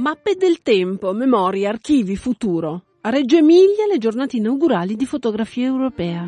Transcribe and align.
Mappe 0.00 0.34
del 0.34 0.62
tempo, 0.62 1.12
memorie, 1.12 1.66
archivi, 1.66 2.16
futuro. 2.16 2.84
A 3.02 3.10
Reggio 3.10 3.36
Emilia 3.36 3.84
le 3.86 3.98
giornate 3.98 4.38
inaugurali 4.38 4.96
di 4.96 5.04
fotografia 5.04 5.66
europea. 5.66 6.26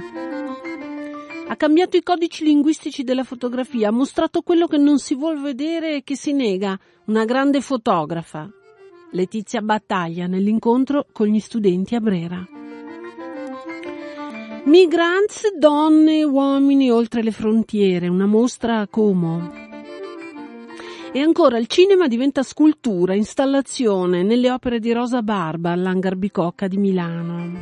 Ha 1.48 1.56
cambiato 1.56 1.96
i 1.96 2.02
codici 2.02 2.44
linguistici 2.44 3.02
della 3.02 3.24
fotografia, 3.24 3.88
ha 3.88 3.90
mostrato 3.90 4.42
quello 4.42 4.66
che 4.66 4.76
non 4.76 4.98
si 4.98 5.14
vuol 5.14 5.40
vedere 5.40 5.96
e 5.96 6.02
che 6.04 6.16
si 6.16 6.34
nega, 6.34 6.78
una 7.06 7.24
grande 7.24 7.62
fotografa. 7.62 8.46
Letizia 9.12 9.62
Battaglia 9.62 10.26
nell'incontro 10.26 11.06
con 11.10 11.28
gli 11.28 11.40
studenti 11.40 11.94
a 11.94 12.00
Brera. 12.00 12.46
Migrants, 14.64 15.50
donne 15.56 16.18
e 16.18 16.24
uomini 16.24 16.90
oltre 16.90 17.22
le 17.22 17.32
frontiere, 17.32 18.08
una 18.08 18.26
mostra 18.26 18.80
a 18.80 18.86
Como. 18.86 19.61
E 21.14 21.20
ancora 21.20 21.58
il 21.58 21.66
cinema 21.66 22.08
diventa 22.08 22.42
scultura, 22.42 23.14
installazione 23.14 24.22
nelle 24.22 24.50
opere 24.50 24.78
di 24.78 24.92
Rosa 24.92 25.20
Barba 25.20 25.70
all'Hangar 25.70 26.16
Bicocca 26.16 26.66
di 26.68 26.78
Milano. 26.78 27.52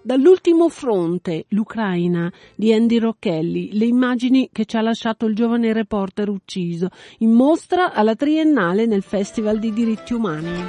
Dall'ultimo 0.00 0.70
fronte, 0.70 1.44
l'Ucraina, 1.48 2.32
di 2.54 2.72
Andy 2.72 2.98
Rocchelli, 2.98 3.76
le 3.76 3.84
immagini 3.84 4.48
che 4.52 4.64
ci 4.64 4.78
ha 4.78 4.80
lasciato 4.80 5.26
il 5.26 5.34
giovane 5.34 5.74
reporter 5.74 6.30
ucciso, 6.30 6.88
in 7.18 7.32
mostra 7.32 7.92
alla 7.92 8.14
Triennale 8.14 8.86
nel 8.86 9.02
Festival 9.02 9.58
di 9.58 9.70
diritti 9.70 10.14
umani. 10.14 10.64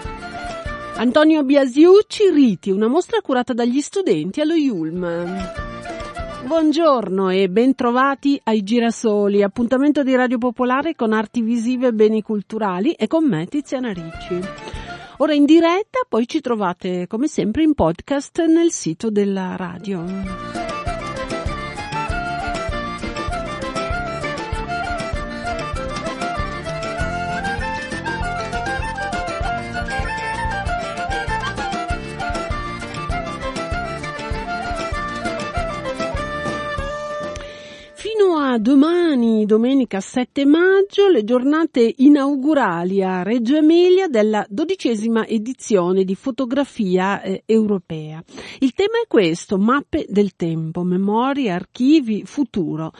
Antonio 0.95 1.43
Biasiucci, 1.43 2.29
Riti, 2.31 2.69
una 2.69 2.87
mostra 2.87 3.21
curata 3.21 3.53
dagli 3.53 3.79
studenti 3.79 4.41
allo 4.41 4.55
Yulm. 4.55 5.74
Buongiorno 6.45 7.31
e 7.31 7.49
bentrovati 7.49 8.39
ai 8.43 8.61
Girasoli, 8.61 9.41
appuntamento 9.41 10.03
di 10.03 10.13
Radio 10.13 10.37
Popolare 10.37 10.93
con 10.93 11.11
arti 11.11 11.41
visive 11.41 11.87
e 11.87 11.91
beni 11.91 12.21
culturali 12.21 12.91
e 12.91 13.07
con 13.07 13.27
me 13.27 13.47
Tiziana 13.47 13.91
Ricci. 13.91 14.39
Ora 15.17 15.33
in 15.33 15.45
diretta, 15.45 16.01
poi 16.07 16.27
ci 16.27 16.41
trovate 16.41 17.07
come 17.07 17.25
sempre 17.25 17.63
in 17.63 17.73
podcast 17.73 18.45
nel 18.45 18.69
sito 18.69 19.09
della 19.09 19.55
radio. 19.55 20.64
Domani, 38.57 39.45
domenica 39.45 39.99
7 39.99 40.45
maggio, 40.45 41.07
le 41.07 41.23
giornate 41.23 41.93
inaugurali 41.97 43.03
a 43.03 43.23
Reggio 43.23 43.55
Emilia 43.55 44.07
della 44.07 44.45
dodicesima 44.47 45.25
edizione 45.25 46.03
di 46.03 46.15
fotografia 46.15 47.21
eh, 47.21 47.43
europea. 47.45 48.23
Il 48.59 48.73
tema 48.73 49.01
è 49.03 49.07
questo, 49.07 49.57
mappe 49.57 50.05
del 50.07 50.35
tempo, 50.35 50.83
memorie, 50.83 51.51
archivi, 51.51 52.23
futuro. 52.25 52.91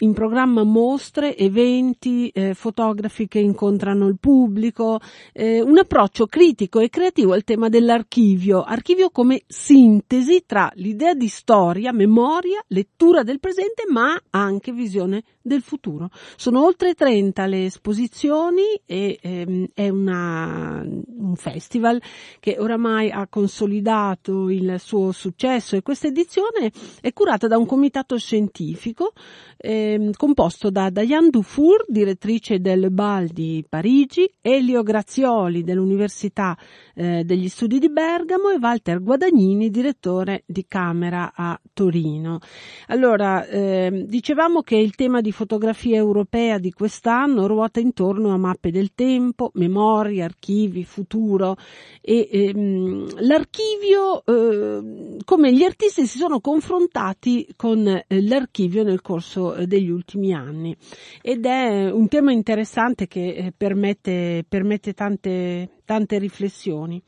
In 0.00 0.12
programma 0.12 0.62
mostre, 0.62 1.36
eventi, 1.36 2.28
eh, 2.28 2.54
fotografi 2.54 3.26
che 3.26 3.40
incontrano 3.40 4.06
il 4.06 4.16
pubblico, 4.20 5.00
eh, 5.32 5.60
un 5.60 5.76
approccio 5.76 6.26
critico 6.26 6.78
e 6.78 6.88
creativo 6.88 7.32
al 7.32 7.42
tema 7.42 7.68
dell'archivio, 7.68 8.62
archivio 8.62 9.10
come 9.10 9.42
sintesi 9.48 10.44
tra 10.46 10.70
l'idea 10.74 11.14
di 11.14 11.26
storia, 11.26 11.90
memoria, 11.90 12.62
lettura 12.68 13.24
del 13.24 13.40
presente, 13.40 13.86
ma 13.88 14.16
anche 14.30 14.70
visione 14.70 15.24
del 15.48 15.62
futuro. 15.62 16.10
Sono 16.36 16.64
oltre 16.64 16.94
30 16.94 17.46
le 17.46 17.64
esposizioni 17.64 18.80
e 18.86 19.18
ehm, 19.20 19.66
è 19.74 19.88
una, 19.88 20.84
un 20.84 21.34
festival 21.34 22.00
che 22.38 22.56
oramai 22.56 23.10
ha 23.10 23.26
consolidato 23.26 24.48
il 24.48 24.76
suo 24.78 25.10
successo 25.10 25.74
e 25.74 25.82
questa 25.82 26.06
edizione 26.06 26.70
è 27.00 27.12
curata 27.12 27.48
da 27.48 27.58
un 27.58 27.66
comitato 27.66 28.16
scientifico 28.16 29.12
eh, 29.56 29.87
composto 30.16 30.70
da 30.70 30.90
Diane 30.90 31.30
Dufour, 31.30 31.84
direttrice 31.86 32.60
del 32.60 32.90
BAL 32.90 33.28
di 33.28 33.64
Parigi, 33.68 34.30
Elio 34.40 34.82
Grazioli 34.82 35.62
dell'Università 35.62 36.56
eh, 36.94 37.22
degli 37.24 37.48
Studi 37.48 37.78
di 37.78 37.90
Bergamo 37.90 38.50
e 38.50 38.58
Walter 38.60 39.02
Guadagnini, 39.02 39.70
direttore 39.70 40.42
di 40.46 40.64
Camera 40.66 41.32
a 41.34 41.58
Torino. 41.72 42.40
Allora, 42.88 43.46
eh, 43.46 44.04
dicevamo 44.06 44.62
che 44.62 44.76
il 44.76 44.94
tema 44.94 45.20
di 45.20 45.32
fotografia 45.32 45.96
europea 45.96 46.58
di 46.58 46.72
quest'anno 46.72 47.46
ruota 47.46 47.80
intorno 47.80 48.32
a 48.32 48.36
mappe 48.36 48.70
del 48.70 48.92
tempo, 48.94 49.50
memorie, 49.54 50.22
archivi, 50.22 50.84
futuro 50.84 51.56
e 52.00 52.28
ehm, 52.30 53.26
l'archivio, 53.26 54.24
eh, 54.24 55.16
come 55.24 55.52
gli 55.52 55.62
artisti 55.62 56.06
si 56.06 56.18
sono 56.18 56.40
confrontati 56.40 57.46
con 57.56 57.86
eh, 57.86 58.04
l'archivio 58.22 58.82
nel 58.82 59.02
corso 59.02 59.54
eh, 59.54 59.66
degli 59.78 59.90
ultimi 59.90 60.34
anni 60.34 60.76
ed 61.22 61.46
è 61.46 61.90
un 61.90 62.08
tema 62.08 62.32
interessante 62.32 63.06
che 63.06 63.34
eh, 63.34 63.52
permette, 63.56 64.44
permette 64.48 64.92
tante, 64.92 65.70
tante 65.84 66.18
riflessioni. 66.18 67.00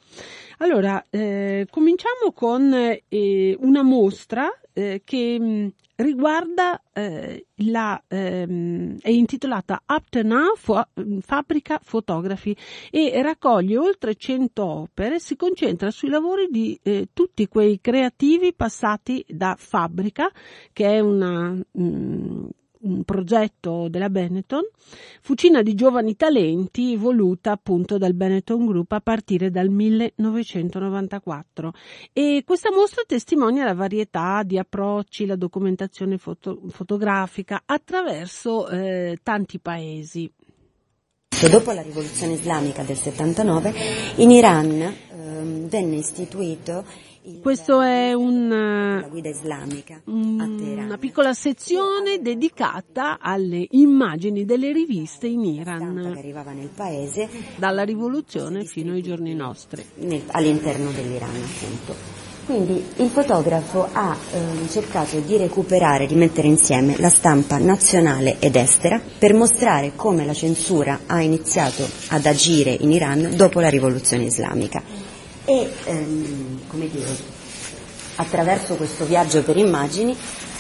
Allora, 0.59 1.05
eh, 1.11 1.67
cominciamo 1.71 2.33
con 2.33 2.73
eh, 3.09 3.57
una 3.61 3.83
mostra 3.83 4.49
eh, 4.73 5.03
che 5.05 5.39
mh, 5.39 5.45
mm, 5.45 5.67
riguarda 5.97 6.83
eh, 6.93 7.47
la, 7.57 8.03
ehm, 8.09 8.99
è 9.01 9.11
intitolata 9.11 9.83
Up 9.87 10.09
to 10.09 10.23
Now 10.23 10.55
Fo- 10.57 10.89
Fabbrica 11.21 11.81
Fotografi 11.83 12.57
e 12.91 13.21
raccoglie 13.23 13.79
oltre 13.79 14.15
100 14.15 14.65
opere, 14.65 15.19
si 15.19 15.37
concentra 15.37 15.91
sui 15.91 16.09
lavori 16.09 16.49
di 16.51 16.79
eh, 16.83 17.09
tutti 17.13 17.47
quei 17.49 17.81
creativi 17.81 18.55
passati 18.55 19.25
da 19.29 19.57
Fabbrica, 19.59 20.31
che 20.73 20.87
è 20.87 21.01
una 21.01 21.51
mh, 21.51 21.83
mm, 21.83 22.47
un 22.83 23.03
progetto 23.05 23.89
della 23.89 24.09
Benetton, 24.09 24.63
fucina 25.21 25.63
di 25.63 25.75
giovani 25.75 26.17
talenti 26.17 26.97
voluta 26.97 27.53
appunto 27.53 27.99
dal 27.99 28.15
Benetton 28.15 28.67
Group 28.67 28.93
a 28.93 29.01
partire 29.01 29.51
dal 29.51 29.69
1994 29.69 31.73
e 32.13 32.43
questa 32.47 32.71
mostra 32.71 33.03
testimonia 33.07 33.65
la 33.65 33.75
varietà 33.75 34.43
di 34.45 34.59
approcci, 34.59 35.27
la 35.27 35.37
documentazione 35.37 36.19
foto- 36.19 36.61
fotografica 36.69 37.63
attraverso 37.67 38.69
eh, 38.69 39.19
tanti 39.23 39.59
paesi. 39.59 40.31
Dopo 41.51 41.73
la 41.73 41.81
rivoluzione 41.81 42.35
islamica 42.35 42.83
del 42.83 42.97
79 42.97 43.73
in 44.17 44.31
Iran 44.31 44.71
eh, 44.73 44.95
venne 45.69 45.97
istituito 45.97 46.85
questo 47.41 47.81
è 47.81 48.13
un, 48.13 48.51
una 50.85 50.99
piccola 50.99 51.33
sezione 51.33 52.21
dedicata 52.21 53.19
alle 53.21 53.67
immagini 53.71 54.45
delle 54.45 54.73
riviste 54.73 55.27
in 55.27 55.45
Iran, 55.45 55.95
dalla 57.57 57.83
rivoluzione 57.83 58.65
fino 58.65 58.93
ai 58.93 59.03
giorni 59.03 59.35
nostri. 59.35 59.85
All'interno 60.33 60.91
dell'Iran 60.91 61.35
appunto. 61.35 62.29
Quindi 62.47 62.85
il 62.97 63.11
fotografo 63.11 63.89
ha 63.93 64.17
eh, 64.33 64.69
cercato 64.69 65.21
di 65.21 65.37
recuperare, 65.37 66.07
di 66.07 66.17
mettere 66.17 66.49
insieme 66.49 66.97
la 66.99 67.09
stampa 67.09 67.59
nazionale 67.59 68.39
ed 68.41 68.57
estera 68.57 69.01
per 69.19 69.35
mostrare 69.35 69.93
come 69.95 70.27
la 70.27 70.35
censura 70.35 71.01
ha 71.07 71.23
iniziato 71.23 71.87
ad 72.09 72.27
agire 72.27 72.77
in 72.81 72.91
Iran 72.91 73.35
dopo 73.37 73.61
la 73.61 73.69
rivoluzione 73.69 74.25
islamica 74.25 75.10
e 75.45 75.71
ehm, 75.85 76.61
dire, 76.91 77.17
attraverso 78.17 78.75
questo 78.75 79.05
viaggio 79.05 79.43
per 79.43 79.57
immagini 79.57 80.17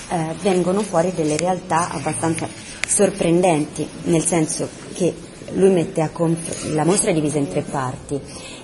eh, 0.09 0.35
vengono 0.41 0.83
fuori 0.83 1.13
delle 1.15 1.37
realtà 1.37 1.91
abbastanza 1.91 2.49
sorprendenti, 2.87 3.87
nel 4.05 4.25
senso 4.25 4.69
che 4.95 5.15
lui 5.53 5.71
mette 5.71 6.01
a 6.01 6.11
conf- 6.11 6.73
la 6.73 6.85
mostra 6.85 7.11
è 7.11 7.15
divisa 7.15 7.39
in 7.39 7.49
tre 7.49 7.63
parti, 7.63 8.21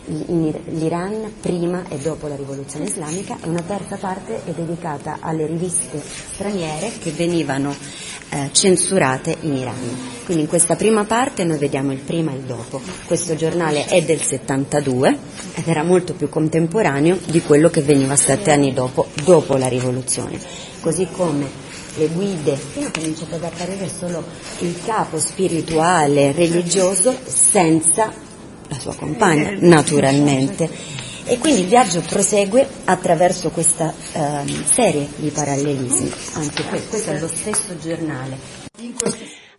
l'Iran 0.07 1.33
prima 1.41 1.85
e 1.89 1.97
dopo 1.97 2.29
la 2.29 2.37
rivoluzione 2.37 2.85
islamica 2.87 3.37
e 3.43 3.49
una 3.49 3.63
terza 3.63 3.97
parte 3.97 4.45
è 4.45 4.51
dedicata 4.51 5.19
alle 5.21 5.47
riviste 5.47 6.01
straniere 6.33 6.93
che 6.99 7.11
venivano 7.11 7.75
eh, 8.31 8.49
censurate 8.53 9.37
in 9.41 9.57
Iran. 9.57 10.15
Quindi 10.25 10.45
in 10.45 10.49
questa 10.49 10.75
prima 10.75 11.05
parte 11.05 11.45
noi 11.45 11.59
vediamo 11.59 11.93
il 11.93 11.99
prima 11.99 12.33
e 12.33 12.37
il 12.37 12.43
dopo. 12.43 12.81
Questo 13.07 13.37
giornale 13.37 13.85
è 13.87 14.03
del 14.03 14.21
72 14.21 15.19
ed 15.55 15.69
era 15.69 15.83
molto 15.83 16.15
più 16.15 16.29
contemporaneo 16.29 17.19
di 17.27 17.41
quello 17.43 17.71
che 17.71 17.83
veniva 17.83 18.17
sette 18.17 18.51
anni 18.51 18.73
dopo, 18.73 19.07
dopo 19.25 19.57
la 19.57 19.69
rivoluzione. 19.69 20.39
Così 20.81 21.07
come 21.11 21.65
le 21.97 22.09
guide, 22.09 22.59
prima 22.73 22.91
cominciato 22.91 23.37
ad 23.37 23.45
apparire 23.45 23.89
solo 23.89 24.23
il 24.59 24.77
capo 24.85 25.19
spirituale, 25.19 26.33
religioso, 26.33 27.17
senza 27.25 28.13
la 28.69 28.79
sua 28.79 28.95
compagna, 28.95 29.55
naturalmente. 29.61 30.69
E 31.29 31.39
quindi 31.39 31.63
il 31.63 31.67
viaggio 31.67 32.01
prosegue 32.03 32.69
attraverso 32.85 33.51
questa 33.51 33.93
uh, 34.13 34.47
serie 34.65 35.09
di 35.17 35.31
parallelismi. 35.31 36.13
Anche 36.35 36.63
questo, 36.63 36.89
questo 36.89 37.11
è 37.11 37.19
lo 37.19 37.27
stesso 37.27 37.77
giornale. 37.79 38.39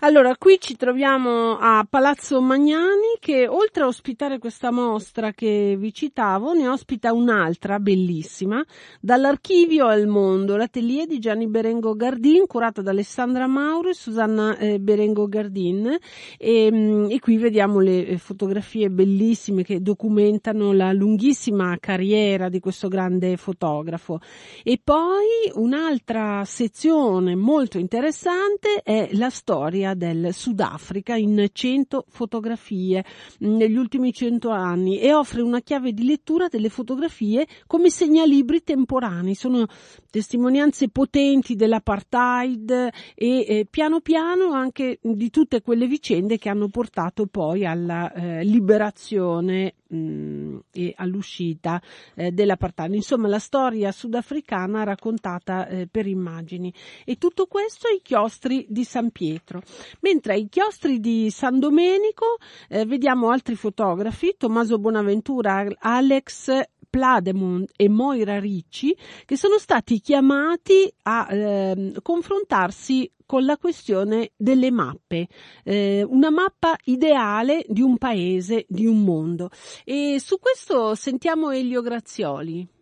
Allora, 0.01 0.35
qui 0.37 0.57
ci 0.59 0.75
troviamo 0.75 1.57
a 1.57 1.83
Palazzo 1.89 2.39
Magnani 2.39 3.17
che 3.19 3.47
oltre 3.47 3.81
a 3.81 3.87
ospitare 3.87 4.37
questa 4.37 4.69
mostra 4.69 5.31
che 5.31 5.75
vi 5.75 5.91
citavo, 5.91 6.53
ne 6.53 6.67
ospita 6.67 7.13
un'altra 7.13 7.79
bellissima, 7.79 8.63
dall'archivio 9.01 9.87
al 9.87 10.05
mondo, 10.05 10.55
l'atelier 10.55 11.07
di 11.07 11.17
Gianni 11.17 11.47
Berengo 11.47 11.95
Gardin, 11.95 12.45
curata 12.45 12.83
da 12.83 12.91
Alessandra 12.91 13.47
Mauro 13.47 13.89
e 13.89 13.95
Susanna 13.95 14.55
eh, 14.59 14.79
Berengo 14.79 15.27
Gardin 15.27 15.97
e, 16.37 16.71
mm, 16.71 17.09
e, 17.09 17.19
qui 17.19 17.37
vediamo 17.37 17.79
le 17.79 18.05
eh, 18.05 18.17
fotografie 18.19 18.91
bellissime 18.91 19.63
che 19.63 19.81
documentano 19.81 20.73
la 20.73 20.93
lunghissima 20.93 21.75
carriera 21.79 22.49
di 22.49 22.59
questo 22.59 22.87
grande 22.87 23.35
fotografo. 23.35 24.19
E 24.63 24.79
poi 24.83 25.51
un'altra 25.55 26.43
sezione 26.45 27.35
molto 27.35 27.79
interessante 27.79 28.81
è 28.83 29.09
la 29.13 29.31
storia 29.31 29.85
storia 29.87 29.93
del 29.93 30.33
Sudafrica 30.33 31.15
in 31.15 31.47
100 31.51 32.05
fotografie 32.09 33.05
negli 33.39 33.77
ultimi 33.77 34.11
100 34.11 34.49
anni 34.49 34.99
e 34.99 35.13
offre 35.13 35.41
una 35.41 35.61
chiave 35.61 35.93
di 35.93 36.05
lettura 36.05 36.47
delle 36.47 36.69
fotografie 36.69 37.47
come 37.67 37.89
segnalibri 37.89 38.63
temporanei. 38.63 39.35
Sono 39.35 39.65
testimonianze 40.09 40.89
potenti 40.89 41.55
dell'apartheid 41.55 42.71
e 43.15 43.45
eh, 43.47 43.67
piano 43.69 43.99
piano 43.99 44.51
anche 44.51 44.99
di 45.01 45.29
tutte 45.29 45.61
quelle 45.61 45.87
vicende 45.87 46.37
che 46.37 46.49
hanno 46.49 46.69
portato 46.69 47.25
poi 47.27 47.65
alla 47.65 48.11
eh, 48.13 48.43
liberazione 48.43 49.75
mh, 49.87 50.57
e 50.71 50.93
all'uscita 50.95 51.81
eh, 52.15 52.31
dell'apartheid. 52.31 52.93
Insomma, 52.93 53.27
la 53.27 53.39
storia 53.39 53.91
sudafricana 53.91 54.83
raccontata 54.83 55.67
eh, 55.67 55.87
per 55.87 56.07
immagini. 56.07 56.73
E 57.05 57.17
tutto 57.17 57.47
questo 57.47 57.87
ai 57.87 58.01
chiostri 58.01 58.65
di 58.69 58.83
San 58.83 59.11
Pietro. 59.11 59.61
Mentre 60.01 60.33
ai 60.33 60.47
chiostri 60.49 60.99
di 60.99 61.29
San 61.29 61.59
Domenico 61.59 62.37
eh, 62.69 62.85
vediamo 62.85 63.29
altri 63.29 63.55
fotografi, 63.55 64.35
Tommaso 64.37 64.79
Bonaventura, 64.79 65.65
Alex 65.79 66.51
Plademont 66.89 67.69
e 67.75 67.89
Moira 67.89 68.39
Ricci, 68.39 68.95
che 69.25 69.35
sono 69.37 69.57
stati 69.57 69.99
chiamati 69.99 70.91
a 71.03 71.27
eh, 71.29 71.93
confrontarsi 72.01 73.11
con 73.25 73.43
la 73.43 73.57
questione 73.57 74.31
delle 74.37 74.71
mappe, 74.71 75.27
eh, 75.63 76.03
una 76.07 76.31
mappa 76.31 76.77
ideale 76.85 77.65
di 77.67 77.81
un 77.81 77.97
paese, 77.97 78.65
di 78.67 78.85
un 78.85 79.03
mondo. 79.03 79.49
E 79.83 80.17
su 80.19 80.39
questo 80.39 80.95
sentiamo 80.95 81.51
Elio 81.51 81.81
Grazioli 81.81 82.75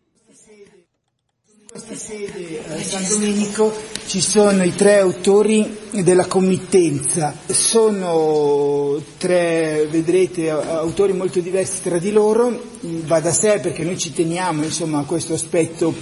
questa 1.75 1.95
sede 1.97 2.63
a 2.69 2.81
San 2.81 3.05
Domenico 3.05 3.69
ci 4.05 4.21
sono 4.21 4.63
i 4.63 4.73
tre 4.73 4.99
autori 4.99 5.77
della 5.91 6.25
committenza. 6.25 7.35
Sono 7.47 8.97
tre, 9.17 9.85
vedrete, 9.91 10.49
autori 10.51 11.11
molto 11.11 11.41
diversi 11.41 11.81
tra 11.81 11.97
di 11.97 12.13
loro, 12.13 12.61
va 12.79 13.19
da 13.19 13.33
sé 13.33 13.59
perché 13.59 13.83
noi 13.83 13.97
ci 13.97 14.13
teniamo 14.13 14.63
insomma, 14.63 14.99
a 14.99 15.03
questo 15.03 15.33
aspetto 15.33 15.93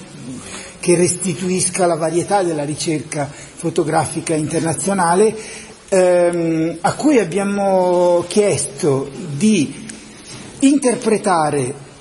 che 0.80 0.96
restituisca 0.96 1.88
la 1.88 1.96
varietà 1.96 2.44
della 2.44 2.66
ricerca 2.66 3.28
fotografica 3.28 4.36
internazionale, 4.36 5.36
ehm, 5.90 6.78
a 6.81 6.94
cui 6.94 7.18
abbiamo 7.18 8.24
chiesto 8.28 9.10
di 9.36 9.88
interpretare 10.60 11.93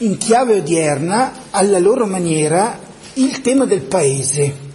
in 0.00 0.16
chiave 0.16 0.58
odierna, 0.58 1.32
alla 1.50 1.78
loro 1.78 2.06
maniera, 2.06 2.78
il 3.14 3.40
tema 3.40 3.64
del 3.64 3.82
paese. 3.82 4.68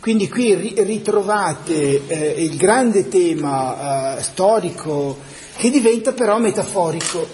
Quindi 0.00 0.28
qui 0.28 0.54
ritrovate 0.54 2.06
eh, 2.06 2.34
il 2.38 2.56
grande 2.56 3.08
tema 3.08 4.16
eh, 4.16 4.22
storico 4.22 5.18
che 5.56 5.70
diventa 5.70 6.12
però 6.12 6.38
metaforico, 6.38 7.26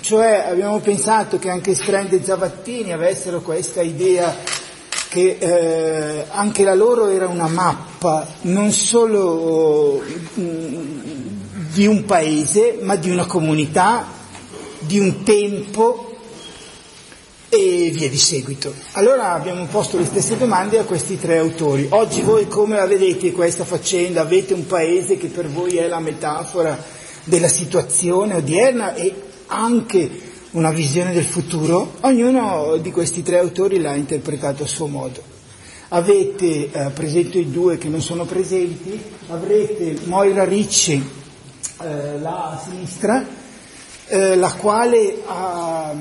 cioè 0.00 0.46
abbiamo 0.48 0.78
pensato 0.80 1.38
che 1.38 1.50
anche 1.50 1.74
Strand 1.74 2.12
e 2.12 2.22
Zavattini 2.22 2.92
avessero 2.92 3.40
questa 3.40 3.82
idea 3.82 4.34
che 5.08 5.36
eh, 5.38 6.24
anche 6.30 6.62
la 6.62 6.74
loro 6.74 7.08
era 7.08 7.26
una 7.26 7.48
mappa 7.48 8.26
non 8.42 8.70
solo 8.72 10.02
mh, 10.34 10.40
mm, 10.40 10.98
di 11.72 11.86
un 11.86 12.04
paese, 12.04 12.78
ma 12.80 12.96
di 12.96 13.10
una 13.10 13.26
comunità, 13.26 14.06
di 14.78 14.98
un 14.98 15.22
tempo 15.22 16.05
e 17.48 17.90
via 17.92 18.08
di 18.08 18.18
seguito. 18.18 18.74
Allora 18.92 19.32
abbiamo 19.32 19.64
posto 19.66 19.98
le 19.98 20.04
stesse 20.04 20.36
domande 20.36 20.78
a 20.78 20.84
questi 20.84 21.18
tre 21.18 21.38
autori. 21.38 21.86
Oggi 21.90 22.22
voi 22.22 22.48
come 22.48 22.76
la 22.76 22.86
vedete 22.86 23.32
questa 23.32 23.64
faccenda? 23.64 24.22
Avete 24.22 24.54
un 24.54 24.66
paese 24.66 25.16
che 25.16 25.28
per 25.28 25.48
voi 25.48 25.76
è 25.76 25.86
la 25.86 26.00
metafora 26.00 26.76
della 27.24 27.48
situazione 27.48 28.34
odierna 28.34 28.94
e 28.94 29.14
anche 29.46 30.10
una 30.52 30.70
visione 30.70 31.12
del 31.12 31.24
futuro? 31.24 31.94
Ognuno 32.00 32.76
di 32.78 32.90
questi 32.90 33.22
tre 33.22 33.38
autori 33.38 33.80
l'ha 33.80 33.94
interpretato 33.94 34.64
a 34.64 34.66
suo 34.66 34.86
modo. 34.86 35.34
Avete, 35.88 36.70
eh, 36.72 36.90
presento 36.90 37.38
i 37.38 37.48
due 37.50 37.78
che 37.78 37.88
non 37.88 38.00
sono 38.00 38.24
presenti, 38.24 39.00
avrete 39.28 39.98
Moira 40.04 40.44
Ricci, 40.44 40.94
eh, 41.80 42.18
là 42.18 42.60
sinistra, 42.60 43.24
eh, 44.08 44.34
la 44.34 44.52
quale 44.52 45.22
ha 45.26 45.94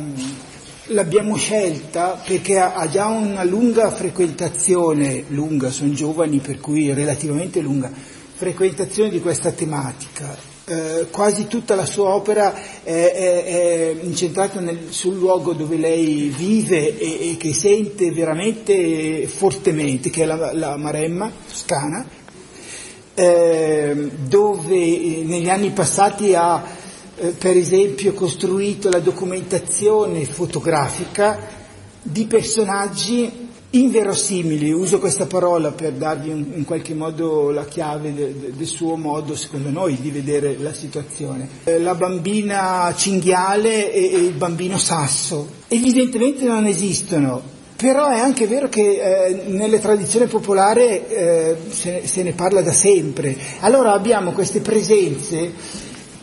L'abbiamo 0.89 1.35
scelta 1.35 2.21
perché 2.23 2.59
ha 2.59 2.87
già 2.87 3.07
una 3.07 3.43
lunga 3.43 3.89
frequentazione, 3.89 5.23
lunga, 5.29 5.71
sono 5.71 5.91
giovani 5.93 6.37
per 6.37 6.59
cui 6.59 6.93
relativamente 6.93 7.59
lunga, 7.59 7.91
frequentazione 8.35 9.09
di 9.09 9.19
questa 9.19 9.51
tematica. 9.51 10.53
Eh, 10.67 11.07
quasi 11.09 11.47
tutta 11.47 11.73
la 11.73 11.85
sua 11.85 12.09
opera 12.09 12.53
è, 12.83 12.91
è, 12.91 13.43
è 13.45 13.95
incentrata 14.01 14.59
nel, 14.59 14.87
sul 14.89 15.15
luogo 15.17 15.53
dove 15.53 15.77
lei 15.77 16.31
vive 16.35 16.97
e, 16.99 17.31
e, 17.31 17.37
che 17.37 17.53
sente 17.53 18.11
veramente 18.11 19.25
fortemente, 19.27 20.11
che 20.11 20.21
è 20.21 20.25
la, 20.25 20.53
la 20.53 20.77
Maremma 20.77 21.31
toscana, 21.47 22.07
eh, 23.15 24.11
dove 24.27 25.23
negli 25.23 25.49
anni 25.49 25.71
passati 25.71 26.35
ha 26.35 26.63
eh, 27.17 27.29
per 27.29 27.55
esempio 27.55 28.13
costruito 28.13 28.89
la 28.89 28.99
documentazione 28.99 30.25
fotografica 30.25 31.39
di 32.01 32.25
personaggi 32.25 33.43
inverosimili, 33.71 34.71
uso 34.71 34.99
questa 34.99 35.25
parola 35.25 35.71
per 35.71 35.93
darvi 35.93 36.29
un, 36.29 36.51
in 36.55 36.65
qualche 36.65 36.93
modo 36.93 37.51
la 37.51 37.65
chiave 37.65 38.13
de, 38.13 38.39
de, 38.39 38.53
del 38.55 38.67
suo 38.67 38.95
modo, 38.95 39.35
secondo 39.35 39.69
noi, 39.69 39.99
di 39.99 40.11
vedere 40.11 40.57
la 40.59 40.73
situazione. 40.73 41.47
Eh, 41.65 41.79
la 41.79 41.95
bambina 41.95 42.93
cinghiale 42.95 43.91
e, 43.91 44.13
e, 44.13 44.17
il 44.17 44.33
bambino 44.33 44.77
sasso 44.77 45.63
evidentemente 45.67 46.45
non 46.45 46.65
esistono, 46.65 47.41
però 47.75 48.07
è 48.07 48.19
anche 48.19 48.47
vero 48.47 48.69
che 48.69 48.81
eh, 48.81 49.41
nelle 49.47 49.79
tradizioni 49.79 50.27
popolari 50.27 50.81
eh, 51.07 51.57
se, 51.69 52.03
se 52.05 52.23
ne 52.23 52.31
parla 52.31 52.61
da 52.61 52.73
sempre. 52.73 53.35
Allora 53.59 53.93
abbiamo 53.93 54.31
queste 54.31 54.61
presenze 54.61 55.51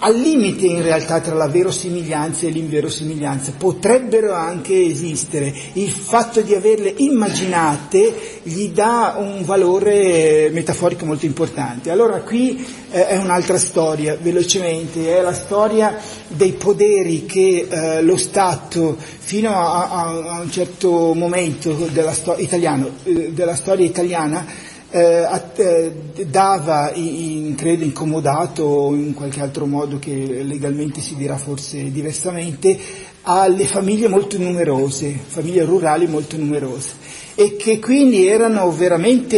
al 0.04 0.16
limite 0.16 0.66
in 0.66 0.82
realtà 0.82 1.21
tra 1.21 1.35
la 1.35 1.47
verosimiglianza 1.47 2.47
e 2.47 2.50
l'inverosimiglianza, 2.50 3.52
potrebbero 3.56 4.32
anche 4.32 4.85
esistere, 4.85 5.54
il 5.75 5.90
fatto 5.90 6.40
di 6.40 6.54
averle 6.54 6.92
immaginate 6.97 8.40
gli 8.42 8.71
dà 8.71 9.14
un 9.16 9.44
valore 9.44 10.50
metaforico 10.52 11.04
molto 11.04 11.25
importante. 11.25 11.90
Allora 11.90 12.21
qui 12.23 12.66
eh, 12.90 13.06
è 13.06 13.16
un'altra 13.16 13.59
storia, 13.59 14.16
velocemente, 14.21 15.16
è 15.16 15.23
la 15.23 15.35
storia 15.35 15.97
dei 16.26 16.52
poderi 16.52 17.25
che 17.25 17.68
eh, 17.71 18.02
lo 18.02 18.16
Stato 18.16 18.97
fino 18.99 19.54
a, 19.54 19.88
a, 19.88 20.37
a, 20.37 20.40
un 20.40 20.50
certo 20.50 21.14
momento 21.14 21.73
della, 21.92 22.12
sto- 22.12 22.37
italiano, 22.38 22.90
eh, 23.04 23.30
della 23.32 23.54
storia 23.54 23.87
italiana 23.87 24.71
eh, 24.94 25.26
eh, 25.56 25.92
dava, 26.26 26.92
in, 26.94 27.54
credo 27.54 27.82
incomodato 27.82 28.62
o 28.62 28.94
in 28.94 29.14
qualche 29.14 29.40
altro 29.40 29.64
modo 29.64 29.99
che 29.99 30.42
legalmente 30.42 31.00
si 31.00 31.16
dirà 31.16 31.38
forse 31.38 31.90
diversamente, 31.90 32.78
alle 33.22 33.66
famiglie 33.66 34.08
molto 34.08 34.37
numerose, 34.37 35.18
famiglie 35.26 35.64
rurali 35.64 36.06
molto 36.06 36.37
numerose 36.37 36.90
e 37.34 37.56
che 37.56 37.78
quindi 37.78 38.26
erano 38.26 38.70
veramente 38.70 39.37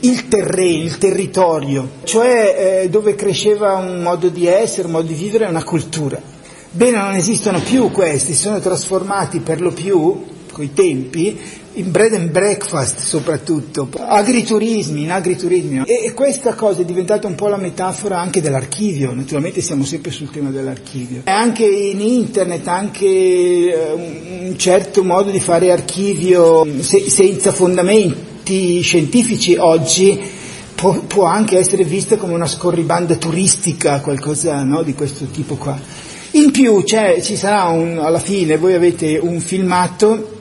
il 0.00 0.28
terreno, 0.28 0.84
il 0.84 0.96
territorio, 0.96 1.88
cioè 2.04 2.82
eh, 2.84 2.88
dove 2.88 3.14
cresceva 3.14 3.74
un 3.74 4.00
modo 4.02 4.28
di 4.28 4.46
essere, 4.46 4.86
un 4.86 4.92
modo 4.92 5.08
di 5.08 5.14
vivere, 5.14 5.44
una 5.44 5.64
cultura. 5.64 6.18
Bene, 6.70 6.98
non 6.98 7.14
esistono 7.14 7.60
più 7.60 7.90
questi, 7.90 8.34
sono 8.34 8.60
trasformati 8.60 9.40
per 9.40 9.60
lo 9.60 9.72
più, 9.72 10.24
coi 10.52 10.72
tempi, 10.72 11.38
in 11.76 11.90
bread 11.90 12.14
and 12.14 12.30
breakfast 12.30 12.98
soprattutto, 12.98 13.88
agriturismi, 13.96 15.02
in 15.02 15.10
agriturismi. 15.10 15.82
E, 15.84 16.12
questa 16.12 16.54
cosa 16.54 16.80
è 16.80 16.84
diventata 16.84 17.26
un 17.26 17.34
po' 17.34 17.48
la 17.48 17.58
metafora 17.58 18.18
anche 18.18 18.40
dell'archivio, 18.40 19.12
naturalmente 19.12 19.60
siamo 19.60 19.84
sempre 19.84 20.10
sul 20.10 20.30
tema 20.30 20.50
dell'archivio. 20.50 21.22
E 21.24 21.30
anche 21.30 21.64
in 21.64 22.00
internet, 22.00 22.66
anche 22.66 23.06
eh, 23.06 23.92
un 24.48 24.54
certo 24.56 25.04
modo 25.04 25.30
di 25.30 25.40
fare 25.40 25.70
archivio 25.70 26.66
se, 26.80 27.10
senza 27.10 27.52
fondamenti 27.52 28.80
scientifici 28.80 29.56
oggi 29.56 30.18
può, 30.74 30.98
può, 31.00 31.24
anche 31.24 31.58
essere 31.58 31.84
vista 31.84 32.16
come 32.16 32.32
una 32.32 32.46
scorribanda 32.46 33.16
turistica, 33.16 34.00
qualcosa 34.00 34.62
no, 34.62 34.82
di 34.82 34.94
questo 34.94 35.26
tipo 35.26 35.56
qua. 35.56 35.78
In 36.32 36.50
più 36.50 36.82
ci 36.84 37.36
sarà 37.36 37.64
un, 37.64 37.98
alla 37.98 38.18
fine, 38.18 38.56
voi 38.56 38.74
avete 38.74 39.18
un 39.20 39.40
filmato, 39.40 40.35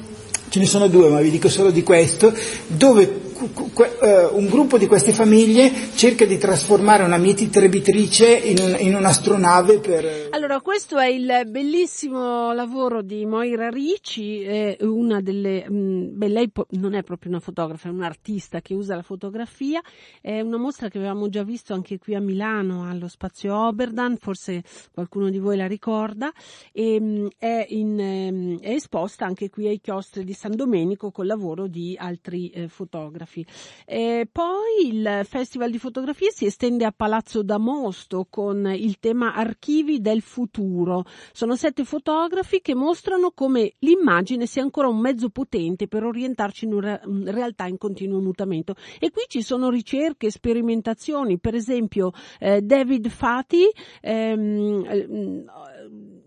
ce 0.49 0.59
ne 0.59 0.65
sono 0.65 0.87
due 0.87 1.09
ma 1.09 1.21
vi 1.21 1.31
dico 1.31 1.49
solo 1.49 1.71
di 1.71 1.83
questo, 1.83 2.33
dove 2.67 3.24
un 3.37 4.47
gruppo 4.47 4.77
di 4.77 4.87
queste 4.87 5.11
famiglie 5.11 5.71
cerca 5.95 6.25
di 6.25 6.37
trasformare 6.37 7.03
una 7.03 7.17
mietitrice 7.17 8.37
in, 8.37 8.57
un, 8.59 8.75
in 8.79 8.95
un'astronave 8.95 9.79
per... 9.79 10.29
Allora, 10.31 10.61
questo 10.61 10.97
è 10.97 11.07
il 11.07 11.43
bellissimo 11.47 12.53
lavoro 12.53 13.01
di 13.01 13.25
Moira 13.25 13.69
Ricci, 13.69 14.77
una 14.81 15.19
delle... 15.21 15.65
Mm, 15.69 16.17
beh, 16.17 16.27
lei 16.27 16.51
non 16.71 16.93
è 16.93 17.03
proprio 17.03 17.31
una 17.31 17.39
fotografa, 17.41 17.89
è 17.89 17.91
un'artista 17.91 18.61
che 18.61 18.73
usa 18.73 18.95
la 18.95 19.01
fotografia, 19.01 19.81
è 20.21 20.39
una 20.39 20.57
mostra 20.57 20.87
che 20.87 20.97
avevamo 20.97 21.27
già 21.27 21.43
visto 21.43 21.73
anche 21.73 21.97
qui 21.97 22.15
a 22.15 22.21
Milano, 22.21 22.89
allo 22.89 23.07
Spazio 23.07 23.55
Oberdan, 23.55 24.17
forse 24.17 24.63
qualcuno 24.93 25.29
di 25.29 25.39
voi 25.39 25.57
la 25.57 25.67
ricorda, 25.67 26.31
e, 26.71 26.99
mm, 26.99 27.27
è, 27.37 27.65
in, 27.69 27.99
ehm, 27.99 28.59
è, 28.59 28.71
esposta 28.71 29.25
anche 29.25 29.49
qui 29.49 29.67
ai 29.67 29.79
chiostri 29.81 30.23
di 30.23 30.33
San 30.33 30.55
Domenico 30.55 31.11
col 31.11 31.27
lavoro 31.27 31.67
di 31.67 31.95
altri 31.99 32.49
eh, 32.49 32.67
fotografi 32.67 33.24
fotografi. 33.25 33.45
E 33.85 34.27
poi 34.31 34.87
il 34.87 35.21
Festival 35.23 35.71
di 35.71 35.79
Fotografie 35.79 36.31
si 36.31 36.45
estende 36.45 36.85
a 36.85 36.93
Palazzo 36.95 37.41
d'Amosto 37.41 38.27
con 38.29 38.71
il 38.73 38.99
tema 38.99 39.33
Archivi 39.33 39.99
del 39.99 40.21
futuro. 40.21 41.03
Sono 41.33 41.55
sette 41.55 41.83
fotografi 41.83 42.61
che 42.61 42.75
mostrano 42.75 43.31
come 43.31 43.73
l'immagine 43.79 44.45
sia 44.45 44.61
ancora 44.61 44.87
un 44.87 44.99
mezzo 44.99 45.29
potente 45.29 45.87
per 45.87 46.03
orientarci 46.03 46.65
in 46.65 46.73
una 46.73 46.99
realtà 47.25 47.65
in 47.65 47.77
continuo 47.77 48.21
mutamento. 48.21 48.75
E 48.99 49.09
qui 49.09 49.23
ci 49.27 49.41
sono 49.41 49.69
ricerche, 49.69 50.29
sperimentazioni, 50.29 51.39
per 51.39 51.55
esempio 51.55 52.11
eh, 52.39 52.61
David 52.61 53.09
Fati 53.09 53.63
ehm, 54.01 54.85
eh, 54.87 55.43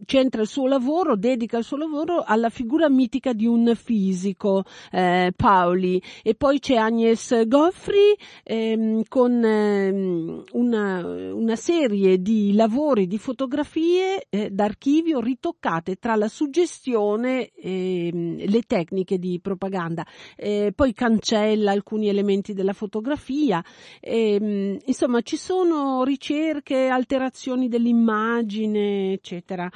centra 0.08 0.40
il 0.40 0.48
suo 0.48 0.66
lavoro, 0.66 1.16
dedica 1.16 1.58
il 1.58 1.64
suo 1.64 1.76
lavoro 1.76 2.22
alla 2.24 2.48
figura 2.48 2.88
mitica 2.88 3.34
di 3.34 3.44
un 3.44 3.74
fisico, 3.74 4.64
eh, 4.90 5.34
Paoli, 5.36 6.02
e 6.22 6.34
poi 6.34 6.60
c'è 6.60 6.76
Agnes 6.76 7.46
Goffri 7.46 8.16
ehm, 8.42 9.02
con 9.06 9.44
ehm, 9.44 10.44
una, 10.52 11.06
una, 11.06 11.56
serie 11.56 12.22
di 12.22 12.54
lavori, 12.54 13.06
di 13.06 13.18
fotografie 13.18 14.24
eh, 14.30 14.48
d'archivio 14.48 15.20
ritoccate 15.20 15.96
tra 15.96 16.16
la 16.16 16.28
suggestione 16.28 17.50
e 17.50 18.10
le 18.46 18.62
tecniche 18.62 19.18
di 19.18 19.38
propaganda. 19.42 20.06
Eh, 20.36 20.72
poi 20.74 20.94
cancella 20.94 21.72
alcuni 21.72 22.08
elementi 22.08 22.54
della 22.54 22.72
fotografia. 22.72 23.62
Ehm, 24.00 24.78
insomma, 24.86 25.20
ci 25.20 25.36
sono 25.36 26.02
ricerche, 26.02 26.86
alterazioni 26.86 27.68
dell'immagine, 27.68 29.12
eccetera. 29.12 29.70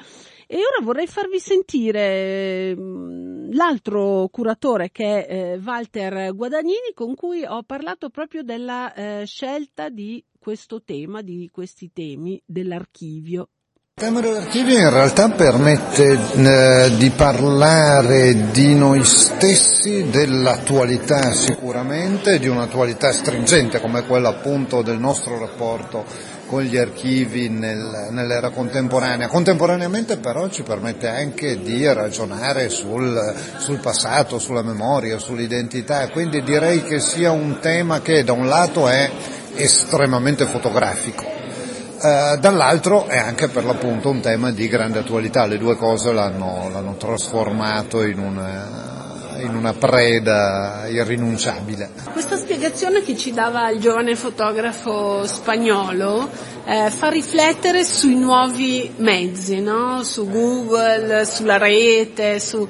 E 0.46 0.56
ora 0.56 0.82
vorrei 0.82 1.06
farvi 1.06 1.38
sentire 1.38 2.74
mm, 2.76 3.52
l'altro 3.52 4.28
curatore 4.30 4.90
che 4.90 5.26
è 5.26 5.34
eh, 5.34 5.60
Walter 5.62 6.34
Guadagnini 6.34 6.92
con 6.94 7.14
cui 7.14 7.44
ho 7.44 7.62
parlato 7.62 8.10
proprio 8.10 8.42
della 8.42 8.92
eh, 8.92 9.24
scelta 9.26 9.88
di 9.88 10.24
questo 10.38 10.82
tema, 10.82 11.22
di 11.22 11.48
questi 11.52 11.90
temi 11.92 12.42
dell'archivio. 12.44 13.48
Il 13.94 14.04
tema 14.04 14.20
dell'archivio 14.20 14.78
in 14.78 14.90
realtà 14.90 15.28
permette 15.28 16.12
eh, 16.12 16.96
di 16.96 17.10
parlare 17.10 18.50
di 18.50 18.74
noi 18.74 19.04
stessi, 19.04 20.08
dell'attualità 20.08 21.32
sicuramente, 21.34 22.38
di 22.38 22.48
un'attualità 22.48 23.12
stringente 23.12 23.80
come 23.80 24.06
quella 24.06 24.30
appunto 24.30 24.80
del 24.80 24.98
nostro 24.98 25.38
rapporto 25.38 26.06
con 26.52 26.64
gli 26.64 26.76
archivi 26.76 27.48
nel, 27.48 28.08
nell'era 28.10 28.50
contemporanea. 28.50 29.26
Contemporaneamente 29.26 30.18
però 30.18 30.50
ci 30.50 30.62
permette 30.62 31.08
anche 31.08 31.62
di 31.62 31.90
ragionare 31.90 32.68
sul, 32.68 33.34
sul 33.56 33.78
passato, 33.78 34.38
sulla 34.38 34.60
memoria, 34.60 35.16
sull'identità, 35.16 36.10
quindi 36.10 36.42
direi 36.42 36.82
che 36.82 37.00
sia 37.00 37.30
un 37.30 37.58
tema 37.58 38.02
che 38.02 38.22
da 38.22 38.32
un 38.32 38.48
lato 38.48 38.86
è 38.86 39.10
estremamente 39.54 40.44
fotografico 40.44 41.24
eh, 41.24 42.36
dall'altro 42.38 43.06
è 43.06 43.16
anche 43.16 43.48
per 43.48 43.64
l'appunto 43.64 44.10
un 44.10 44.20
tema 44.20 44.50
di 44.50 44.68
grande 44.68 44.98
attualità, 44.98 45.46
le 45.46 45.56
due 45.56 45.76
cose 45.76 46.12
l'hanno, 46.12 46.68
l'hanno 46.70 46.96
trasformato 46.96 48.04
in 48.04 48.18
una, 48.18 49.11
in 49.38 49.54
una 49.54 49.72
preda 49.72 50.86
irrinunciabile. 50.88 51.90
Questa 52.12 52.36
spiegazione 52.36 53.02
che 53.02 53.16
ci 53.16 53.32
dava 53.32 53.70
il 53.70 53.80
giovane 53.80 54.14
fotografo 54.16 55.26
spagnolo 55.26 56.28
eh, 56.64 56.90
fa 56.90 57.08
riflettere 57.08 57.84
sui 57.84 58.16
nuovi 58.16 58.92
mezzi, 58.96 59.60
no? 59.60 60.02
su 60.02 60.28
Google, 60.28 61.24
sulla 61.24 61.58
rete, 61.58 62.38
su... 62.38 62.66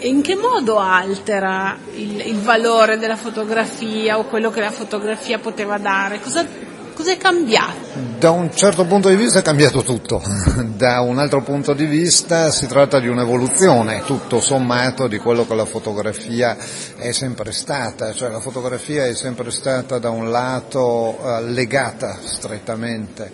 in 0.00 0.22
che 0.22 0.36
modo 0.36 0.78
altera 0.78 1.76
il, 1.94 2.20
il, 2.26 2.38
valore 2.40 2.98
della 2.98 3.16
fotografia 3.16 4.18
o 4.18 4.24
quello 4.24 4.50
che 4.50 4.60
la 4.60 4.70
fotografia 4.70 5.38
poteva 5.38 5.78
dare? 5.78 6.20
Cosa 6.20 6.46
Cos'è 6.94 7.16
cambiato? 7.16 7.90
Da 8.18 8.30
un 8.30 8.54
certo 8.54 8.84
punto 8.84 9.08
di 9.08 9.16
vista 9.16 9.38
è 9.38 9.42
cambiato 9.42 9.82
tutto, 9.82 10.22
da 10.76 11.00
un 11.00 11.18
altro 11.18 11.42
punto 11.42 11.72
di 11.72 11.86
vista 11.86 12.50
si 12.50 12.66
tratta 12.66 13.00
di 13.00 13.08
un'evoluzione 13.08 14.02
tutto 14.04 14.40
sommato 14.40 15.08
di 15.08 15.18
quello 15.18 15.46
che 15.46 15.54
la 15.54 15.64
fotografia 15.64 16.56
è 16.96 17.12
sempre 17.12 17.52
stata, 17.52 18.12
cioè 18.12 18.30
la 18.30 18.40
fotografia 18.40 19.06
è 19.06 19.14
sempre 19.14 19.50
stata 19.50 19.98
da 19.98 20.10
un 20.10 20.30
lato 20.30 21.18
eh, 21.18 21.42
legata 21.50 22.18
strettamente 22.22 23.32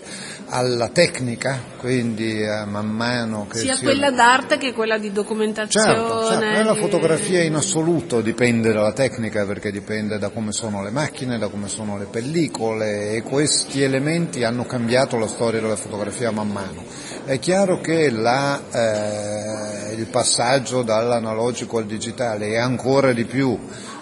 alla 0.49 0.89
tecnica, 0.89 1.61
quindi 1.77 2.41
eh, 2.41 2.65
man 2.65 2.87
mano 2.87 3.45
che 3.47 3.59
sia 3.59 3.75
si... 3.75 3.83
quella 3.83 4.09
d'arte 4.09 4.57
che 4.57 4.73
quella 4.73 4.97
di 4.97 5.11
documentazione. 5.11 5.93
Certo, 5.93 6.27
certo. 6.27 6.63
la 6.63 6.75
fotografia 6.75 7.43
in 7.43 7.53
assoluto 7.53 8.21
dipende 8.21 8.71
dalla 8.73 8.91
tecnica 8.91 9.45
perché 9.45 9.71
dipende 9.71 10.17
da 10.17 10.29
come 10.29 10.51
sono 10.51 10.81
le 10.83 10.89
macchine, 10.89 11.37
da 11.37 11.49
come 11.49 11.67
sono 11.67 11.97
le 11.97 12.05
pellicole 12.05 13.11
e 13.11 13.21
questi 13.21 13.83
elementi 13.83 14.43
hanno 14.43 14.65
cambiato 14.65 15.17
la 15.17 15.27
storia 15.27 15.61
della 15.61 15.75
fotografia 15.75 16.31
man 16.31 16.49
mano. 16.49 16.83
È 17.25 17.37
chiaro 17.37 17.79
che 17.79 18.09
la, 18.09 18.59
eh, 18.71 19.93
il 19.93 20.07
passaggio 20.07 20.81
dall'analogico 20.81 21.77
al 21.77 21.85
digitale 21.85 22.47
e 22.47 22.57
ancora 22.57 23.13
di 23.13 23.25
più 23.25 23.57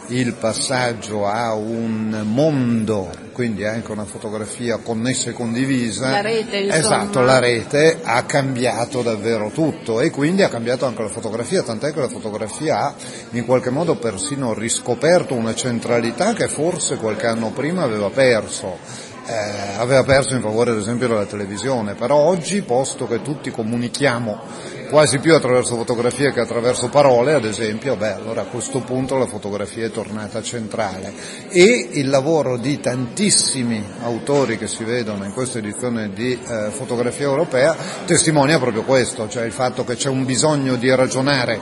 il 0.07 0.33
passaggio 0.33 1.27
a 1.27 1.53
un 1.53 2.21
mondo, 2.23 3.09
quindi 3.33 3.65
anche 3.65 3.91
una 3.91 4.05
fotografia 4.05 4.77
connessa 4.77 5.29
e 5.29 5.33
condivisa, 5.33 6.09
la 6.09 6.21
rete, 6.21 6.67
esatto, 6.67 7.21
la 7.21 7.39
rete 7.39 7.99
ha 8.03 8.23
cambiato 8.23 9.01
davvero 9.01 9.49
tutto 9.49 9.99
e 9.99 10.09
quindi 10.09 10.43
ha 10.43 10.49
cambiato 10.49 10.85
anche 10.85 11.01
la 11.01 11.09
fotografia, 11.09 11.63
tant'è 11.63 11.91
che 11.91 11.99
la 11.99 12.07
fotografia 12.07 12.79
ha 12.79 12.95
in 13.31 13.45
qualche 13.45 13.69
modo 13.69 13.95
persino 13.95 14.53
riscoperto 14.53 15.33
una 15.33 15.55
centralità 15.55 16.33
che 16.33 16.47
forse 16.47 16.97
qualche 16.97 17.27
anno 17.27 17.51
prima 17.51 17.83
aveva 17.83 18.09
perso. 18.09 19.05
Eh, 19.29 19.75
aveva 19.75 20.05
perso 20.05 20.35
in 20.35 20.41
favore 20.41 20.71
ad 20.71 20.77
esempio 20.77 21.09
della 21.09 21.25
televisione, 21.25 21.95
però 21.95 22.15
oggi, 22.15 22.61
posto 22.61 23.07
che 23.07 23.21
tutti 23.21 23.51
comunichiamo 23.51 24.39
quasi 24.89 25.19
più 25.19 25.33
attraverso 25.33 25.75
fotografie 25.75 26.31
che 26.31 26.39
attraverso 26.39 26.89
parole, 26.89 27.33
ad 27.33 27.45
esempio, 27.45 27.95
beh, 27.95 28.13
allora 28.13 28.41
a 28.41 28.45
questo 28.45 28.79
punto 28.79 29.17
la 29.17 29.25
fotografia 29.25 29.85
è 29.85 29.91
tornata 29.91 30.41
centrale 30.41 31.13
e 31.49 31.89
il 31.93 32.09
lavoro 32.09 32.57
di 32.57 32.79
tantissimi 32.79 33.83
autori 34.01 34.57
che 34.57 34.67
si 34.67 34.83
vedono 34.83 35.25
in 35.25 35.33
questa 35.33 35.59
edizione 35.59 36.11
di 36.13 36.31
eh, 36.33 36.69
fotografia 36.71 37.25
europea 37.25 37.75
testimonia 38.05 38.59
proprio 38.59 38.83
questo, 38.83 39.27
cioè 39.27 39.45
il 39.45 39.51
fatto 39.51 39.83
che 39.83 39.95
c'è 39.95 40.09
un 40.09 40.25
bisogno 40.25 40.75
di 40.75 40.93
ragionare 40.93 41.59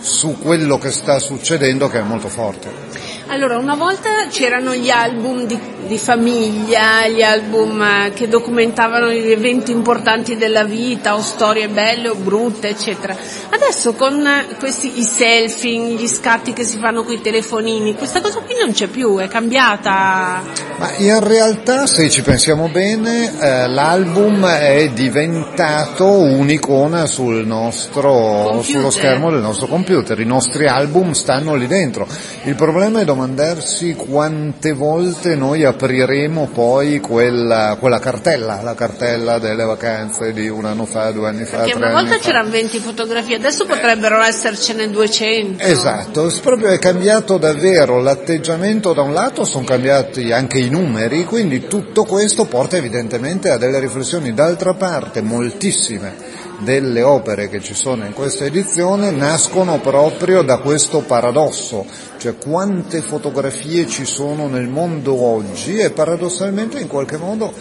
su 0.00 0.38
quello 0.38 0.78
che 0.78 0.90
sta 0.90 1.18
succedendo 1.18 1.88
che 1.88 1.98
è 1.98 2.02
molto 2.02 2.28
forte. 2.28 2.89
Allora, 3.32 3.58
una 3.58 3.76
volta 3.76 4.26
c'erano 4.28 4.74
gli 4.74 4.90
album 4.90 5.46
di, 5.46 5.56
di, 5.86 5.98
famiglia, 5.98 7.06
gli 7.06 7.22
album 7.22 7.80
eh, 7.80 8.12
che 8.12 8.26
documentavano 8.26 9.08
gli 9.12 9.30
eventi 9.30 9.70
importanti 9.70 10.36
della 10.36 10.64
vita 10.64 11.14
o 11.14 11.20
storie 11.20 11.68
belle 11.68 12.08
o 12.08 12.16
brutte, 12.16 12.70
eccetera. 12.70 13.16
Adesso 13.50 13.92
con 13.92 14.28
questi 14.58 14.98
i 14.98 15.04
selfie, 15.04 15.94
gli 15.94 16.08
scatti 16.08 16.52
che 16.52 16.64
si 16.64 16.78
fanno 16.78 17.04
con 17.04 17.14
i 17.14 17.20
telefonini, 17.20 17.94
questa 17.94 18.20
cosa 18.20 18.40
qui 18.40 18.56
non 18.60 18.72
c'è 18.72 18.88
più, 18.88 19.18
è 19.18 19.28
cambiata. 19.28 20.42
Ma 20.78 20.90
in 20.96 21.20
realtà, 21.22 21.86
se 21.86 22.10
ci 22.10 22.22
pensiamo 22.22 22.68
bene, 22.68 23.32
eh, 23.38 23.68
l'album 23.68 24.44
è 24.44 24.90
diventato 24.92 26.04
un'icona 26.04 27.06
sul 27.06 27.46
nostro, 27.46 28.60
sullo 28.62 28.90
schermo 28.90 29.30
del 29.30 29.40
nostro 29.40 29.68
computer. 29.68 30.18
I 30.18 30.24
nostri 30.24 30.66
album 30.66 31.12
stanno 31.12 31.54
lì 31.54 31.68
dentro. 31.68 32.08
Il 32.44 32.56
problema 32.56 33.00
è 33.00 33.04
dove 33.04 33.19
domandarsi 33.20 33.94
quante 33.94 34.72
volte 34.72 35.34
noi 35.34 35.64
apriremo 35.64 36.48
poi 36.52 37.00
quella, 37.00 37.76
quella 37.78 37.98
cartella, 37.98 38.62
la 38.62 38.74
cartella 38.74 39.38
delle 39.38 39.64
vacanze 39.64 40.32
di 40.32 40.48
un 40.48 40.64
anno 40.64 40.86
fa, 40.86 41.10
due 41.10 41.28
anni 41.28 41.44
fa. 41.44 41.58
Perché 41.58 41.76
una 41.76 41.90
volta 41.92 42.16
fa. 42.16 42.18
c'erano 42.18 42.48
20 42.48 42.78
fotografie, 42.78 43.36
adesso 43.36 43.66
potrebbero 43.66 44.22
essercene 44.22 44.88
200. 44.88 45.62
Esatto, 45.62 46.32
proprio 46.42 46.68
è 46.68 46.78
cambiato 46.78 47.36
davvero 47.36 48.00
l'atteggiamento 48.00 48.94
da 48.94 49.02
un 49.02 49.12
lato, 49.12 49.44
sono 49.44 49.64
cambiati 49.64 50.32
anche 50.32 50.58
i 50.58 50.70
numeri, 50.70 51.24
quindi 51.24 51.66
tutto 51.66 52.04
questo 52.04 52.46
porta 52.46 52.78
evidentemente 52.78 53.50
a 53.50 53.58
delle 53.58 53.80
riflessioni. 53.80 54.32
D'altra 54.32 54.72
parte 54.72 55.20
moltissime 55.20 56.48
delle 56.60 57.02
opere 57.02 57.48
che 57.48 57.60
ci 57.60 57.74
sono 57.74 58.04
in 58.04 58.12
questa 58.12 58.44
edizione 58.44 59.10
nascono 59.10 59.78
proprio 59.80 60.42
da 60.42 60.58
questo 60.58 61.00
paradosso, 61.00 61.84
cioè 62.18 62.36
quante 62.36 63.00
fotografie 63.00 63.86
ci 63.86 64.04
sono 64.04 64.46
nel 64.46 64.68
mondo 64.68 65.20
oggi 65.20 65.78
e 65.78 65.90
paradossalmente 65.90 66.78
in 66.78 66.88
qualche 66.88 67.16
modo 67.16 67.52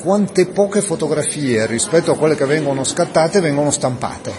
quante 0.00 0.46
poche 0.46 0.80
fotografie 0.80 1.66
rispetto 1.66 2.12
a 2.12 2.16
quelle 2.16 2.34
che 2.34 2.46
vengono 2.46 2.84
scattate 2.84 3.40
vengono 3.40 3.70
stampate. 3.70 4.32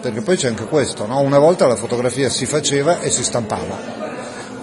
Perché 0.00 0.20
poi 0.20 0.36
c'è 0.36 0.48
anche 0.48 0.66
questo, 0.66 1.06
no? 1.06 1.20
una 1.20 1.38
volta 1.38 1.66
la 1.66 1.76
fotografia 1.76 2.28
si 2.28 2.46
faceva 2.46 3.00
e 3.00 3.10
si 3.10 3.24
stampava. 3.24 4.03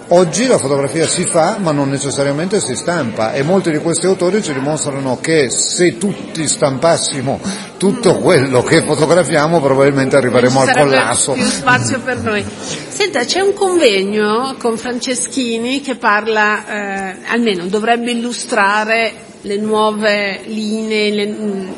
Oggi 0.08 0.46
la 0.46 0.58
fotografia 0.58 1.06
si 1.06 1.24
fa 1.24 1.56
ma 1.58 1.72
non 1.72 1.88
necessariamente 1.88 2.60
si 2.60 2.74
stampa 2.76 3.32
e 3.32 3.42
molti 3.42 3.70
di 3.70 3.78
questi 3.78 4.06
autori 4.06 4.42
ci 4.42 4.52
dimostrano 4.52 5.18
che 5.20 5.48
se 5.48 5.96
tutti 5.96 6.46
stampassimo 6.46 7.40
tutto 7.78 8.16
quello 8.18 8.62
che 8.62 8.82
fotografiamo 8.82 9.60
probabilmente 9.60 10.16
arriveremo 10.16 10.60
al 10.60 10.72
collasso. 10.72 11.32
più 11.32 11.44
spazio 11.44 12.00
per 12.00 12.18
noi. 12.18 12.44
Senta, 12.88 13.24
c'è 13.24 13.40
un 13.40 13.54
convegno 13.54 14.54
con 14.58 14.76
Franceschini 14.76 15.80
che 15.80 15.96
parla, 15.96 16.66
eh, 17.12 17.16
almeno 17.26 17.66
dovrebbe 17.66 18.10
illustrare 18.10 19.12
le 19.40 19.56
nuove 19.56 20.42
linee 20.44 21.10
le, 21.10 21.26
mh, 21.26 21.74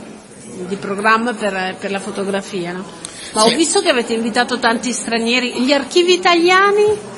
di 0.68 0.76
programma 0.76 1.32
per, 1.32 1.76
per 1.78 1.90
la 1.90 2.00
fotografia, 2.00 2.72
no? 2.72 2.84
Ma 3.32 3.42
Sì. 3.42 3.52
ho 3.52 3.56
visto 3.56 3.80
che 3.80 3.88
avete 3.88 4.12
invitato 4.12 4.58
tanti 4.58 4.92
stranieri, 4.92 5.62
gli 5.62 5.72
archivi 5.72 6.12
italiani? 6.12 7.12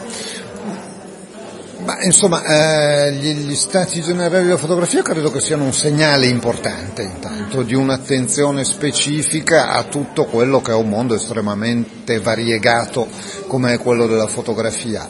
Ma 1.86 2.02
insomma, 2.02 2.42
eh, 2.42 3.12
gli, 3.12 3.32
gli 3.32 3.54
stati 3.54 4.00
generali 4.00 4.42
della 4.42 4.56
fotografia 4.56 5.02
credo 5.02 5.30
che 5.30 5.40
siano 5.40 5.62
un 5.62 5.72
segnale 5.72 6.26
importante 6.26 7.02
intanto 7.02 7.62
di 7.62 7.76
un'attenzione 7.76 8.64
specifica 8.64 9.70
a 9.70 9.84
tutto 9.84 10.24
quello 10.24 10.60
che 10.60 10.72
è 10.72 10.74
un 10.74 10.88
mondo 10.88 11.14
estremamente 11.14 12.18
variegato 12.18 13.06
come 13.46 13.74
è 13.74 13.78
quello 13.78 14.08
della 14.08 14.26
fotografia. 14.26 15.06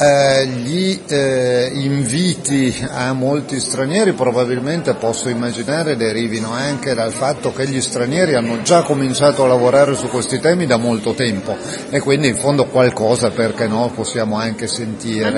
Eh, 0.00 0.46
gli 0.46 1.00
eh, 1.08 1.70
inviti 1.72 2.86
a 2.88 3.12
molti 3.14 3.58
stranieri 3.58 4.12
probabilmente 4.12 4.94
posso 4.94 5.28
immaginare 5.28 5.96
derivino 5.96 6.52
anche 6.52 6.94
dal 6.94 7.10
fatto 7.10 7.52
che 7.52 7.66
gli 7.66 7.80
stranieri 7.80 8.34
hanno 8.34 8.62
già 8.62 8.82
cominciato 8.82 9.42
a 9.42 9.48
lavorare 9.48 9.96
su 9.96 10.08
questi 10.08 10.38
temi 10.38 10.66
da 10.66 10.76
molto 10.76 11.14
tempo 11.14 11.56
e 11.90 11.98
quindi 11.98 12.28
in 12.28 12.36
fondo 12.36 12.66
qualcosa 12.66 13.30
perché 13.30 13.66
no 13.66 13.90
possiamo 13.92 14.36
anche 14.36 14.68
sentire. 14.68 15.30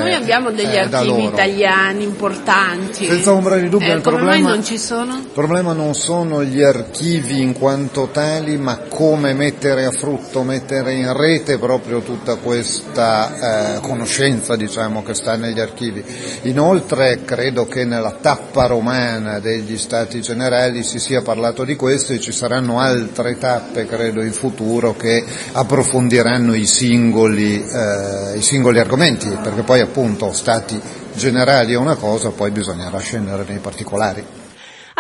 Archivi 0.80 1.24
italiani 1.24 2.04
importanti. 2.04 3.06
Senza 3.06 3.32
ombra 3.32 3.56
di 3.56 3.68
dubbio, 3.68 3.92
Eh, 3.92 3.96
il 3.96 4.00
problema- 4.00 4.48
non 4.48 4.64
ci 4.64 4.78
sono? 4.78 5.14
Il 5.16 5.28
problema 5.32 5.72
non 5.72 5.94
sono 5.94 6.42
gli 6.44 6.62
archivi 6.62 7.40
in 7.40 7.52
quanto 7.52 8.08
tali, 8.12 8.56
ma 8.56 8.78
come 8.88 9.34
mettere 9.34 9.84
a 9.84 9.90
frutto, 9.90 10.42
mettere 10.42 10.92
in 10.94 11.12
rete 11.16 11.58
proprio 11.58 12.00
tutta 12.00 12.36
questa 12.36 13.76
eh, 13.76 13.80
conoscenza 13.80 14.56
diciamo, 14.56 15.02
che 15.02 15.14
sta 15.14 15.36
negli 15.36 15.60
archivi. 15.60 16.04
Inoltre 16.42 17.22
credo 17.24 17.66
che 17.66 17.84
nella 17.84 18.16
tappa 18.20 18.66
romana 18.66 19.38
degli 19.38 19.76
Stati 19.78 20.20
Generali 20.20 20.82
si 20.82 20.98
sia 20.98 21.22
parlato 21.22 21.64
di 21.64 21.76
questo 21.76 22.12
e 22.12 22.20
ci 22.20 22.32
saranno 22.32 22.78
altre 22.80 23.38
tappe, 23.38 23.86
credo, 23.86 24.22
in 24.22 24.32
futuro 24.32 24.94
che 24.96 25.24
approfondiranno 25.52 26.54
i 26.54 26.66
singoli, 26.66 27.62
eh, 27.62 28.36
i 28.36 28.42
singoli 28.42 28.78
argomenti, 28.78 29.28
perché 29.42 29.62
poi 29.62 29.80
appunto 29.80 30.32
Stati 30.32 30.69
generali 31.14 31.72
è 31.72 31.76
una 31.76 31.96
cosa, 31.96 32.30
poi 32.30 32.50
bisognerà 32.50 32.98
scendere 32.98 33.44
nei 33.46 33.58
particolari. 33.58 34.24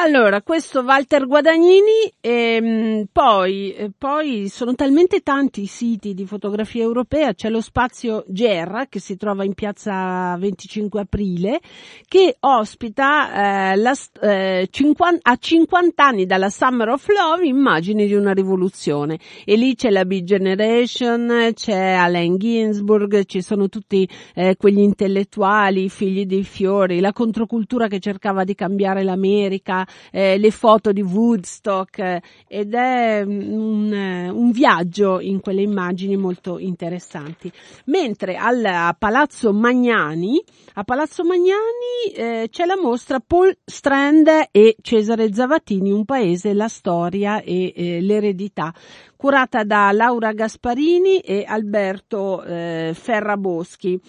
Allora, 0.02 0.40
questo 0.40 0.80
Walter 0.80 1.26
Guadagnini, 1.26 2.10
ehm, 2.22 3.04
poi, 3.12 3.74
eh, 3.74 3.90
poi 3.96 4.48
sono 4.48 4.74
talmente 4.74 5.20
tanti 5.20 5.60
i 5.60 5.66
siti 5.66 6.14
di 6.14 6.24
fotografia 6.24 6.82
europea, 6.82 7.34
c'è 7.34 7.50
lo 7.50 7.60
spazio 7.60 8.24
Gerra 8.26 8.86
che 8.86 8.98
si 8.98 9.18
trova 9.18 9.44
in 9.44 9.52
piazza 9.52 10.34
25 10.38 11.02
aprile, 11.02 11.60
che 12.08 12.34
ospita 12.40 13.72
eh, 13.72 13.76
la, 13.76 13.92
eh, 14.22 14.68
50 14.70 15.30
a 15.30 15.36
50 15.36 16.02
anni 16.02 16.24
dalla 16.24 16.48
Summer 16.48 16.88
of 16.88 17.06
Love 17.08 17.46
immagini 17.46 18.06
di 18.06 18.14
una 18.14 18.32
rivoluzione. 18.32 19.18
E 19.44 19.54
lì 19.56 19.74
c'è 19.74 19.90
la 19.90 20.06
Big 20.06 20.24
Generation, 20.24 21.50
c'è 21.52 21.92
Allen 21.92 22.38
Ginsburg, 22.38 23.26
ci 23.26 23.42
sono 23.42 23.68
tutti 23.68 24.08
eh, 24.34 24.56
quegli 24.56 24.80
intellettuali, 24.80 25.90
figli 25.90 26.24
dei 26.24 26.44
fiori, 26.44 27.00
la 27.00 27.12
controcultura 27.12 27.86
che 27.86 28.00
cercava 28.00 28.44
di 28.44 28.54
cambiare 28.54 29.02
l'America, 29.02 29.88
eh, 30.10 30.38
le 30.38 30.50
foto 30.50 30.92
di 30.92 31.02
Woodstock 31.02 31.98
eh, 31.98 32.22
ed 32.48 32.74
è 32.74 33.24
mm, 33.24 33.52
un, 33.52 33.92
eh, 33.92 34.28
un 34.28 34.50
viaggio 34.50 35.20
in 35.20 35.40
quelle 35.40 35.62
immagini 35.62 36.16
molto 36.16 36.58
interessanti. 36.58 37.50
Mentre 37.86 38.36
al 38.36 38.94
Palazzo 38.98 39.52
Magnani, 39.52 40.42
a 40.74 40.84
Palazzo 40.84 41.24
Magnani 41.24 42.12
eh, 42.14 42.48
c'è 42.50 42.64
la 42.64 42.78
mostra 42.80 43.20
Paul 43.20 43.56
Strand 43.64 44.28
e 44.50 44.76
Cesare 44.80 45.32
Zavattini, 45.32 45.90
un 45.90 46.04
paese, 46.04 46.54
la 46.54 46.68
storia 46.68 47.42
e 47.42 47.72
eh, 47.74 48.00
l'eredità 48.00 48.72
curata 49.20 49.64
da 49.64 49.92
Laura 49.92 50.32
Gasparini 50.32 51.18
e 51.18 51.44
Alberto 51.46 52.42
eh, 52.42 52.92
Ferraboschi. 52.94 54.00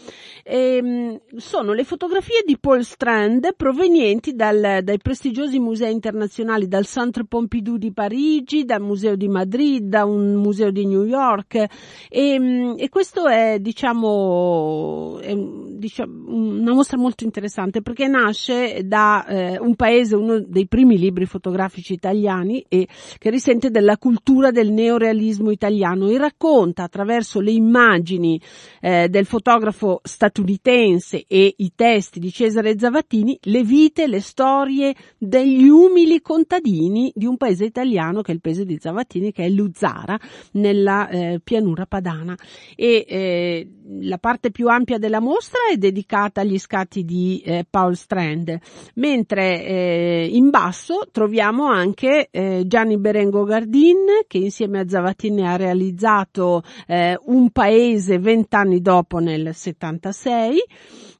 Ehm, 0.41 1.19
sono 1.35 1.73
le 1.73 1.83
fotografie 1.83 2.43
di 2.45 2.57
Paul 2.57 2.85
Strand 2.85 3.55
provenienti 3.57 4.33
dal- 4.33 4.79
dai 4.81 4.99
prestigiosi 4.99 5.59
musei 5.59 5.91
internazionali, 5.91 6.69
dal 6.69 6.85
Centre 6.85 7.25
Pompidou 7.25 7.75
di 7.75 7.91
Parigi, 7.91 8.63
dal 8.63 8.79
Museo 8.79 9.17
di 9.17 9.27
Madrid, 9.27 9.83
da 9.83 10.05
un 10.05 10.35
museo 10.35 10.71
di 10.71 10.85
New 10.85 11.03
York 11.03 11.61
e, 12.07 12.39
mm, 12.39 12.75
e 12.77 12.87
questo 12.87 13.27
è 13.27 13.57
diciamo, 13.59 15.19
è, 15.19 15.35
diciamo, 15.35 16.13
una 16.61 16.73
mostra 16.73 16.97
molto 16.97 17.25
interessante 17.25 17.81
perché 17.81 18.07
nasce 18.07 18.83
da 18.85 19.25
eh, 19.25 19.59
un 19.59 19.75
paese, 19.75 20.15
uno 20.15 20.39
dei 20.39 20.67
primi 20.69 20.97
libri 20.97 21.25
fotografici 21.25 21.91
italiani 21.91 22.63
e 22.69 22.87
che 23.17 23.29
risente 23.29 23.69
della 23.71 23.97
cultura 23.97 24.51
del 24.51 24.71
neorealismo 25.01 25.51
italiano. 25.51 26.07
E 26.09 26.17
racconta 26.17 26.83
attraverso 26.83 27.39
le 27.39 27.51
immagini 27.51 28.39
eh, 28.79 29.09
del 29.09 29.25
fotografo 29.25 29.99
statunitense 30.03 31.25
e 31.27 31.53
i 31.57 31.71
testi 31.75 32.19
di 32.19 32.31
Cesare 32.31 32.77
Zavattini 32.77 33.37
le 33.43 33.63
vite, 33.63 34.07
le 34.07 34.21
storie 34.21 34.93
degli 35.17 35.67
umili 35.67 36.21
contadini 36.21 37.11
di 37.15 37.25
un 37.25 37.37
paese 37.37 37.65
italiano 37.65 38.21
che 38.21 38.31
è 38.31 38.35
il 38.35 38.41
paese 38.41 38.65
di 38.65 38.77
Zavattini 38.79 39.31
che 39.31 39.45
è 39.45 39.49
Luzzara 39.49 40.19
nella 40.53 41.09
eh, 41.09 41.41
pianura 41.43 41.85
padana. 41.85 42.37
E 42.75 43.05
eh, 43.07 43.67
la 44.01 44.17
parte 44.17 44.51
più 44.51 44.67
ampia 44.67 44.97
della 44.97 45.19
mostra 45.19 45.59
è 45.71 45.77
dedicata 45.77 46.41
agli 46.41 46.59
scatti 46.59 47.03
di 47.03 47.41
eh, 47.43 47.65
Paul 47.67 47.95
Strand. 47.95 48.57
Mentre 48.95 49.65
eh, 49.65 50.29
in 50.31 50.49
basso 50.49 51.07
troviamo 51.11 51.65
anche 51.65 52.27
eh, 52.29 52.63
Gianni 52.65 52.97
Berengo 52.97 53.43
Gardin 53.43 54.05
che 54.27 54.37
insieme 54.37 54.79
a 54.79 54.87
Zavattini 54.91 55.47
ha 55.47 55.55
realizzato 55.55 56.63
eh, 56.85 57.17
un 57.25 57.49
paese 57.49 58.19
vent'anni 58.19 58.81
dopo 58.81 59.19
nel 59.19 59.55
76 59.55 60.59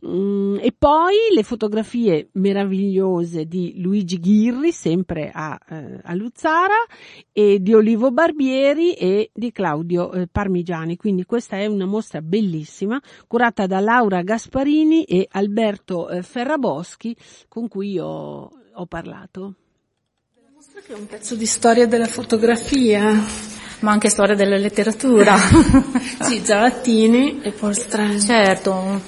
Mm, 0.04 0.58
e 0.60 0.74
poi 0.76 1.16
le 1.32 1.44
fotografie 1.44 2.30
meravigliose 2.34 3.46
di 3.46 3.80
Luigi 3.80 4.20
Ghirri, 4.20 4.72
sempre 4.72 5.30
a, 5.32 5.60
eh, 5.70 6.00
a 6.02 6.16
Luzzara, 6.16 6.86
e 7.32 7.60
di 7.62 7.74
Olivo 7.76 8.12
Barbieri 8.12 8.94
e 8.94 9.30
di 9.32 9.52
Claudio 9.52 10.12
eh, 10.12 10.28
Parmigiani. 10.28 10.98
Quindi 10.98 11.24
questa 11.26 11.58
è 11.58 11.68
una 11.68 11.86
mostra 11.86 12.22
bellissima, 12.22 13.00
curata 13.28 13.68
da 13.68 13.80
Laura 13.80 14.24
Gasparini 14.24 15.04
e 15.04 15.28
Alberto 15.30 16.10
eh, 16.10 16.24
Ferraboschi, 16.24 17.16
con 17.48 17.68
cui 17.68 17.92
io 17.92 18.06
ho 18.74 18.86
parlato. 18.88 19.54
Che 20.84 20.94
è 20.94 20.98
un 20.98 21.06
pezzo 21.06 21.36
di 21.36 21.46
storia 21.46 21.86
della 21.86 22.08
fotografia. 22.08 23.61
Ma 23.82 23.92
anche 23.92 24.10
storia 24.10 24.36
della 24.36 24.58
letteratura. 24.58 25.36
Sì, 26.22 26.42
Zavattini 26.44 27.42
e 27.42 27.52
Paul 27.52 27.76
Strand. 27.76 28.22
certo, 28.24 29.02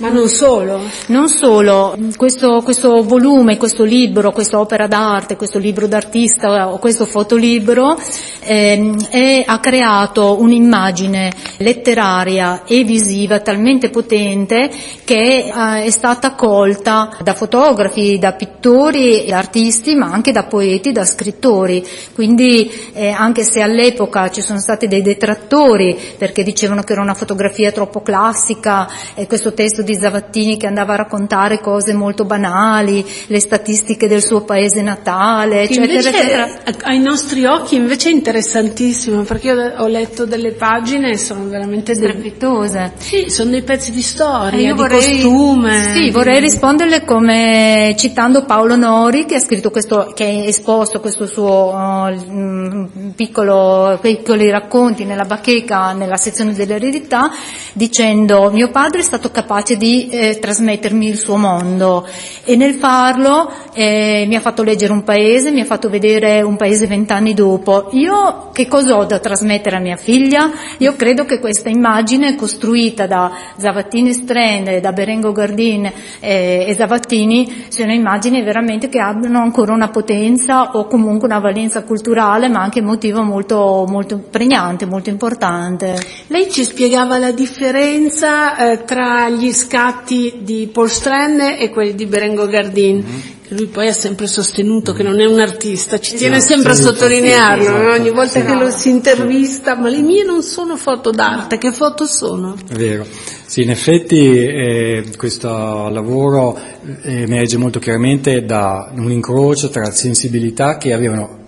Ma 0.00 0.08
non 0.08 0.30
solo? 0.30 0.80
Non 1.08 1.28
solo, 1.28 1.94
questo, 2.16 2.62
questo 2.62 3.02
volume, 3.02 3.58
questo 3.58 3.84
libro, 3.84 4.32
questa 4.32 4.58
opera 4.58 4.86
d'arte, 4.86 5.36
questo 5.36 5.58
libro 5.58 5.86
d'artista 5.86 6.72
o 6.72 6.78
questo 6.78 7.04
fotolibro 7.04 7.98
eh, 8.40 8.94
è, 9.10 9.44
ha 9.46 9.60
creato 9.60 10.40
un'immagine 10.40 11.30
letteraria 11.58 12.62
e 12.64 12.82
visiva 12.82 13.40
talmente 13.40 13.90
potente 13.90 14.70
che 15.04 15.52
eh, 15.52 15.84
è 15.84 15.90
stata 15.90 16.32
colta 16.34 17.18
da 17.22 17.34
fotografi, 17.34 18.18
da 18.18 18.32
pittori 18.32 19.24
e 19.24 19.34
artisti, 19.34 19.94
ma 19.96 20.10
anche 20.10 20.32
da 20.32 20.44
poeti, 20.44 20.92
da 20.92 21.04
scrittori. 21.04 21.86
Quindi 22.14 22.70
eh, 22.94 23.10
anche 23.10 23.44
se 23.44 23.60
all'epoca 23.60 24.30
ci 24.30 24.40
sono 24.40 24.60
stati 24.60 24.88
dei 24.88 25.02
detrattori 25.02 25.94
perché 26.16 26.42
dicevano 26.42 26.82
che 26.84 26.92
era 26.92 27.02
una 27.02 27.12
fotografia 27.12 27.70
troppo 27.70 28.00
classica 28.00 28.88
e 29.14 29.26
questo 29.26 29.52
testo 29.52 29.82
di 29.90 29.96
di 29.96 29.96
Zavattini 29.96 30.56
che 30.56 30.66
andava 30.66 30.94
a 30.94 30.96
raccontare 30.96 31.60
cose 31.60 31.92
molto 31.92 32.24
banali, 32.24 33.04
le 33.26 33.40
statistiche 33.40 34.06
del 34.06 34.22
suo 34.22 34.42
paese 34.42 34.82
natale, 34.82 35.62
eccetera, 35.62 35.92
invece, 35.92 36.08
eccetera. 36.08 36.58
Ai 36.82 37.00
nostri 37.00 37.44
occhi 37.44 37.74
invece 37.74 38.10
è 38.10 38.12
interessantissimo 38.12 39.22
perché 39.22 39.48
io 39.48 39.72
ho 39.78 39.86
letto 39.86 40.24
delle 40.24 40.52
pagine 40.52 41.10
e 41.10 41.18
sono 41.18 41.48
veramente 41.48 41.94
strepitose. 41.94 42.92
Sì, 42.98 43.28
sono 43.28 43.50
dei 43.50 43.62
pezzi 43.62 43.90
di 43.90 44.02
storia, 44.02 44.72
di 44.72 44.72
vorrei, 44.72 45.20
costume. 45.20 45.92
Sì, 45.92 46.10
vorrei 46.10 46.40
risponderle 46.40 47.04
come 47.04 47.94
citando 47.98 48.44
Paolo 48.44 48.76
Nori 48.76 49.24
che 49.26 49.36
ha 49.36 49.40
scritto 49.40 49.70
questo, 49.70 50.12
che 50.14 50.24
ha 50.24 50.48
esposto 50.48 51.00
questo 51.00 51.26
suo 51.26 51.74
uh, 51.74 53.12
piccolo, 53.14 53.98
piccoli 54.00 54.50
racconti 54.50 55.04
nella 55.04 55.24
bacheca, 55.24 55.92
nella 55.92 56.16
sezione 56.16 56.52
dell'eredità, 56.52 57.30
dicendo 57.72 58.50
mio 58.50 58.70
padre 58.70 59.00
è 59.00 59.04
stato 59.04 59.30
capace 59.30 59.76
di 59.80 60.10
eh, 60.10 60.38
trasmettermi 60.38 61.08
il 61.08 61.16
suo 61.16 61.36
mondo 61.36 62.06
e 62.44 62.54
nel 62.54 62.74
farlo 62.74 63.50
eh, 63.72 64.26
mi 64.28 64.34
ha 64.34 64.40
fatto 64.40 64.62
leggere 64.62 64.92
un 64.92 65.02
paese, 65.02 65.50
mi 65.50 65.60
ha 65.60 65.64
fatto 65.64 65.88
vedere 65.88 66.42
un 66.42 66.56
paese 66.56 66.86
vent'anni 66.86 67.32
dopo. 67.32 67.88
Io 67.92 68.50
che 68.52 68.68
cosa 68.68 68.98
ho 68.98 69.06
da 69.06 69.18
trasmettere 69.18 69.76
a 69.76 69.80
mia 69.80 69.96
figlia? 69.96 70.50
Io 70.78 70.94
credo 70.96 71.24
che 71.24 71.38
questa 71.38 71.70
immagine 71.70 72.36
costruita 72.36 73.06
da 73.06 73.32
Zavattini 73.56 74.12
Strand, 74.12 74.80
da 74.80 74.92
Berengo 74.92 75.32
Gardin 75.32 75.90
eh, 76.20 76.66
e 76.68 76.74
Zavattini 76.74 77.64
siano 77.68 77.92
immagini 77.92 78.42
veramente 78.42 78.90
che 78.90 79.00
abbiano 79.00 79.40
ancora 79.40 79.72
una 79.72 79.88
potenza 79.88 80.72
o 80.72 80.86
comunque 80.86 81.26
una 81.26 81.38
valenza 81.38 81.82
culturale 81.84 82.48
ma 82.48 82.60
anche 82.60 82.80
emotiva 82.80 83.22
molto, 83.22 83.86
molto 83.88 84.18
pregnante, 84.18 84.84
molto 84.84 85.08
importante. 85.08 85.96
Lei 86.26 86.50
ci 86.50 86.64
spiegava 86.64 87.16
la 87.16 87.32
differenza 87.32 88.56
eh, 88.56 88.84
tra 88.84 89.30
gli 89.30 89.52
scatti 89.60 90.38
di 90.40 90.68
Paul 90.72 90.90
Strand 90.90 91.40
e 91.58 91.70
quelli 91.70 91.94
di 91.94 92.06
Berengo 92.06 92.46
Gardin. 92.46 92.96
Mm-hmm. 92.96 93.38
Lui 93.50 93.66
poi 93.66 93.88
ha 93.88 93.92
sempre 93.92 94.28
sostenuto 94.28 94.92
che 94.92 95.02
non 95.02 95.18
è 95.20 95.24
un 95.24 95.40
artista, 95.40 95.98
ci 95.98 96.14
tiene 96.14 96.36
esatto, 96.36 96.52
sempre 96.52 96.70
a 96.70 96.74
sottolinearlo, 96.76 97.64
sì, 97.64 97.70
esatto, 97.70 98.00
ogni 98.00 98.10
volta 98.10 98.44
che 98.44 98.54
lo 98.54 98.70
si 98.70 98.90
intervista, 98.90 99.74
ma 99.74 99.88
le 99.88 100.02
mie 100.02 100.22
non 100.22 100.44
sono 100.44 100.76
foto 100.76 101.10
d'arte, 101.10 101.58
che 101.58 101.72
foto 101.72 102.06
sono? 102.06 102.54
È 102.68 102.74
vero, 102.74 103.04
sì, 103.44 103.62
in 103.62 103.70
effetti 103.70 104.36
eh, 104.36 105.04
questo 105.16 105.48
lavoro 105.88 106.56
eh, 107.02 107.22
emerge 107.22 107.56
molto 107.56 107.80
chiaramente 107.80 108.44
da 108.44 108.92
un 108.94 109.10
incrocio 109.10 109.68
tra 109.68 109.90
sensibilità 109.90 110.76
che 110.76 110.92
avevano 110.92 111.39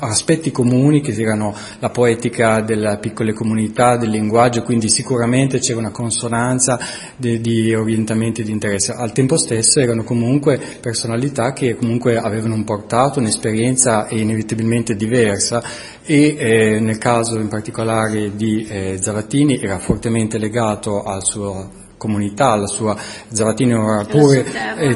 aspetti 0.00 0.50
comuni 0.50 1.00
che 1.00 1.12
erano 1.20 1.54
la 1.78 1.90
poetica 1.90 2.60
delle 2.60 2.98
piccole 3.00 3.32
comunità, 3.32 3.96
del 3.96 4.10
linguaggio, 4.10 4.62
quindi 4.62 4.88
sicuramente 4.88 5.58
c'era 5.58 5.78
una 5.78 5.90
consonanza 5.90 6.78
di, 7.16 7.40
di 7.40 7.74
orientamenti 7.74 8.42
di 8.42 8.50
interesse. 8.50 8.92
Al 8.92 9.12
tempo 9.12 9.36
stesso 9.36 9.80
erano 9.80 10.04
comunque 10.04 10.60
personalità 10.80 11.52
che 11.52 11.76
comunque 11.76 12.16
avevano 12.18 12.54
un 12.54 12.64
portato, 12.64 13.18
un'esperienza 13.18 14.06
inevitabilmente 14.10 14.94
diversa 14.94 15.62
e 16.04 16.36
eh, 16.38 16.80
nel 16.80 16.98
caso 16.98 17.38
in 17.38 17.48
particolare 17.48 18.34
di 18.34 18.66
eh, 18.68 18.98
Zavattini 19.00 19.60
era 19.60 19.78
fortemente 19.78 20.38
legato 20.38 21.02
al 21.02 21.24
suo 21.24 21.86
comunità, 21.98 22.52
alla 22.52 22.66
sua 22.66 22.96
Zavattini, 23.28 23.74
pur, 24.08 24.44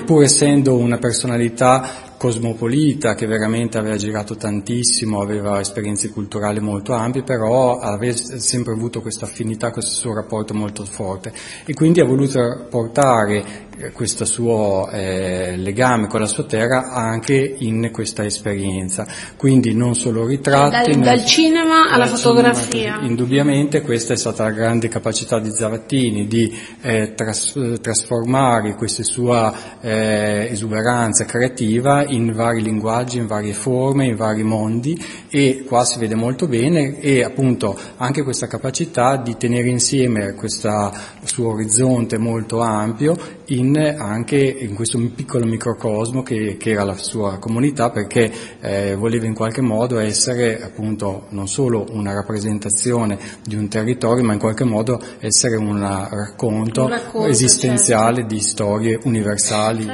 pur 0.04 0.22
essendo 0.22 0.76
una 0.76 0.96
personalità 0.98 2.11
cosmopolita 2.22 3.16
che 3.16 3.26
veramente 3.26 3.78
aveva 3.78 3.96
girato 3.96 4.36
tantissimo, 4.36 5.20
aveva 5.20 5.58
esperienze 5.58 6.10
culturali 6.10 6.60
molto 6.60 6.92
ampie, 6.92 7.24
però 7.24 7.80
aveva 7.80 8.14
sempre 8.14 8.74
avuto 8.74 9.00
questa 9.00 9.24
affinità, 9.24 9.72
questo 9.72 9.90
suo 9.90 10.14
rapporto 10.14 10.54
molto 10.54 10.84
forte. 10.84 11.32
E 11.64 11.74
quindi 11.74 11.98
ha 11.98 12.04
voluto 12.04 12.68
portare 12.70 13.70
questo 13.92 14.24
suo 14.24 14.88
eh, 14.90 15.56
legame 15.56 16.06
con 16.06 16.20
la 16.20 16.26
sua 16.26 16.44
terra 16.44 16.92
anche 16.92 17.56
in 17.58 17.90
questa 17.92 18.24
esperienza. 18.24 19.06
Quindi 19.36 19.74
non 19.74 19.94
solo 19.94 20.26
ritratti. 20.26 20.92
Dal, 20.92 21.00
dal 21.00 21.24
cinema 21.24 21.90
alla 21.90 22.06
fotografia. 22.06 22.94
Cinema, 22.94 23.06
indubbiamente 23.06 23.80
questa 23.82 24.12
è 24.12 24.16
stata 24.16 24.44
la 24.44 24.50
grande 24.50 24.88
capacità 24.88 25.38
di 25.38 25.50
Zavattini 25.50 26.26
di 26.26 26.56
eh, 26.82 27.14
tras, 27.14 27.58
trasformare 27.80 28.74
questa 28.74 29.02
sua 29.02 29.52
eh, 29.80 30.48
esuberanza 30.50 31.24
creativa 31.24 32.04
in 32.06 32.32
vari 32.32 32.62
linguaggi, 32.62 33.18
in 33.18 33.26
varie 33.26 33.52
forme, 33.52 34.06
in 34.06 34.16
vari 34.16 34.42
mondi 34.42 35.00
e 35.28 35.64
qua 35.66 35.84
si 35.84 35.98
vede 35.98 36.14
molto 36.14 36.46
bene 36.46 36.98
e 36.98 37.22
appunto 37.22 37.78
anche 37.96 38.22
questa 38.22 38.46
capacità 38.46 39.16
di 39.16 39.36
tenere 39.36 39.68
insieme 39.68 40.34
questo 40.34 40.92
suo 41.24 41.52
orizzonte 41.52 42.18
molto 42.18 42.60
ampio 42.60 43.16
in, 43.46 43.76
anche 43.98 44.36
in 44.36 44.74
questo 44.74 44.98
piccolo 45.14 45.46
microcosmo 45.46 46.22
che, 46.22 46.56
che 46.56 46.70
era 46.70 46.84
la 46.84 46.96
sua 46.96 47.38
comunità 47.38 47.90
perché 47.90 48.30
eh, 48.60 48.94
voleva 48.94 49.26
in 49.26 49.34
qualche 49.34 49.60
modo 49.60 49.98
essere 49.98 50.62
appunto 50.62 51.26
non 51.30 51.48
solo 51.48 51.86
una 51.90 52.12
rappresentazione 52.12 53.18
di 53.44 53.54
un 53.54 53.68
territorio 53.68 54.24
ma 54.24 54.32
in 54.32 54.38
qualche 54.38 54.64
modo 54.64 55.00
essere 55.18 55.56
un 55.56 55.80
racconto, 55.80 56.82
un 56.82 56.88
racconto 56.88 57.28
esistenziale 57.28 58.20
certo. 58.20 58.34
di 58.34 58.40
storie 58.40 59.00
universali. 59.04 59.90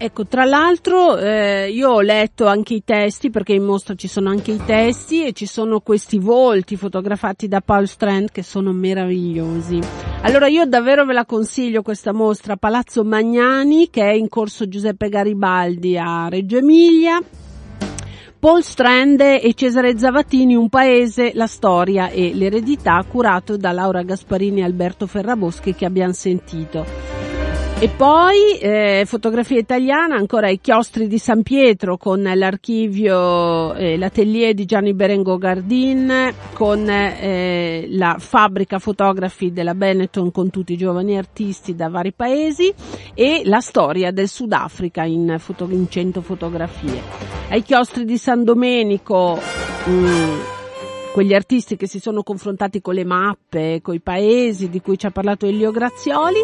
Ecco, 0.00 0.26
tra 0.26 0.44
l'altro 0.44 1.18
eh, 1.18 1.70
io 1.70 1.90
ho 1.90 2.00
letto 2.00 2.46
anche 2.46 2.74
i 2.74 2.84
testi 2.84 3.30
perché 3.30 3.52
in 3.52 3.64
mostra 3.64 3.96
ci 3.96 4.06
sono 4.06 4.30
anche 4.30 4.52
i 4.52 4.60
testi 4.64 5.26
e 5.26 5.32
ci 5.32 5.44
sono 5.44 5.80
questi 5.80 6.18
volti 6.18 6.76
fotografati 6.76 7.48
da 7.48 7.60
Paul 7.60 7.88
Strand 7.88 8.30
che 8.30 8.44
sono 8.44 8.72
meravigliosi. 8.72 10.07
Allora 10.22 10.48
io 10.48 10.66
davvero 10.66 11.06
ve 11.06 11.12
la 11.12 11.24
consiglio 11.24 11.82
questa 11.82 12.12
mostra 12.12 12.56
Palazzo 12.56 13.04
Magnani 13.04 13.88
che 13.88 14.02
è 14.02 14.12
in 14.12 14.28
corso 14.28 14.68
Giuseppe 14.68 15.08
Garibaldi 15.08 15.96
a 15.96 16.28
Reggio 16.28 16.56
Emilia. 16.56 17.22
Paul 18.40 18.62
Strand 18.62 19.20
e 19.20 19.52
Cesare 19.54 19.96
Zavattini, 19.96 20.54
Un 20.54 20.68
paese, 20.68 21.32
la 21.34 21.46
storia 21.46 22.08
e 22.08 22.32
l'eredità, 22.34 23.04
curato 23.08 23.56
da 23.56 23.72
Laura 23.72 24.02
Gasparini 24.02 24.60
e 24.60 24.64
Alberto 24.64 25.06
Ferraboschi 25.06 25.74
che 25.74 25.84
abbiamo 25.84 26.12
sentito. 26.12 27.17
E 27.80 27.88
poi 27.90 28.58
eh, 28.58 29.04
fotografia 29.06 29.56
italiana, 29.56 30.16
ancora 30.16 30.48
i 30.48 30.60
chiostri 30.60 31.06
di 31.06 31.16
San 31.16 31.44
Pietro 31.44 31.96
con 31.96 32.20
l'archivio, 32.22 33.72
eh, 33.74 33.96
l'atelier 33.96 34.52
di 34.52 34.64
Gianni 34.64 34.94
Berengo 34.94 35.38
Gardin, 35.38 36.34
con 36.54 36.90
eh, 36.90 37.86
la 37.90 38.16
fabbrica 38.18 38.80
fotografi 38.80 39.52
della 39.52 39.76
Benetton 39.76 40.32
con 40.32 40.50
tutti 40.50 40.72
i 40.72 40.76
giovani 40.76 41.16
artisti 41.16 41.76
da 41.76 41.88
vari 41.88 42.12
paesi 42.12 42.74
e 43.14 43.42
la 43.44 43.60
storia 43.60 44.10
del 44.10 44.26
Sudafrica 44.26 45.04
in, 45.04 45.36
foto, 45.38 45.68
in 45.70 45.88
100 45.88 46.20
fotografie. 46.20 47.00
Ai 47.50 47.62
chiostri 47.62 48.04
di 48.04 48.18
San 48.18 48.42
Domenico, 48.42 49.38
mh, 49.84 49.90
mm, 49.92 50.38
quegli 51.12 51.32
artisti 51.32 51.76
che 51.76 51.86
si 51.86 52.00
sono 52.00 52.24
confrontati 52.24 52.80
con 52.80 52.94
le 52.94 53.04
mappe, 53.04 53.78
con 53.82 53.94
i 53.94 54.00
paesi 54.00 54.68
di 54.68 54.80
cui 54.80 54.98
ci 54.98 55.06
ha 55.06 55.12
parlato 55.12 55.46
Elio 55.46 55.70
Grazioli, 55.70 56.40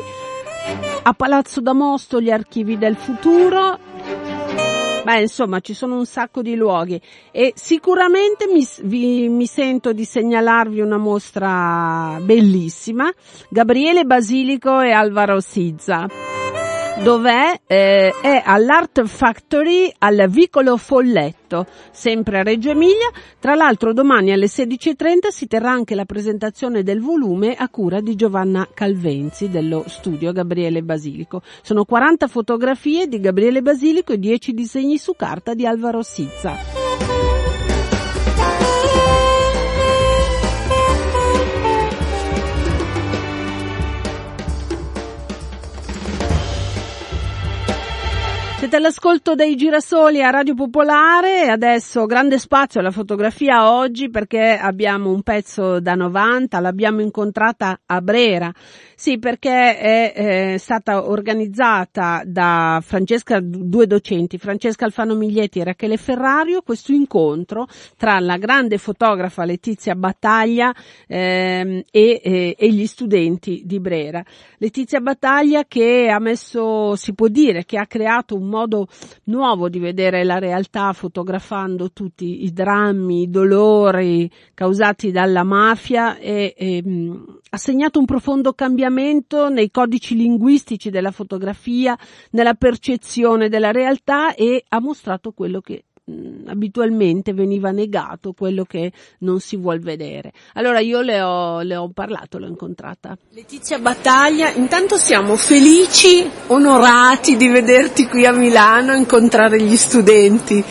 a 1.03 1.13
Palazzo 1.13 1.61
Damosto 1.61 2.21
gli 2.21 2.31
archivi 2.31 2.79
del 2.79 2.97
futuro. 2.97 3.79
Beh, 5.05 5.21
insomma, 5.21 5.61
ci 5.61 5.75
sono 5.75 5.97
un 5.99 6.07
sacco 6.07 6.41
di 6.41 6.55
luoghi 6.55 6.99
e 7.31 7.53
sicuramente 7.55 8.47
mi, 8.47 8.67
vi, 8.85 9.29
mi 9.29 9.47
sento 9.47 9.93
di 9.93 10.07
segnalarvi 10.07 10.81
una 10.81 10.97
mostra 10.97 12.19
bellissima. 12.23 13.13
Gabriele 13.51 14.05
Basilico 14.05 14.81
e 14.81 14.93
Alvaro 14.93 15.41
Sizza. 15.41 16.07
Dov'è? 17.03 17.61
Eh, 17.67 18.13
è 18.23 18.43
all'Art 18.45 19.05
Factory 19.05 19.93
al 19.99 20.27
Vicolo 20.29 20.77
Folletto, 20.77 21.67
sempre 21.91 22.39
a 22.39 22.43
Reggio 22.43 22.71
Emilia. 22.71 23.11
Tra 23.41 23.55
l'altro 23.55 23.93
domani 23.93 24.33
alle 24.33 24.47
16.30 24.47 25.29
si 25.29 25.47
terrà 25.47 25.71
anche 25.71 25.95
la 25.97 26.05
presentazione 26.05 26.83
del 26.83 27.01
volume 27.01 27.57
a 27.57 27.69
cura 27.69 28.01
di 28.01 28.15
Giovanna 28.15 28.67
Calvenzi 28.73 29.51
dello 29.51 29.85
studio 29.89 30.33
Gabriele 30.33 30.83
Basilico. 30.83 31.43
Sono 31.63 31.85
40 31.85 32.29
fotografie 32.29 33.09
di 33.09 33.21
Gabriele 33.21 33.61
Basilico 33.61 34.13
e 34.13 34.19
10 34.19 34.55
disegni 34.55 34.97
su 34.97 35.15
carta 35.17 35.53
di 35.53 35.67
Alvaro 35.67 36.03
Sizza. 36.03 36.84
Siete 48.65 48.79
all'ascolto 48.79 49.35
dei 49.35 49.57
girasoli 49.57 50.23
a 50.23 50.31
Radio 50.31 50.55
Popolare 50.55 51.45
e 51.45 51.49
adesso 51.49 52.07
grande 52.07 52.39
spazio 52.39 52.81
alla 52.81 52.91
fotografia 52.91 53.71
oggi 53.71 54.09
perché 54.09 54.57
abbiamo 54.57 55.11
un 55.11 55.21
pezzo 55.21 55.81
da 55.81 55.95
90, 55.95 56.61
l'abbiamo 56.61 57.03
incontrata 57.03 57.81
a 57.85 58.01
Brera. 58.01 58.51
Sì, 58.97 59.19
perché 59.19 59.77
è, 59.77 60.13
è 60.55 60.57
stata 60.57 61.11
organizzata 61.11 62.23
da 62.25 62.81
Francesca, 62.83 63.39
due 63.43 63.87
docenti, 63.87 64.39
Francesca 64.39 64.87
Alfano 64.87 65.15
Miglietti 65.15 65.59
e 65.59 65.65
Rachele 65.65 65.99
Ferrario, 65.99 66.63
questo 66.63 66.93
incontro 66.93 67.67
tra 67.99 68.19
la 68.21 68.39
grande 68.39 68.79
fotografa 68.79 69.45
Letizia 69.45 69.95
Battaglia 69.95 70.73
ehm, 71.07 71.83
e, 71.91 72.21
e, 72.25 72.57
e 72.57 72.73
gli 72.73 72.87
studenti 72.87 73.63
di 73.67 73.79
Brera. 73.79 74.25
Letizia 74.57 75.01
Battaglia 75.01 75.65
che 75.65 76.09
ha 76.09 76.19
messo, 76.19 76.97
si 76.97 77.13
può 77.13 77.29
dire, 77.29 77.67
che 77.67 77.77
ha 77.77 77.87
creato 77.87 78.37
un 78.37 78.54
modo 78.55 78.87
nuovo 79.25 79.69
di 79.69 79.81
vedere 79.81 80.23
la 80.23 80.39
realtà 80.39 80.93
fotografando 80.93 81.91
tutti 81.93 82.45
i 82.45 82.53
drammi, 82.53 83.23
i 83.23 83.31
dolori 83.31 84.31
causati 84.55 85.11
dalla 85.11 85.43
mafia 85.43 86.17
e, 86.19 86.55
e 86.57 86.83
mh, 86.83 87.41
ha 87.51 87.57
segnato 87.57 87.99
un 87.99 88.05
profondo 88.05 88.53
cambiamento 88.53 89.49
nei 89.49 89.71
codici 89.71 90.15
linguistici 90.15 90.91
della 90.91 91.11
fotografia, 91.11 91.99
nella 92.31 92.55
percezione 92.55 93.49
della 93.49 93.73
realtà 93.73 94.35
e 94.35 94.65
ha 94.69 94.81
mostrato 94.81 95.33
quello 95.33 95.61
che 95.61 95.85
mh, 96.05 96.49
abitualmente 96.49 97.33
veniva 97.33 97.71
negato, 97.71 98.33
quello 98.33 98.65
che 98.65 98.93
non 99.21 99.41
si 99.41 99.57
vuol 99.57 99.81
vedere. 99.81 100.33
Allora 100.55 100.81
io 100.81 101.01
le 101.01 101.21
ho, 101.21 101.61
le 101.61 101.77
ho 101.77 101.89
parlato, 101.93 102.39
l'ho 102.39 102.47
incontrata. 102.47 103.17
Letizia 103.31 103.79
Battaglia, 103.79 104.51
intanto 104.51 104.97
siamo 104.97 105.37
felici, 105.37 106.29
onorati 106.49 107.37
di 107.37 107.49
vederti 107.49 108.07
qui 108.07 108.27
a 108.27 108.33
Milano, 108.33 108.95
incontrare 108.95 109.61
gli 109.61 109.77
studenti. 109.77 110.63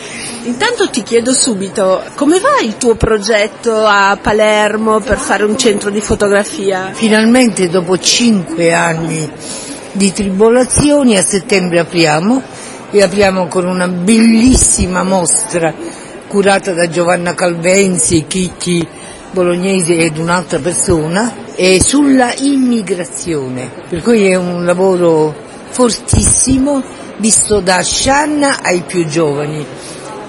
Intanto 0.44 0.88
ti 0.90 1.02
chiedo 1.02 1.32
subito, 1.32 2.02
come 2.16 2.38
va 2.38 2.60
il 2.62 2.76
tuo 2.76 2.94
progetto 2.96 3.84
a 3.86 4.18
Palermo 4.20 5.00
per 5.00 5.18
fare 5.18 5.44
un 5.44 5.56
centro 5.56 5.90
di 5.90 6.00
fotografia? 6.00 6.92
Finalmente 6.92 7.68
dopo 7.68 7.98
cinque 7.98 8.72
anni 8.72 9.30
di 9.92 10.12
tribolazioni 10.12 11.16
a 11.16 11.22
settembre 11.22 11.78
apriamo 11.78 12.42
e 12.94 13.02
apriamo 13.02 13.48
con 13.48 13.66
una 13.66 13.88
bellissima 13.88 15.02
mostra 15.02 15.74
curata 16.28 16.72
da 16.72 16.88
Giovanna 16.88 17.34
Calvenzi, 17.34 18.24
Chicchi 18.28 18.86
Bolognesi 19.32 19.96
ed 19.96 20.16
un'altra 20.16 20.60
persona 20.60 21.34
e 21.56 21.82
sulla 21.82 22.32
immigrazione, 22.38 23.68
per 23.88 24.00
cui 24.00 24.28
è 24.28 24.36
un 24.36 24.64
lavoro 24.64 25.34
fortissimo 25.70 26.84
visto 27.16 27.58
da 27.58 27.82
Scianna 27.82 28.62
ai 28.62 28.82
più 28.86 29.04
giovani. 29.06 29.66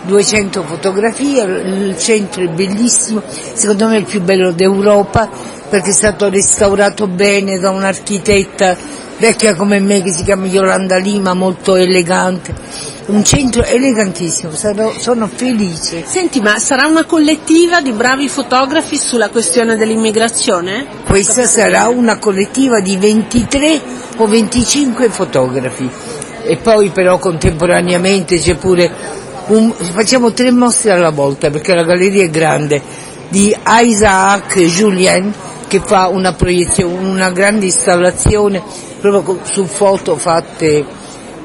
200 0.05 0.63
fotografie, 0.63 1.43
il 1.43 1.95
centro 1.99 2.41
è 2.41 2.47
bellissimo, 2.47 3.21
secondo 3.53 3.89
me 3.89 3.97
è 3.97 3.99
il 3.99 4.05
più 4.05 4.21
bello 4.21 4.51
d'Europa 4.51 5.29
perché 5.69 5.89
è 5.89 5.93
stato 5.93 6.29
restaurato 6.29 7.05
bene 7.05 7.59
da 7.59 7.69
un'architetta 7.69 9.03
vecchia 9.17 9.55
come 9.55 9.79
me 9.79 10.01
che 10.01 10.11
si 10.11 10.23
chiama 10.23 10.45
Yolanda 10.45 10.97
Lima, 10.97 11.33
molto 11.33 11.75
elegante. 11.75 12.53
Un 13.07 13.23
centro 13.23 13.63
elegantissimo, 13.63 14.51
sarò, 14.51 14.91
sono 14.97 15.29
felice. 15.33 16.03
Senti, 16.05 16.41
ma 16.41 16.57
sarà 16.57 16.87
una 16.87 17.05
collettiva 17.05 17.81
di 17.81 17.91
bravi 17.91 18.27
fotografi 18.27 18.97
sulla 18.97 19.29
questione 19.29 19.75
dell'immigrazione? 19.75 20.85
Questa 21.05 21.45
sarà 21.45 21.87
una 21.87 22.17
collettiva 22.17 22.79
di 22.79 22.97
23 22.97 23.81
o 24.17 24.25
25 24.25 25.09
fotografi 25.09 25.89
e 26.45 26.57
poi 26.57 26.89
però 26.89 27.17
contemporaneamente 27.17 28.37
c'è 28.37 28.55
pure 28.55 28.91
un, 29.47 29.71
facciamo 29.71 30.31
tre 30.31 30.51
mostre 30.51 30.91
alla 30.91 31.09
volta 31.09 31.49
perché 31.49 31.73
la 31.73 31.83
galleria 31.83 32.23
è 32.23 32.29
grande 32.29 32.81
di 33.29 33.55
Isaac 33.65 34.59
Julien 34.59 35.33
che 35.67 35.81
fa 35.83 36.07
una 36.07 36.33
proiezione, 36.33 37.07
una 37.07 37.31
grande 37.31 37.65
installazione 37.65 38.61
proprio 39.11 39.39
su 39.43 39.65
foto 39.65 40.15
fatte 40.15 40.85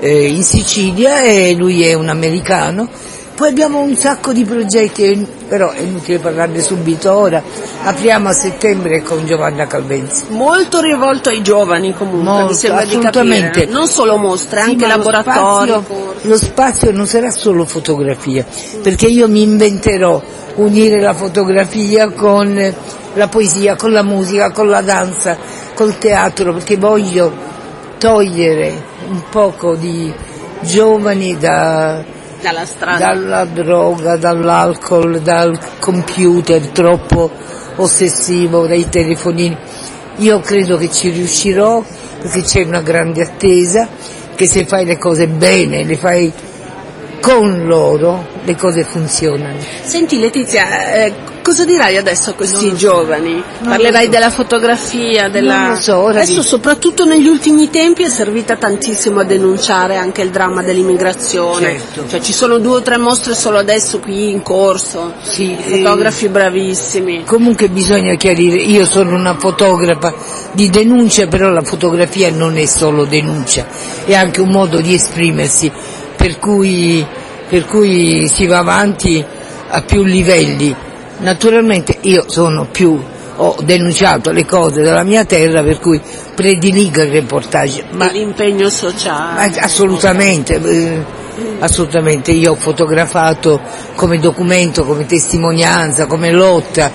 eh, 0.00 0.26
in 0.28 0.42
Sicilia 0.42 1.20
e 1.22 1.54
lui 1.54 1.82
è 1.84 1.94
un 1.94 2.08
americano. 2.08 2.88
Poi 3.34 3.48
abbiamo 3.48 3.80
un 3.80 3.96
sacco 3.96 4.34
di 4.34 4.44
progetti, 4.44 5.26
però 5.48 5.70
è 5.70 5.80
inutile 5.80 6.18
parlarne 6.18 6.60
subito 6.60 7.10
ora. 7.16 7.42
Apriamo 7.84 8.28
a 8.28 8.32
settembre 8.34 9.02
con 9.02 9.24
Giovanna 9.24 9.66
Calvenzi. 9.66 10.24
Molto 10.28 10.82
rivolto 10.82 11.30
ai 11.30 11.40
giovani 11.40 11.94
comunque, 11.94 12.30
Molto, 12.30 12.46
mi 12.48 12.54
sembra 12.54 12.84
di 12.84 12.90
assolutamente. 12.96 13.46
capire. 13.60 13.72
Non 13.72 13.86
solo 13.86 14.18
mostre, 14.18 14.60
Sì, 14.60 14.68
anche 14.70 14.86
ma 14.86 14.96
lo 14.96 15.10
laboratori. 15.10 15.70
spazio- 15.70 16.14
Lo 16.22 16.36
spazio 16.36 16.92
non 16.92 17.06
sarà 17.06 17.30
solo 17.30 17.64
fotografia, 17.64 18.44
perché 18.82 19.06
io 19.06 19.26
mi 19.26 19.40
inventerò 19.40 20.20
unire 20.56 21.00
la 21.00 21.14
fotografia 21.14 22.10
con 22.10 22.74
la 23.14 23.28
poesia, 23.28 23.74
con 23.74 23.90
la 23.92 24.02
musica, 24.02 24.50
con 24.50 24.68
la 24.68 24.82
danza, 24.82 25.38
col 25.74 25.96
teatro, 25.96 26.52
perché 26.52 26.76
voglio 26.76 27.32
togliere 28.00 28.82
un 29.08 29.22
poco 29.28 29.76
di 29.76 30.10
giovani 30.62 31.36
da, 31.36 32.02
Dalla 32.40 32.64
dalla 32.98 33.44
droga, 33.44 34.16
dall'alcol, 34.16 35.20
dal 35.20 35.58
computer 35.78 36.68
troppo 36.68 37.30
ossessivo, 37.76 38.66
dai 38.66 38.88
telefonini. 38.88 39.54
Io 40.16 40.40
credo 40.40 40.78
che 40.78 40.90
ci 40.90 41.10
riuscirò 41.10 41.84
perché 42.22 42.40
c'è 42.40 42.64
una 42.64 42.80
grande 42.80 43.20
attesa 43.20 43.86
che 44.34 44.46
se 44.46 44.64
fai 44.64 44.86
le 44.86 44.96
cose 44.96 45.26
bene, 45.26 45.84
le 45.84 45.96
fai 45.96 46.32
con 47.20 47.66
loro, 47.66 48.26
le 48.42 48.56
cose 48.56 48.84
funzionano. 48.84 49.58
Senti 49.82 50.18
Letizia, 50.18 50.94
eh, 50.94 51.12
cosa 51.50 51.64
dirai 51.64 51.96
adesso 51.96 52.30
a 52.30 52.32
questi 52.34 52.76
giovani? 52.76 53.42
Parlerai 53.64 54.04
so. 54.04 54.10
della 54.10 54.30
fotografia, 54.30 55.28
della... 55.28 55.60
Non 55.62 55.70
lo 55.70 55.76
so, 55.80 56.06
Adesso 56.06 56.42
vi- 56.42 56.46
soprattutto 56.46 57.04
negli 57.04 57.26
ultimi 57.26 57.68
tempi 57.70 58.04
è 58.04 58.08
servita 58.08 58.54
tantissimo 58.54 59.18
a 59.18 59.24
denunciare 59.24 59.96
anche 59.96 60.22
il 60.22 60.30
dramma 60.30 60.62
dell'immigrazione. 60.62 61.80
Certo. 61.80 62.06
Cioè 62.06 62.20
ci 62.20 62.32
sono 62.32 62.58
due 62.58 62.76
o 62.76 62.82
tre 62.82 62.98
mostre 62.98 63.34
solo 63.34 63.58
adesso 63.58 63.98
qui 63.98 64.30
in 64.30 64.42
corso. 64.42 65.14
Sì, 65.22 65.56
Fotografi 65.60 66.28
bravissimi. 66.28 67.24
Comunque 67.24 67.68
bisogna 67.68 68.14
chiarire, 68.14 68.58
io 68.58 68.84
sono 68.84 69.16
una 69.16 69.34
fotografa 69.34 70.14
di 70.52 70.70
denuncia, 70.70 71.26
però 71.26 71.50
la 71.50 71.62
fotografia 71.62 72.30
non 72.30 72.56
è 72.58 72.66
solo 72.66 73.04
denuncia, 73.06 73.66
è 74.04 74.14
anche 74.14 74.40
un 74.40 74.50
modo 74.50 74.80
di 74.80 74.94
esprimersi, 74.94 75.68
per 76.14 76.38
cui, 76.38 77.04
per 77.48 77.64
cui 77.64 78.28
si 78.28 78.46
va 78.46 78.58
avanti 78.58 79.24
a 79.68 79.82
più 79.82 80.04
livelli. 80.04 80.88
Naturalmente 81.20 81.98
io 82.02 82.24
sono 82.28 82.66
più, 82.70 82.98
ho 83.36 83.56
denunciato 83.62 84.30
le 84.30 84.46
cose 84.46 84.82
della 84.82 85.02
mia 85.02 85.24
terra, 85.24 85.62
per 85.62 85.78
cui 85.78 86.00
prediligo 86.34 87.02
il 87.02 87.10
reportage, 87.10 87.84
ma 87.92 88.10
L'impegno 88.10 88.70
sociale. 88.70 89.58
assolutamente, 89.58 90.54
eh, 90.54 91.04
assolutamente, 91.58 92.30
io 92.32 92.52
ho 92.52 92.54
fotografato 92.54 93.60
come 93.94 94.18
documento, 94.18 94.84
come 94.84 95.04
testimonianza, 95.04 96.06
come 96.06 96.30
lotta, 96.30 96.90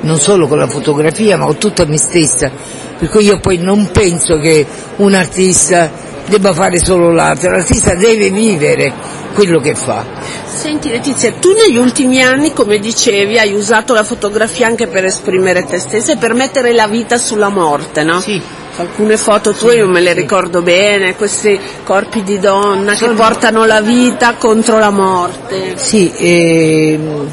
non 0.00 0.18
solo 0.18 0.46
con 0.46 0.58
la 0.58 0.66
fotografia 0.66 1.36
ma 1.36 1.44
con 1.44 1.58
tutta 1.58 1.84
me 1.84 1.98
stessa, 1.98 2.50
per 2.98 3.08
cui 3.10 3.24
io 3.24 3.38
poi 3.38 3.58
non 3.58 3.90
penso 3.92 4.38
che 4.38 4.66
un 4.96 5.12
artista 5.12 6.01
debba 6.26 6.52
fare 6.52 6.78
solo 6.78 7.10
l'arte, 7.12 7.48
l'artista 7.48 7.94
deve 7.94 8.30
vivere 8.30 8.92
quello 9.34 9.60
che 9.60 9.74
fa. 9.74 10.04
Senti 10.44 10.90
Letizia, 10.90 11.32
tu 11.32 11.50
negli 11.52 11.76
ultimi 11.76 12.22
anni, 12.22 12.52
come 12.52 12.78
dicevi, 12.78 13.38
hai 13.38 13.52
usato 13.52 13.94
la 13.94 14.04
fotografia 14.04 14.66
anche 14.66 14.86
per 14.86 15.04
esprimere 15.04 15.64
te 15.64 15.78
stessa 15.78 16.12
e 16.12 16.16
per 16.16 16.34
mettere 16.34 16.72
la 16.72 16.86
vita 16.86 17.16
sulla 17.18 17.48
morte, 17.48 18.02
no? 18.04 18.20
Sì. 18.20 18.40
Alcune 18.76 19.18
foto 19.18 19.52
tue 19.52 19.74
io 19.76 19.86
me 19.86 20.00
le 20.00 20.14
ricordo 20.14 20.62
bene, 20.62 21.14
questi 21.14 21.60
corpi 21.84 22.22
di 22.22 22.38
donna 22.38 22.92
che 22.92 22.98
Sono- 22.98 23.14
portano 23.14 23.66
la 23.66 23.82
vita 23.82 24.34
contro 24.38 24.78
la 24.78 24.90
morte. 24.90 25.72
Sì, 25.76 26.10
ehm, 26.16 27.30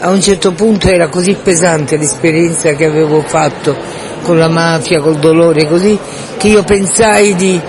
a 0.00 0.08
un 0.08 0.22
certo 0.22 0.52
punto 0.52 0.88
era 0.88 1.08
così 1.08 1.34
pesante 1.34 1.98
l'esperienza 1.98 2.72
che 2.72 2.86
avevo 2.86 3.22
fatto 3.26 3.76
con 4.22 4.38
la 4.38 4.48
mafia, 4.48 5.00
col 5.00 5.16
dolore 5.16 5.66
così, 5.66 5.98
che 6.38 6.48
io 6.48 6.62
pensai 6.62 7.34
di, 7.34 7.60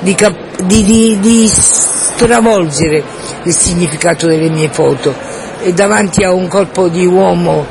di 0.00 0.16
di- 0.64 0.84
di- 0.84 1.18
di 1.20 1.48
stravolgere 1.48 3.02
il 3.44 3.52
significato 3.54 4.26
delle 4.26 4.48
mie 4.50 4.68
foto. 4.68 5.14
E 5.62 5.72
davanti 5.72 6.24
a 6.24 6.32
un 6.32 6.48
corpo 6.48 6.88
di 6.88 7.04
uomo 7.06 7.66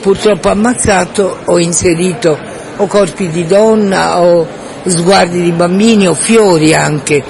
purtroppo 0.00 0.48
ammazzato 0.48 1.38
ho 1.44 1.58
inserito 1.58 2.38
o 2.76 2.86
corpi 2.86 3.28
di 3.28 3.46
donna 3.46 4.20
o 4.22 4.46
sguardi 4.86 5.42
di 5.42 5.52
bambini 5.52 6.08
o 6.08 6.14
fiori 6.14 6.74
anche, 6.74 7.22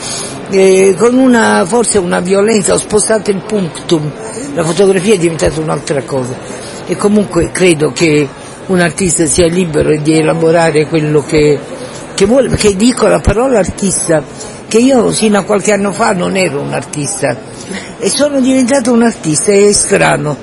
Eh, 0.52 0.96
con 0.98 1.16
una, 1.16 1.64
forse 1.64 1.98
una 1.98 2.18
violenza, 2.18 2.74
ho 2.74 2.76
spostato 2.76 3.30
il 3.30 3.40
punctum, 3.46 4.10
la 4.54 4.64
fotografia 4.64 5.14
è 5.14 5.16
diventata 5.16 5.60
un'altra 5.60 6.02
cosa. 6.02 6.34
E 6.88 6.96
comunque 6.96 7.52
credo 7.52 7.92
che 7.92 8.28
un 8.66 8.80
artista 8.80 9.26
sia 9.26 9.46
libero 9.46 9.96
di 9.96 10.18
elaborare 10.18 10.86
quello 10.88 11.22
che, 11.24 11.56
che 12.20 12.26
vuole, 12.26 12.50
perché 12.50 12.76
dico 12.76 13.06
la 13.06 13.20
parola 13.20 13.60
artista 13.60 14.22
che 14.68 14.76
io 14.76 15.10
sino 15.10 15.38
a 15.38 15.42
qualche 15.42 15.72
anno 15.72 15.90
fa 15.90 16.12
non 16.12 16.36
ero 16.36 16.60
un 16.60 16.74
artista 16.74 17.34
e 17.98 18.10
sono 18.10 18.42
diventato 18.42 18.92
un 18.92 19.02
artista, 19.02 19.52
è 19.52 19.72
strano. 19.72 20.36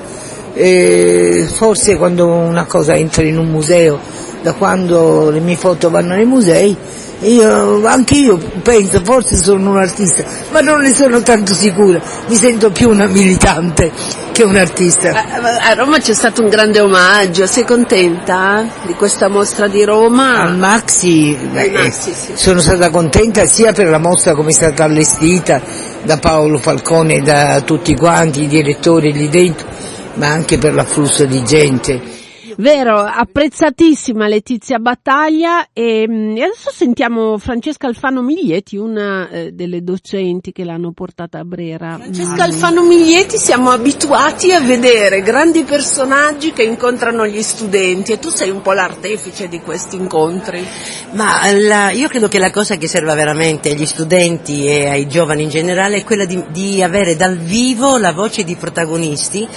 E 0.56 1.48
forse 1.54 1.96
quando 1.96 2.26
una 2.26 2.66
cosa 2.66 2.96
entra 2.96 3.22
in 3.22 3.38
un 3.38 3.46
museo, 3.46 4.00
da 4.42 4.54
quando 4.54 5.30
le 5.30 5.40
mie 5.40 5.56
foto 5.56 5.92
vanno 5.92 6.16
nei 6.16 6.26
musei, 6.26 6.76
io, 7.22 7.86
anche 7.88 8.16
io 8.16 8.38
penso, 8.62 9.02
forse 9.04 9.38
sono 9.38 9.72
un 9.72 9.78
artista, 9.78 10.24
ma 10.52 10.60
non 10.62 10.82
ne 10.82 10.94
sono 10.94 11.22
tanto 11.22 11.54
sicura, 11.54 12.00
mi 12.28 12.36
sento 12.36 12.70
più 12.70 12.90
una 12.90 13.08
militante 13.08 13.92
che 14.32 14.44
un 14.44 14.56
artista. 14.56 15.10
A, 15.10 15.70
a 15.70 15.74
Roma 15.74 15.98
c'è 15.98 16.14
stato 16.14 16.44
un 16.44 16.50
grande 16.50 16.80
omaggio, 16.80 17.48
sei 17.48 17.66
contenta 17.66 18.68
di 18.86 18.94
questa 18.94 19.30
mostra 19.30 19.68
di 19.68 19.84
Roma? 19.84 20.42
Al 20.42 20.58
Maxi, 20.58 21.36
beh, 21.36 21.72
Maxi, 21.72 22.14
sì. 22.14 22.32
sono 22.36 22.60
stata 22.60 22.92
contenta 22.92 23.46
sia 23.48 23.74
per 23.74 23.88
la 23.88 23.98
mostra 23.98 24.36
come 24.36 24.50
è 24.50 24.54
stata 24.54 24.84
allestita 24.84 25.60
da 26.04 26.18
Paolo 26.18 26.60
Falcone 26.60 27.16
e 27.16 27.22
da 27.22 27.62
tutti 27.62 27.96
quanti, 27.96 28.44
i 28.44 28.48
direttori 28.48 29.12
lì 29.12 29.28
dentro, 29.28 29.68
ma 30.16 30.28
anche 30.28 30.60
per 30.60 30.76
l'afflusso 30.76 31.26
di 31.26 31.44
gente. 31.44 32.26
Vero, 32.60 33.00
apprezzatissima 33.00 34.28
Letizia 34.28 34.80
Battaglia 34.80 35.68
e, 35.74 36.08
mm, 36.10 36.38
e 36.38 36.42
adesso 36.42 36.72
sentiamo 36.74 37.38
Francesca 37.38 37.86
Alfano 37.86 38.24
Miglieti, 38.24 38.78
una 38.78 39.30
eh, 39.30 39.52
delle 39.52 39.84
docenti 39.84 40.52
che 40.52 40.64
l'hanno 40.64 40.92
portata 40.92 41.38
a 41.38 41.44
Brera. 41.44 42.00
Francesca 42.00 42.46
Alfano 42.46 42.82
Miglieti 42.82 43.38
siamo 43.38 43.70
abituati 43.70 44.54
a 44.54 44.60
vedere 44.60 45.22
grandi 45.22 45.66
personaggi 45.66 46.52
che 46.52 46.64
incontrano 46.64 47.28
gli 47.28 47.44
studenti 47.44 48.14
e 48.14 48.18
tu 48.18 48.30
sei 48.30 48.50
un 48.50 48.64
po' 48.64 48.74
l'artefice 48.74 49.48
di 49.48 49.60
questi 49.60 49.96
incontri. 49.96 50.66
Ma 51.12 51.52
la, 51.52 51.92
io 51.92 52.08
credo 52.08 52.28
che 52.28 52.40
la 52.40 52.50
cosa 52.50 52.76
che 52.78 52.88
serva 52.88 53.14
veramente 53.14 53.70
agli 53.70 53.86
studenti 53.86 54.66
e 54.66 54.88
ai 54.88 55.08
giovani 55.08 55.44
in 55.44 55.50
generale 55.50 55.98
è 55.98 56.04
quella 56.04 56.26
di, 56.26 56.44
di 56.50 56.82
avere 56.82 57.16
dal 57.16 57.38
vivo 57.38 58.00
la 58.00 58.14
voce 58.14 58.44
di 58.44 58.56
protagonisti 58.56 59.48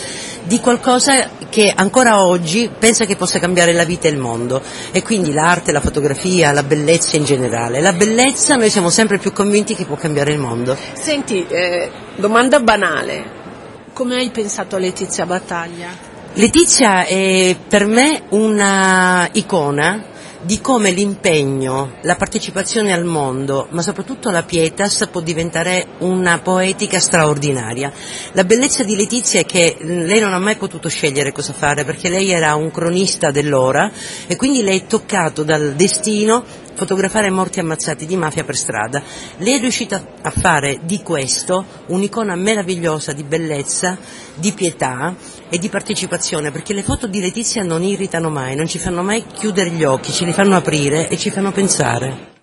di 0.42 0.60
qualcosa 0.60 1.38
che 1.48 1.72
ancora 1.74 2.24
oggi 2.24 2.70
pensa 2.76 3.04
che 3.04 3.16
possa 3.16 3.38
cambiare 3.38 3.72
la 3.72 3.84
vita 3.84 4.08
e 4.08 4.10
il 4.10 4.16
mondo 4.16 4.62
e 4.92 5.02
quindi 5.02 5.32
l'arte, 5.32 5.72
la 5.72 5.80
fotografia, 5.80 6.52
la 6.52 6.62
bellezza 6.62 7.16
in 7.16 7.24
generale. 7.24 7.80
La 7.80 7.92
bellezza 7.92 8.56
noi 8.56 8.70
siamo 8.70 8.90
sempre 8.90 9.18
più 9.18 9.32
convinti 9.32 9.74
che 9.74 9.84
può 9.84 9.96
cambiare 9.96 10.32
il 10.32 10.38
mondo. 10.38 10.76
Senti, 10.92 11.46
eh, 11.46 11.90
domanda 12.16 12.60
banale, 12.60 13.24
come 13.92 14.16
hai 14.16 14.30
pensato 14.30 14.76
a 14.76 14.78
Letizia 14.78 15.26
Battaglia? 15.26 16.08
Letizia 16.34 17.04
è 17.04 17.56
per 17.68 17.86
me 17.86 18.22
una 18.28 19.28
icona 19.32 20.09
di 20.42 20.60
come 20.60 20.90
l'impegno, 20.90 21.98
la 22.02 22.16
partecipazione 22.16 22.92
al 22.92 23.04
mondo, 23.04 23.66
ma 23.70 23.82
soprattutto 23.82 24.30
la 24.30 24.42
pietas 24.42 25.06
può 25.10 25.20
diventare 25.20 25.86
una 25.98 26.38
poetica 26.38 26.98
straordinaria. 26.98 27.92
La 28.32 28.44
bellezza 28.44 28.82
di 28.82 28.96
Letizia 28.96 29.40
è 29.40 29.44
che 29.44 29.76
lei 29.80 30.20
non 30.20 30.32
ha 30.32 30.38
mai 30.38 30.56
potuto 30.56 30.88
scegliere 30.88 31.32
cosa 31.32 31.52
fare 31.52 31.84
perché 31.84 32.08
lei 32.08 32.30
era 32.30 32.54
un 32.54 32.70
cronista 32.70 33.30
dell'ora 33.30 33.90
e 34.26 34.36
quindi 34.36 34.62
lei 34.62 34.80
è 34.80 34.86
toccato 34.86 35.42
dal 35.42 35.74
destino 35.74 36.44
fotografare 36.80 37.28
morti 37.28 37.60
ammazzati 37.60 38.06
di 38.06 38.16
mafia 38.16 38.42
per 38.42 38.56
strada. 38.56 39.02
Lei 39.36 39.56
è 39.56 39.60
riuscita 39.60 40.02
a 40.22 40.30
fare 40.30 40.80
di 40.84 41.02
questo 41.02 41.66
un'icona 41.88 42.34
meravigliosa 42.36 43.12
di 43.12 43.22
bellezza, 43.22 43.98
di 44.34 44.52
pietà 44.52 45.14
e 45.50 45.58
di 45.58 45.68
partecipazione, 45.68 46.50
perché 46.50 46.72
le 46.72 46.82
foto 46.82 47.06
di 47.06 47.20
Letizia 47.20 47.62
non 47.62 47.82
irritano 47.82 48.30
mai, 48.30 48.54
non 48.54 48.66
ci 48.66 48.78
fanno 48.78 49.02
mai 49.02 49.24
chiudere 49.26 49.70
gli 49.70 49.84
occhi, 49.84 50.12
ce 50.12 50.24
li 50.24 50.32
fanno 50.32 50.56
aprire 50.56 51.08
e 51.08 51.18
ci 51.18 51.30
fanno 51.30 51.52
pensare. 51.52 52.39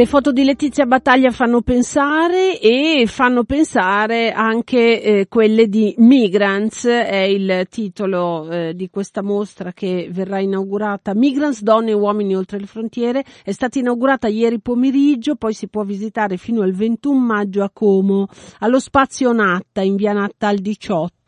Le 0.00 0.06
foto 0.06 0.32
di 0.32 0.44
Letizia 0.44 0.86
Battaglia 0.86 1.30
fanno 1.30 1.60
pensare 1.60 2.58
e 2.58 3.04
fanno 3.06 3.44
pensare 3.44 4.32
anche 4.32 5.02
eh, 5.02 5.26
quelle 5.28 5.68
di 5.68 5.94
Migrants, 5.98 6.86
è 6.86 7.18
il 7.18 7.66
titolo 7.68 8.48
eh, 8.50 8.72
di 8.74 8.88
questa 8.88 9.22
mostra 9.22 9.74
che 9.74 10.08
verrà 10.10 10.38
inaugurata. 10.38 11.12
Migrants, 11.14 11.60
donne 11.60 11.90
e 11.90 11.92
uomini 11.92 12.34
oltre 12.34 12.58
le 12.58 12.64
frontiere, 12.64 13.22
è 13.44 13.52
stata 13.52 13.78
inaugurata 13.78 14.26
ieri 14.26 14.58
pomeriggio, 14.58 15.36
poi 15.36 15.52
si 15.52 15.68
può 15.68 15.84
visitare 15.84 16.38
fino 16.38 16.62
al 16.62 16.72
21 16.72 17.20
maggio 17.20 17.62
a 17.62 17.68
Como, 17.70 18.26
allo 18.60 18.80
spazio 18.80 19.32
Natta, 19.32 19.82
in 19.82 19.96
via 19.96 20.14
Natta 20.14 20.48
al 20.48 20.60
18 20.60 21.19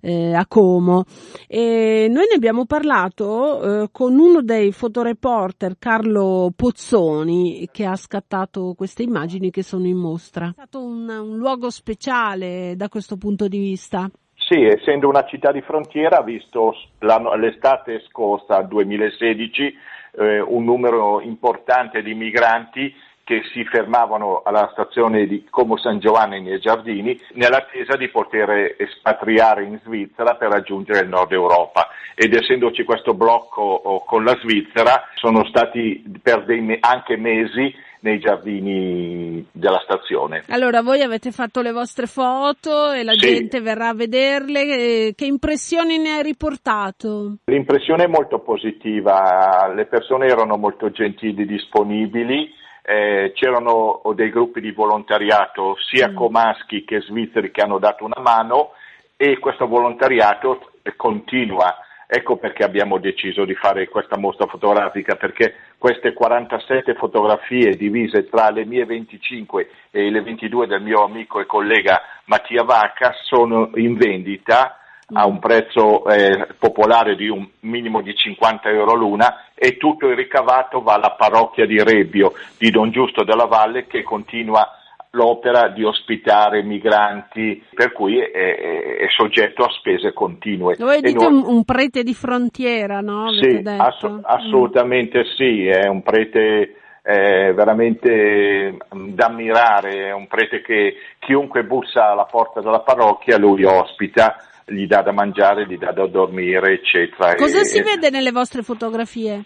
eh, 0.00 0.34
a 0.34 0.46
Como. 0.46 1.04
E 1.48 2.06
noi 2.10 2.26
ne 2.28 2.34
abbiamo 2.34 2.66
parlato 2.66 3.82
eh, 3.82 3.88
con 3.92 4.18
uno 4.18 4.42
dei 4.42 4.72
fotoreporter, 4.72 5.76
Carlo 5.78 6.52
Pozzoni, 6.54 7.68
che 7.70 7.84
ha 7.84 7.96
scattato 7.96 8.74
queste 8.76 9.02
immagini 9.02 9.50
che 9.50 9.62
sono 9.62 9.86
in 9.86 9.96
mostra. 9.96 10.48
È 10.48 10.52
stato 10.52 10.82
un, 10.82 11.08
un 11.08 11.36
luogo 11.36 11.70
speciale 11.70 12.74
da 12.76 12.88
questo 12.88 13.16
punto 13.16 13.48
di 13.48 13.58
vista. 13.58 14.10
Sì, 14.48 14.62
essendo 14.62 15.08
una 15.08 15.24
città 15.24 15.50
di 15.50 15.60
frontiera, 15.60 16.22
visto 16.22 16.72
l'estate 17.00 18.04
scorsa, 18.08 18.62
2016, 18.62 19.74
eh, 20.18 20.40
un 20.40 20.62
numero 20.62 21.20
importante 21.20 22.00
di 22.00 22.14
migranti 22.14 22.94
che 23.26 23.42
si 23.52 23.64
fermavano 23.64 24.42
alla 24.44 24.68
stazione 24.70 25.26
di 25.26 25.44
Como 25.50 25.76
San 25.78 25.98
Giovanni 25.98 26.40
nei 26.40 26.60
Giardini 26.60 27.20
nell'attesa 27.32 27.96
di 27.96 28.08
poter 28.08 28.76
espatriare 28.78 29.64
in 29.64 29.80
Svizzera 29.82 30.36
per 30.36 30.52
raggiungere 30.52 31.00
il 31.00 31.08
nord 31.08 31.32
Europa 31.32 31.88
ed 32.14 32.32
essendoci 32.32 32.84
questo 32.84 33.14
blocco 33.14 34.04
con 34.06 34.22
la 34.22 34.38
Svizzera 34.40 35.08
sono 35.16 35.44
stati 35.46 36.04
per 36.22 36.44
dei 36.44 36.78
anche 36.78 37.16
mesi 37.16 37.74
nei 37.98 38.20
giardini 38.20 39.44
della 39.50 39.80
stazione. 39.82 40.44
Allora, 40.50 40.80
voi 40.80 41.02
avete 41.02 41.32
fatto 41.32 41.62
le 41.62 41.72
vostre 41.72 42.06
foto 42.06 42.92
e 42.92 43.02
la 43.02 43.14
Sì. 43.14 43.26
gente 43.26 43.60
verrà 43.60 43.88
a 43.88 43.94
vederle. 43.94 45.14
Che 45.16 45.24
impressioni 45.24 45.98
ne 45.98 46.10
hai 46.10 46.22
riportato? 46.22 47.38
L'impressione 47.46 48.04
è 48.04 48.08
molto 48.08 48.38
positiva, 48.38 49.72
le 49.74 49.86
persone 49.86 50.26
erano 50.26 50.56
molto 50.56 50.90
gentili, 50.90 51.44
disponibili, 51.44 52.48
eh, 52.88 53.32
c'erano 53.34 54.00
dei 54.14 54.30
gruppi 54.30 54.60
di 54.60 54.70
volontariato 54.70 55.76
sia 55.90 56.12
comaschi 56.12 56.84
che 56.84 57.00
svizzeri 57.00 57.50
che 57.50 57.60
hanno 57.60 57.78
dato 57.78 58.04
una 58.04 58.20
mano 58.20 58.74
e 59.16 59.38
questo 59.38 59.66
volontariato 59.66 60.70
continua. 60.94 61.78
Ecco 62.06 62.36
perché 62.36 62.62
abbiamo 62.62 62.98
deciso 62.98 63.44
di 63.44 63.56
fare 63.56 63.88
questa 63.88 64.16
mostra 64.16 64.46
fotografica, 64.46 65.16
perché 65.16 65.54
queste 65.76 66.12
47 66.12 66.94
fotografie 66.94 67.74
divise 67.74 68.28
tra 68.28 68.50
le 68.50 68.64
mie 68.64 68.84
25 68.84 69.68
e 69.90 70.08
le 70.08 70.22
22 70.22 70.68
del 70.68 70.82
mio 70.82 71.02
amico 71.02 71.40
e 71.40 71.46
collega 71.46 72.00
Mattia 72.26 72.62
Vacca 72.62 73.12
sono 73.24 73.70
in 73.74 73.96
vendita 73.96 74.78
a 75.14 75.26
un 75.26 75.38
prezzo 75.38 76.04
eh, 76.08 76.48
popolare 76.58 77.14
di 77.14 77.28
un 77.28 77.46
minimo 77.60 78.00
di 78.00 78.14
50 78.14 78.68
euro 78.70 78.94
l'una 78.94 79.50
e 79.54 79.76
tutto 79.76 80.08
il 80.08 80.16
ricavato 80.16 80.82
va 80.82 80.94
alla 80.94 81.14
parrocchia 81.16 81.64
di 81.64 81.80
Rebbio 81.82 82.32
di 82.58 82.70
Don 82.70 82.90
Giusto 82.90 83.22
della 83.22 83.44
Valle 83.46 83.86
che 83.86 84.02
continua 84.02 84.68
l'opera 85.10 85.68
di 85.68 85.82
ospitare 85.84 86.62
migranti 86.62 87.62
per 87.72 87.92
cui 87.92 88.18
è, 88.18 88.30
è- 88.30 88.96
è 88.98 89.06
soggetto 89.16 89.62
a 89.64 89.70
spese 89.70 90.12
continue. 90.12 90.74
Voi 90.78 91.00
dite 91.00 91.24
noi- 91.24 91.32
un, 91.32 91.44
un 91.46 91.64
prete 91.64 92.02
di 92.02 92.12
frontiera, 92.12 93.00
no? 93.00 93.32
Sì, 93.32 93.62
ass- 93.64 94.20
assolutamente 94.22 95.24
sì, 95.36 95.66
è 95.68 95.86
un 95.86 96.02
prete 96.02 96.74
eh, 97.02 97.52
veramente 97.54 98.76
mm, 98.94 99.08
da 99.10 99.26
ammirare, 99.26 100.08
è 100.08 100.12
un 100.12 100.26
prete 100.26 100.60
che 100.60 100.96
chiunque 101.20 101.62
bussa 101.64 102.10
alla 102.10 102.24
porta 102.24 102.60
della 102.60 102.80
parrocchia 102.80 103.38
lui 103.38 103.62
ospita, 103.64 104.36
gli 104.66 104.86
dà 104.86 105.02
da 105.02 105.12
mangiare, 105.12 105.66
gli 105.66 105.78
dà 105.78 105.92
da 105.92 106.06
dormire, 106.06 106.72
eccetera. 106.72 107.34
Cosa 107.34 107.60
E- 107.60 107.64
si 107.64 107.80
vede 107.82 108.10
nelle 108.10 108.32
vostre 108.32 108.62
fotografie? 108.62 109.44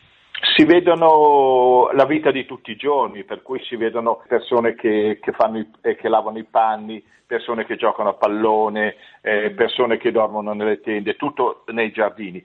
si 0.57 0.65
vedono 0.65 1.91
la 1.93 2.07
vita 2.07 2.31
di 2.31 2.47
tutti 2.47 2.71
i 2.71 2.77
giorni, 2.77 3.25
per 3.25 3.43
cui 3.43 3.63
si 3.65 3.77
vedono 3.77 4.23
persone 4.27 4.75
che, 4.75 5.19
che 5.21 5.33
fanno 5.33 5.59
i- 5.59 5.95
che 5.97 6.09
lavano 6.09 6.39
i 6.39 6.45
panni, 6.45 7.05
persone 7.27 7.67
che 7.67 7.77
giocano 7.77 8.09
a 8.09 8.15
pallone, 8.15 8.97
eh, 9.21 9.51
persone 9.51 9.99
che 9.99 10.11
dormono 10.11 10.53
nelle 10.55 10.81
tende, 10.81 11.17
tutto 11.17 11.63
nei 11.67 11.93
giardini. 11.93 12.43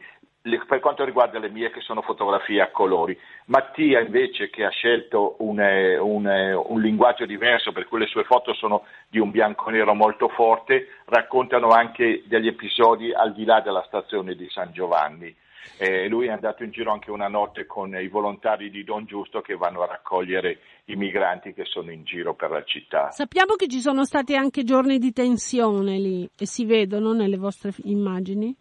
Per 0.67 0.79
quanto 0.79 1.03
riguarda 1.03 1.39
le 1.39 1.49
mie 1.49 1.71
che 1.71 1.81
sono 1.81 2.01
fotografie 2.01 2.61
a 2.61 2.69
colori. 2.69 3.17
Mattia 3.45 3.99
invece 3.99 4.49
che 4.49 4.63
ha 4.63 4.69
scelto 4.69 5.35
un, 5.39 5.59
eh, 5.59 5.97
un, 5.97 6.27
eh, 6.27 6.53
un, 6.53 6.81
linguaggio 6.81 7.25
diverso 7.25 7.71
per 7.71 7.87
cui 7.87 7.99
le 7.99 8.05
sue 8.05 8.23
foto 8.23 8.53
sono 8.53 8.83
di 9.09 9.19
un 9.19 9.31
bianco-nero 9.31 9.95
molto 9.95 10.27
forte, 10.29 10.87
raccontano 11.05 11.69
anche 11.69 12.23
degli 12.25 12.47
episodi 12.47 13.11
al 13.11 13.33
di 13.33 13.43
là 13.43 13.61
della 13.61 13.83
stazione 13.87 14.35
di 14.35 14.47
San 14.49 14.71
Giovanni. 14.71 15.35
Eh, 15.77 16.07
lui 16.07 16.27
è 16.27 16.31
andato 16.31 16.63
in 16.63 16.71
giro 16.71 16.91
anche 16.91 17.11
una 17.11 17.27
notte 17.27 17.65
con 17.65 17.95
i 17.95 18.07
volontari 18.07 18.69
di 18.69 18.83
Don 18.83 19.05
Giusto 19.05 19.41
che 19.41 19.55
vanno 19.55 19.81
a 19.81 19.87
raccogliere 19.87 20.59
i 20.85 20.95
migranti 20.95 21.53
che 21.53 21.65
sono 21.65 21.91
in 21.91 22.03
giro 22.03 22.35
per 22.35 22.51
la 22.51 22.63
città. 22.63 23.09
Sappiamo 23.09 23.55
che 23.55 23.67
ci 23.67 23.79
sono 23.79 24.05
stati 24.05 24.35
anche 24.35 24.63
giorni 24.63 24.99
di 24.99 25.11
tensione 25.11 25.97
lì 25.97 26.29
e 26.37 26.45
si 26.45 26.65
vedono 26.65 27.13
nelle 27.13 27.37
vostre 27.37 27.71
immagini? 27.83 28.55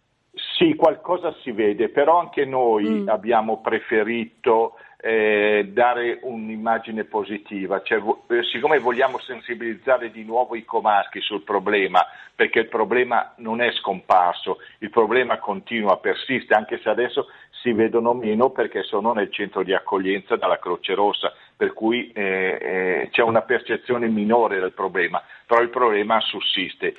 Sì, 0.57 0.75
qualcosa 0.75 1.33
si 1.41 1.51
vede, 1.51 1.89
però 1.89 2.19
anche 2.19 2.45
noi 2.45 2.89
mm. 2.89 3.09
abbiamo 3.09 3.61
preferito 3.61 4.75
eh, 4.97 5.69
dare 5.71 6.19
un'immagine 6.23 7.03
positiva, 7.03 7.81
cioè, 7.83 8.01
eh, 8.27 8.43
siccome 8.51 8.79
vogliamo 8.79 9.19
sensibilizzare 9.19 10.09
di 10.09 10.23
nuovo 10.23 10.55
i 10.55 10.65
comaschi 10.65 11.21
sul 11.21 11.43
problema, 11.43 12.03
perché 12.35 12.59
il 12.59 12.67
problema 12.67 13.33
non 13.37 13.61
è 13.61 13.71
scomparso, 13.73 14.57
il 14.79 14.89
problema 14.89 15.37
continua, 15.37 15.97
persiste, 15.97 16.53
anche 16.53 16.79
se 16.81 16.89
adesso 16.89 17.27
si 17.61 17.71
vedono 17.71 18.13
meno 18.13 18.49
perché 18.49 18.83
sono 18.83 19.13
nel 19.13 19.31
centro 19.31 19.63
di 19.63 19.73
accoglienza 19.73 20.37
dalla 20.37 20.59
Croce 20.59 20.95
Rossa, 20.95 21.33
per 21.55 21.73
cui 21.73 22.11
eh, 22.11 22.57
eh 22.59 23.09
c'è 23.11 23.21
una 23.21 23.41
percezione 23.41 24.07
minore 24.07 24.59
del 24.59 24.73
problema, 24.73 25.21
però 25.45 25.61
il 25.61 25.69
problema 25.69 26.19
sussiste. 26.19 26.95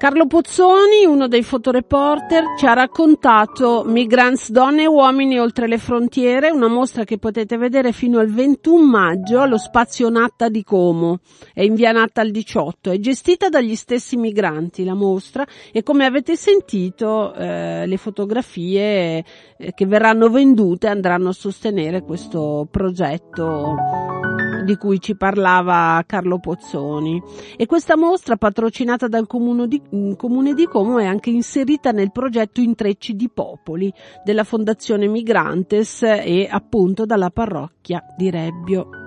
Carlo 0.00 0.26
Pozzoni, 0.26 1.04
uno 1.04 1.28
dei 1.28 1.42
fotoreporter, 1.42 2.54
ci 2.56 2.64
ha 2.64 2.72
raccontato 2.72 3.82
Migrants 3.84 4.50
donne 4.50 4.84
e 4.84 4.86
uomini 4.86 5.38
oltre 5.38 5.68
le 5.68 5.76
frontiere, 5.76 6.48
una 6.48 6.68
mostra 6.68 7.04
che 7.04 7.18
potete 7.18 7.58
vedere 7.58 7.92
fino 7.92 8.18
al 8.18 8.32
21 8.32 8.82
maggio 8.82 9.42
allo 9.42 9.58
spazio 9.58 10.08
Natta 10.08 10.48
di 10.48 10.64
Como. 10.64 11.18
È 11.52 11.60
in 11.60 11.74
via 11.74 11.92
Natta 11.92 12.22
al 12.22 12.30
18, 12.30 12.92
è 12.92 12.98
gestita 12.98 13.50
dagli 13.50 13.74
stessi 13.76 14.16
migranti 14.16 14.84
la 14.84 14.94
mostra 14.94 15.46
e 15.70 15.82
come 15.82 16.06
avete 16.06 16.34
sentito 16.34 17.34
eh, 17.34 17.84
le 17.84 17.96
fotografie 17.98 19.22
eh, 19.58 19.74
che 19.74 19.84
verranno 19.84 20.30
vendute 20.30 20.88
andranno 20.88 21.28
a 21.28 21.34
sostenere 21.34 22.00
questo 22.04 22.66
progetto 22.70 24.29
di 24.64 24.76
cui 24.76 25.00
ci 25.00 25.16
parlava 25.16 26.02
Carlo 26.06 26.38
Pozzoni. 26.38 27.22
E 27.56 27.66
questa 27.66 27.96
mostra, 27.96 28.36
patrocinata 28.36 29.08
dal 29.08 29.26
Comune 29.26 29.66
di, 29.66 29.80
mm, 29.94 30.12
Comune 30.12 30.54
di 30.54 30.66
Como, 30.66 30.98
è 30.98 31.06
anche 31.06 31.30
inserita 31.30 31.90
nel 31.90 32.12
progetto 32.12 32.60
Intrecci 32.60 33.14
di 33.14 33.28
Popoli 33.28 33.92
della 34.24 34.44
Fondazione 34.44 35.06
Migrantes 35.06 36.02
e 36.02 36.48
appunto 36.50 37.04
dalla 37.04 37.30
parrocchia 37.30 38.02
di 38.16 38.30
Rebbio. 38.30 38.99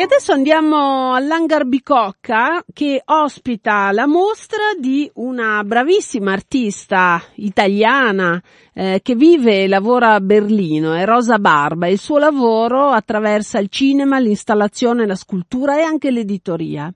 E 0.00 0.04
adesso 0.04 0.32
andiamo 0.32 1.12
all'Hangar 1.12 1.66
Bicocca 1.66 2.64
che 2.72 3.02
ospita 3.04 3.92
la 3.92 4.06
mostra 4.06 4.72
di 4.80 5.10
una 5.16 5.62
bravissima 5.62 6.32
artista 6.32 7.22
italiana 7.34 8.42
eh, 8.72 9.00
che 9.02 9.14
vive 9.14 9.64
e 9.64 9.68
lavora 9.68 10.14
a 10.14 10.20
Berlino, 10.20 10.94
è 10.94 11.04
Rosa 11.04 11.38
Barba. 11.38 11.86
Il 11.86 11.98
suo 11.98 12.16
lavoro 12.16 12.88
attraversa 12.88 13.58
il 13.58 13.68
cinema, 13.68 14.18
l'installazione, 14.18 15.04
la 15.04 15.14
scultura 15.14 15.76
e 15.76 15.82
anche 15.82 16.10
l'editoria 16.10 16.90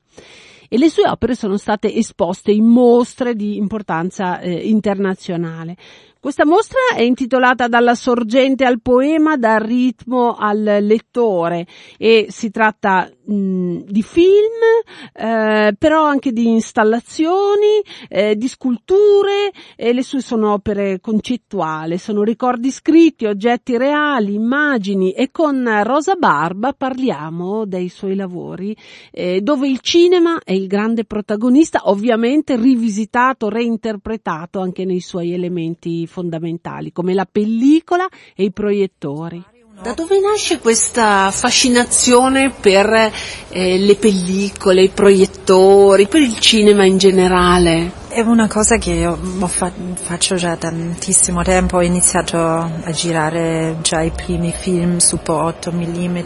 e 0.66 0.78
le 0.78 0.88
sue 0.88 1.06
opere 1.06 1.34
sono 1.34 1.58
state 1.58 1.94
esposte 1.94 2.52
in 2.52 2.64
mostre 2.64 3.34
di 3.34 3.58
importanza 3.58 4.40
eh, 4.40 4.50
internazionale. 4.50 5.76
Questa 6.24 6.46
mostra 6.46 6.78
è 6.96 7.02
intitolata 7.02 7.68
Dalla 7.68 7.94
sorgente 7.94 8.64
al 8.64 8.80
poema, 8.80 9.36
dal 9.36 9.60
ritmo 9.60 10.34
al 10.34 10.62
lettore 10.80 11.66
e 11.98 12.28
si 12.30 12.50
tratta 12.50 13.10
mh, 13.24 13.84
di 13.86 14.02
film, 14.02 14.82
eh, 15.12 15.74
però 15.78 16.04
anche 16.04 16.32
di 16.32 16.48
installazioni, 16.48 17.82
eh, 18.08 18.36
di 18.36 18.48
sculture 18.48 19.52
e 19.76 19.92
le 19.92 20.02
sue 20.02 20.20
sono 20.20 20.52
opere 20.52 21.00
concettuali, 21.00 21.98
sono 21.98 22.22
ricordi 22.22 22.70
scritti, 22.70 23.26
oggetti 23.26 23.76
reali, 23.76 24.34
immagini 24.34 25.12
e 25.12 25.30
con 25.30 25.82
Rosa 25.82 26.14
Barba 26.14 26.72
parliamo 26.72 27.64
dei 27.64 27.88
suoi 27.88 28.14
lavori 28.14 28.76
eh, 29.10 29.40
dove 29.40 29.68
il 29.68 29.80
cinema 29.80 30.40
è 30.42 30.52
il 30.52 30.66
grande 30.66 31.04
protagonista, 31.04 31.82
ovviamente 31.84 32.56
rivisitato, 32.56 33.48
reinterpretato 33.48 34.60
anche 34.60 34.84
nei 34.84 35.00
suoi 35.00 35.32
elementi 35.32 36.06
fondamentali 36.06 36.92
come 36.92 37.14
la 37.14 37.26
pellicola 37.30 38.08
e 38.34 38.44
i 38.44 38.52
proiettori. 38.52 39.53
Da 39.82 39.92
dove 39.92 40.20
nasce 40.20 40.60
questa 40.60 41.32
fascinazione 41.32 42.50
per 42.50 43.10
eh, 43.48 43.76
le 43.76 43.96
pellicole, 43.96 44.84
i 44.84 44.88
proiettori, 44.88 46.06
per 46.06 46.20
il 46.20 46.38
cinema 46.38 46.84
in 46.84 46.96
generale? 46.96 47.90
È 48.08 48.20
una 48.20 48.46
cosa 48.46 48.76
che 48.76 48.92
io 48.92 49.18
fa- 49.48 49.72
faccio 49.94 50.36
già 50.36 50.54
tantissimo 50.54 51.42
tempo, 51.42 51.78
ho 51.78 51.82
iniziato 51.82 52.38
a 52.38 52.90
girare 52.92 53.78
già 53.82 54.00
i 54.00 54.12
primi 54.12 54.54
film 54.56 54.98
Super 54.98 55.34
8 55.34 55.72
mm 55.72 56.18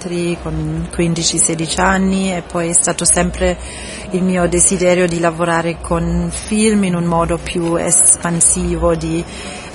con 0.43 0.89
15-16 0.95 1.81
anni 1.81 2.37
e 2.37 2.43
poi 2.43 2.69
è 2.69 2.75
stato 2.75 3.07
sempre 3.07 3.57
il 4.11 4.23
mio 4.23 4.47
desiderio 4.47 5.07
di 5.07 5.21
lavorare 5.21 5.79
con 5.81 6.29
film 6.31 6.85
in 6.85 6.95
un 6.95 7.05
modo 7.05 7.39
più 7.39 7.77
espansivo, 7.77 8.95
di 8.95 9.25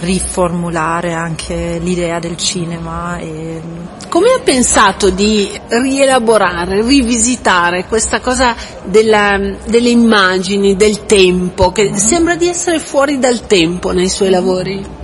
riformulare 0.04 1.14
anche 1.14 1.80
l'idea 1.82 2.20
del 2.20 2.38
cinema. 2.38 3.18
E... 3.18 3.62
Come 4.10 4.28
ha 4.30 4.42
pensato 4.44 5.10
di 5.10 5.50
rielaborare, 5.68 6.82
rivisitare 6.82 7.86
questa 7.86 8.20
cosa 8.20 8.56
della, 8.84 9.40
delle 9.66 9.90
immagini, 9.90 10.76
del 10.76 11.06
tempo, 11.06 11.72
che 11.72 11.98
sembra 11.98 12.36
di 12.36 12.48
essere 12.48 12.80
fuori 12.80 13.18
dal 13.18 13.48
tempo 13.48 13.92
nei 13.92 14.10
suoi 14.10 14.30
lavori? 14.30 15.02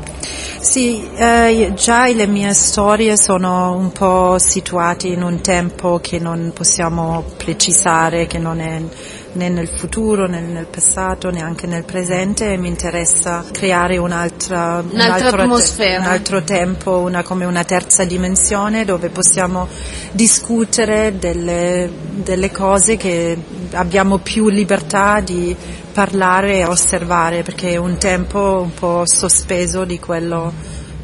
Sì, 0.62 1.08
eh, 1.16 1.72
già 1.74 2.08
le 2.08 2.28
mie 2.28 2.54
storie 2.54 3.18
sono 3.18 3.72
un 3.72 3.94
po' 3.94 4.38
situate 4.38 5.08
in 5.08 5.24
un 5.24 5.40
tempo 5.40 6.00
che 6.02 6.20
non 6.20 6.52
possiamo 6.54 7.24
precisare, 7.38 8.28
che 8.28 8.38
non 8.38 8.60
è 8.60 8.82
né 9.34 9.50
nel 9.50 9.68
futuro 9.68 10.28
né 10.28 10.40
nel 10.42 10.66
passato 10.66 11.30
neanche 11.30 11.68
nel 11.68 11.84
presente 11.84 12.52
e 12.52 12.58
mi 12.58 12.68
interessa 12.68 13.46
creare 13.52 13.98
un'altra, 13.98 14.84
un'altra 14.90 15.44
un, 15.44 15.52
altro, 15.52 15.86
un 15.98 16.04
altro 16.04 16.44
tempo, 16.44 16.98
una, 16.98 17.24
come 17.24 17.46
una 17.46 17.64
terza 17.64 18.06
dimensione 18.06 18.86
dove 18.86 19.10
possiamo 19.10 19.68
discutere 20.12 21.18
delle, 21.20 21.90
delle 22.16 22.52
cose 22.52 22.98
che 22.98 23.38
abbiamo 23.72 24.18
più 24.18 24.50
libertà 24.50 25.20
di 25.20 25.56
parlare 25.92 26.60
e 26.60 26.66
osservare 26.66 27.44
perché 27.44 27.72
è 27.72 27.78
un 27.78 27.98
tempo 27.98 28.62
un 28.64 28.74
po' 28.74 29.04
sospeso 29.06 29.86
di 29.86 30.00
quello 30.00 30.54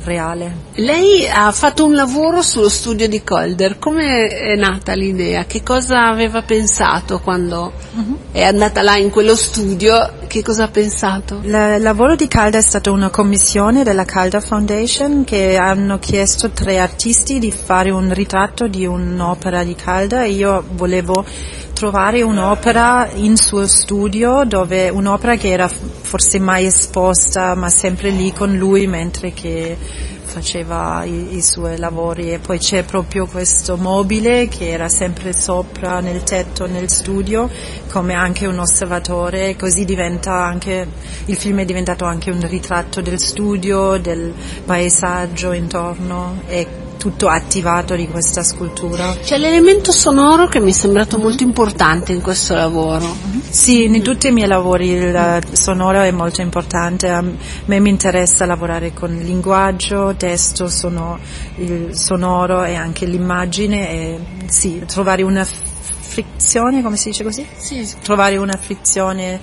reale. 0.06 0.56
Lei 0.76 1.28
ha 1.28 1.52
fatto 1.52 1.84
un 1.84 1.96
lavoro 1.96 2.42
sullo 2.42 2.70
studio 2.70 3.08
di 3.10 3.24
Calder, 3.24 3.78
come 3.80 4.28
è 4.28 4.56
nata 4.56 4.94
l'idea? 4.94 5.46
Che 5.46 5.64
cosa 5.64 6.08
aveva 6.08 6.42
pensato 6.44 7.20
quando 7.20 7.74
uh-huh. 7.94 8.18
è 8.32 8.44
andata 8.44 8.82
là 8.82 8.96
in 8.96 9.10
quello 9.10 9.36
studio? 9.36 10.24
Che 10.28 10.44
cosa 10.44 10.66
ha 10.66 10.68
pensato? 10.70 11.42
Il 11.44 11.50
lavoro 11.80 12.16
di 12.16 12.28
Calder 12.28 12.62
è 12.62 12.64
stata 12.64 12.92
una 12.92 13.10
commissione 13.10 13.84
della 13.84 14.06
Calder 14.06 14.42
Foundation 14.42 15.24
che 15.24 15.58
hanno 15.58 16.00
chiesto 16.00 16.46
a 16.46 16.50
tre 16.50 16.80
artisti 16.80 17.40
di 17.40 17.52
fare 17.52 17.90
un 17.90 18.14
ritratto 18.14 18.68
di 18.68 18.86
un'opera 18.86 19.64
di 19.64 19.76
Calder 19.76 20.22
e 20.22 20.30
io 20.30 20.64
volevo 20.72 21.26
trovare 21.76 22.22
un'opera 22.22 23.10
in 23.16 23.36
suo 23.36 23.68
studio 23.68 24.46
dove 24.46 24.88
un'opera 24.88 25.36
che 25.36 25.50
era 25.50 25.68
forse 25.68 26.40
mai 26.40 26.68
esposta 26.68 27.54
ma 27.54 27.70
sempre 27.70 28.12
lì 28.12 28.32
con 28.32 28.56
lui 28.56 28.88
mentre 28.88 29.34
che 29.34 29.78
faceva 30.24 31.04
i, 31.04 31.36
i, 31.36 31.42
suoi 31.42 31.78
lavori. 31.78 32.32
E 32.32 32.40
poi 32.40 32.60
c'è 32.60 32.84
proprio 32.84 33.26
questo 33.26 33.76
mobile 33.76 34.48
che 34.48 34.70
era 34.70 34.88
sempre 34.88 35.34
sopra 35.34 36.00
nel 36.00 36.24
tetto 36.24 36.66
nel 36.66 36.90
studio 36.90 37.50
come 37.90 38.14
anche 38.14 38.46
un 38.46 38.60
osservatore. 38.60 39.58
Così 39.58 39.84
diventa 39.84 40.34
anche 40.34 40.88
il 41.26 41.36
film 41.36 41.60
è 41.60 41.66
diventato 41.66 42.06
anche 42.06 42.32
un 42.32 42.46
ritratto 42.48 43.02
del 43.02 43.20
studio 43.20 43.98
del 43.98 44.34
paesaggio 44.66 45.52
intorno. 45.52 46.42
E 46.48 46.84
tutto 46.98 47.28
attivato 47.28 47.96
di 47.96 48.08
questa 48.08 48.44
scultura. 48.44 49.16
C'è 49.22 49.38
l'elemento 49.38 49.92
sonoro 49.92 50.48
che 50.48 50.60
mi 50.60 50.72
è 50.72 50.74
sembrato 50.74 51.18
molto 51.18 51.44
importante 51.44 52.12
in 52.12 52.22
questo 52.22 52.56
lavoro. 52.56 53.16
Sì, 53.50 53.86
in 53.86 54.02
tutti 54.02 54.28
i 54.28 54.32
miei 54.32 54.48
lavori 54.48 54.90
il 54.90 55.44
sonoro 55.52 56.02
è 56.02 56.12
molto 56.12 56.42
importante, 56.42 57.10
a 57.10 57.22
me 57.22 57.80
mi 57.80 57.90
interessa 57.90 58.46
lavorare 58.46 58.94
con 58.94 59.16
il 59.16 59.24
linguaggio, 59.24 60.16
testo, 60.18 60.68
sono, 60.68 61.20
il 61.58 61.96
sonoro 61.96 62.64
e 62.64 62.76
anche 62.76 63.06
l'immagine 63.06 63.90
e 63.90 64.20
sì, 64.48 64.84
trovare 64.86 65.24
una 65.24 65.46
frizione, 65.46 66.82
come 66.82 66.96
si 66.96 67.10
dice 67.10 67.24
così? 67.24 67.46
Sì. 67.58 67.88
Trovare 68.02 68.38
una 68.38 68.58
frizione 68.58 69.40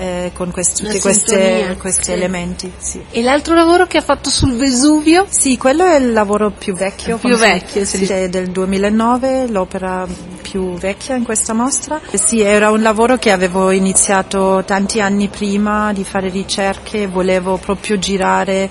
eh, 0.00 0.30
con 0.32 0.50
questi, 0.50 0.82
Una 0.82 0.94
tutti 0.94 1.12
sintonia, 1.12 1.76
questi 1.76 2.04
sì. 2.04 2.12
elementi. 2.12 2.72
Sì. 2.78 3.04
E 3.10 3.22
l'altro 3.22 3.54
lavoro 3.54 3.86
che 3.86 3.98
ha 3.98 4.02
fatto 4.02 4.30
sul 4.30 4.56
Vesuvio? 4.56 5.26
Sì, 5.28 5.58
quello 5.58 5.84
è 5.84 5.96
il 5.96 6.12
lavoro 6.12 6.50
più 6.50 6.74
vecchio. 6.74 7.18
Più 7.18 7.36
vecchio, 7.36 7.84
sì. 7.84 8.06
È 8.06 8.30
del 8.30 8.48
2009, 8.50 9.48
l'opera 9.48 10.06
più 10.40 10.72
vecchia 10.78 11.16
in 11.16 11.24
questa 11.24 11.52
mostra. 11.52 12.00
Sì, 12.14 12.40
era 12.40 12.70
un 12.70 12.80
lavoro 12.80 13.18
che 13.18 13.30
avevo 13.30 13.70
iniziato 13.70 14.62
tanti 14.64 15.02
anni 15.02 15.28
prima 15.28 15.92
di 15.92 16.02
fare 16.02 16.30
ricerche, 16.30 17.06
volevo 17.06 17.58
proprio 17.58 17.98
girare 17.98 18.70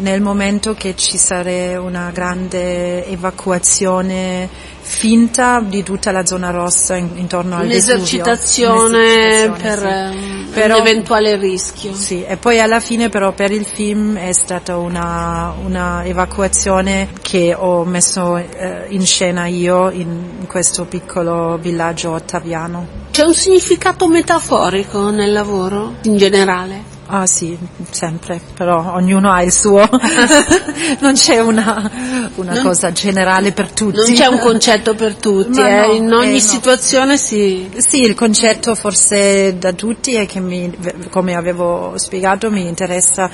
nel 0.00 0.20
momento 0.20 0.74
che 0.74 0.94
ci 0.96 1.16
sarebbe 1.18 1.76
una 1.76 2.10
grande 2.12 3.06
evacuazione 3.06 4.48
finta 4.80 5.60
di 5.60 5.82
tutta 5.82 6.10
la 6.12 6.24
zona 6.24 6.50
rossa 6.50 6.96
in- 6.96 7.10
intorno 7.16 7.56
al 7.56 7.66
Vesuvio. 7.66 7.94
Un'esercitazione 7.96 8.98
Un'esercitazione, 8.98 9.56
per 9.60 9.78
sì. 9.78 9.86
ehm, 9.86 10.46
Però- 10.52 10.74
un 10.80 10.86
eventuale 10.86 11.36
rischio. 11.36 11.92
sì, 11.94 12.24
e 12.24 12.36
poi 12.38 12.58
alla 12.60 12.80
fine 12.80 13.08
però 13.10 13.32
per 13.32 13.50
il 13.50 13.66
film 13.66 14.16
è 14.16 14.32
stata 14.32 14.76
una, 14.78 15.52
una 15.62 16.04
evacuazione 16.06 17.08
che 17.20 17.54
ho 17.54 17.84
messo 17.84 18.36
eh, 18.38 18.86
in 18.88 19.04
scena 19.04 19.46
io 19.46 19.90
in 19.90 20.46
questo 20.46 20.84
piccolo 20.86 21.58
villaggio 21.60 22.12
ottaviano. 22.12 22.86
C'è 23.10 23.24
un 23.24 23.34
significato 23.34 24.08
metaforico 24.08 25.10
nel 25.10 25.32
lavoro 25.32 25.94
in 26.04 26.16
generale? 26.16 26.96
Ah 27.10 27.26
sì, 27.26 27.56
sempre, 27.88 28.38
però 28.54 28.92
ognuno 28.94 29.30
ha 29.32 29.42
il 29.42 29.50
suo, 29.50 29.88
non 31.00 31.14
c'è 31.14 31.38
una, 31.40 31.90
una 32.34 32.52
Non- 32.52 32.62
cosa 32.62 32.92
generale 32.92 33.52
per 33.52 33.72
tutti. 33.72 33.96
Non 33.96 34.12
c'è 34.12 34.26
un 34.26 34.38
concetto 34.44 34.94
per 34.94 35.14
tutti, 35.14 35.58
eh, 35.58 35.86
no, 35.86 35.92
in 35.94 36.12
ogni 36.12 36.28
eh, 36.28 36.32
no. 36.32 36.38
situazione 36.38 37.16
si... 37.16 37.70
Sì, 37.78 38.02
il 38.02 38.14
concetto 38.14 38.74
forse 38.74 39.56
da 39.56 39.72
tutti 39.72 40.16
è 40.16 40.26
che 40.26 40.40
mi, 40.40 40.70
come 41.08 41.34
avevo 41.34 41.94
spiegato 41.96 42.50
mi 42.50 42.68
interessa 42.68 43.30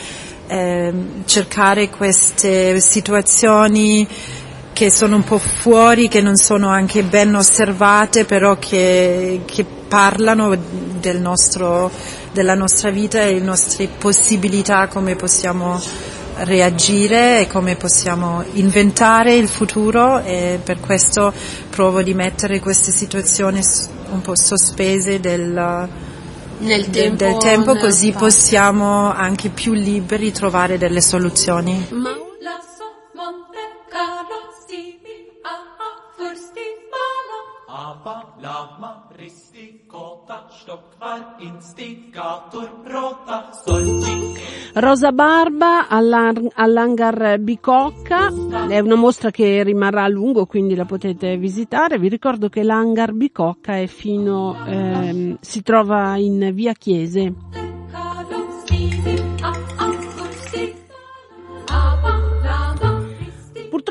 ehm, 0.47 1.25
cercare 1.25 1.91
queste 1.91 2.79
situazioni 2.79 4.07
che 4.73 4.91
sono 4.93 5.17
un 5.17 5.25
po' 5.25 5.39
fuori, 5.39 6.07
che 6.07 6.21
non 6.21 6.37
sono 6.37 6.69
anche 6.69 7.03
ben 7.03 7.35
osservate, 7.35 8.25
però 8.25 8.57
che, 8.57 9.41
che 9.45 9.65
parlano 9.95 10.57
del 10.99 11.21
nostro, 11.21 11.89
della 12.33 12.55
nostra 12.55 12.91
vita 12.91 13.23
e 13.23 13.35
le 13.35 13.41
nostre 13.41 13.87
possibilità, 13.87 14.89
come 14.89 15.15
possiamo 15.15 15.81
reagire 16.39 17.43
e 17.43 17.47
come 17.47 17.77
possiamo 17.77 18.43
inventare 18.55 19.37
il 19.37 19.47
futuro 19.49 20.19
e 20.19 20.59
per 20.61 20.81
questo 20.81 21.33
provo 21.71 22.03
di 22.03 22.13
mettere 22.13 22.59
queste 22.59 22.91
situazioni 22.91 23.61
un 24.11 24.21
po' 24.21 24.35
sospese 24.35 25.21
del, 25.21 25.89
Nel 26.59 26.85
del- 26.87 26.91
tempo, 26.91 27.25
del 27.25 27.37
tempo 27.37 27.77
così 27.77 28.11
possiamo 28.11 29.13
anche 29.13 29.49
più 29.51 29.75
liberi 29.75 30.33
trovare 30.33 30.77
delle 30.77 31.01
soluzioni. 31.01 31.87
Lasso 31.89 32.24
Aber 38.05 38.35
lama 38.39 39.09
ristikota 39.17 40.47
stockvar 40.51 41.37
instigator 41.39 42.69
rota 42.85 43.49
solci. 43.65 44.35
Rosa 44.75 45.11
Barba 45.11 45.89
all'Hangar 45.89 47.39
Bicocca, 47.39 48.31
è 48.69 48.79
una 48.81 48.97
mostra 48.97 49.31
che 49.31 49.63
rimarrà 49.63 50.03
a 50.03 50.09
lungo, 50.09 50.45
quindi 50.45 50.75
la 50.75 50.85
potete 50.85 51.39
visitare. 51.39 51.99
Vi 51.99 52.09
ricordo 52.11 52.51
che 52.51 52.63
l'Hangar 52.63 53.13
Bicocca 53.13 53.79
è 53.79 53.87
fino, 53.87 54.55
ehm, 54.67 55.39
si 55.41 55.63
trova 55.63 56.19
in 56.19 56.51
via 56.53 56.75
Chiese. 56.75 57.64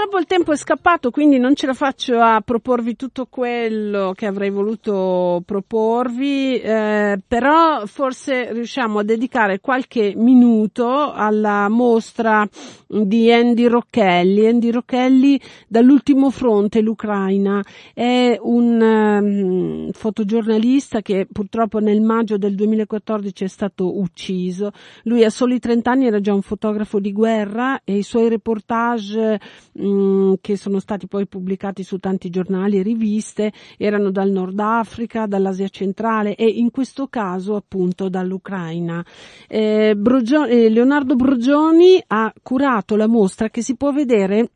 Purtroppo 0.03 0.21
il 0.21 0.27
tempo 0.27 0.51
è 0.51 0.57
scappato, 0.57 1.11
quindi 1.11 1.37
non 1.37 1.55
ce 1.55 1.65
la 1.65 1.73
faccio 1.73 2.19
a 2.19 2.41
proporvi 2.41 2.97
tutto 2.97 3.25
quello 3.29 4.11
che 4.13 4.25
avrei 4.25 4.49
voluto 4.49 5.41
proporvi, 5.45 6.59
eh, 6.59 7.21
però 7.25 7.85
forse 7.85 8.51
riusciamo 8.51 8.99
a 8.99 9.03
dedicare 9.03 9.61
qualche 9.61 10.11
minuto 10.13 11.13
alla 11.13 11.69
mostra 11.69 12.45
di 12.85 13.31
Andy 13.31 13.65
Rocchelli. 13.65 14.45
Andy 14.45 14.71
Rocchelli 14.71 15.39
dall'ultimo 15.69 16.29
fronte, 16.31 16.81
l'Ucraina, 16.81 17.63
è 17.93 18.37
un 18.41 18.81
ehm, 18.81 19.91
fotogiornalista 19.93 21.01
che 21.01 21.27
purtroppo 21.31 21.79
nel 21.79 22.01
maggio 22.01 22.37
del 22.37 22.55
2014 22.55 23.45
è 23.45 23.47
stato 23.47 23.97
ucciso. 23.99 24.71
Lui 25.03 25.23
a 25.23 25.29
soli 25.29 25.59
30 25.59 25.89
anni 25.89 26.07
era 26.07 26.19
già 26.19 26.33
un 26.33 26.41
fotografo 26.41 26.99
di 26.99 27.13
guerra 27.13 27.79
e 27.85 27.95
i 27.95 28.03
suoi 28.03 28.27
reportage 28.27 29.39
mh, 29.71 29.92
che 30.41 30.57
sono 30.57 30.79
stati 30.79 31.07
poi 31.07 31.27
pubblicati 31.27 31.83
su 31.83 31.97
tanti 31.97 32.29
giornali 32.29 32.77
e 32.77 32.83
riviste 32.83 33.51
erano 33.77 34.11
dal 34.11 34.29
Nord 34.29 34.59
Africa, 34.59 35.25
dall'Asia 35.25 35.69
centrale 35.69 36.35
e 36.35 36.45
in 36.45 36.71
questo 36.71 37.07
caso 37.07 37.55
appunto 37.55 38.09
dall'Ucraina. 38.09 39.05
Eh, 39.47 39.95
Brogio- 39.95 40.45
eh, 40.45 40.69
Leonardo 40.69 41.15
Brogioni 41.15 42.01
ha 42.07 42.33
curato 42.41 42.95
la 42.95 43.07
mostra 43.07 43.49
che 43.49 43.61
si 43.61 43.75
può 43.75 43.91
vedere 43.91 44.49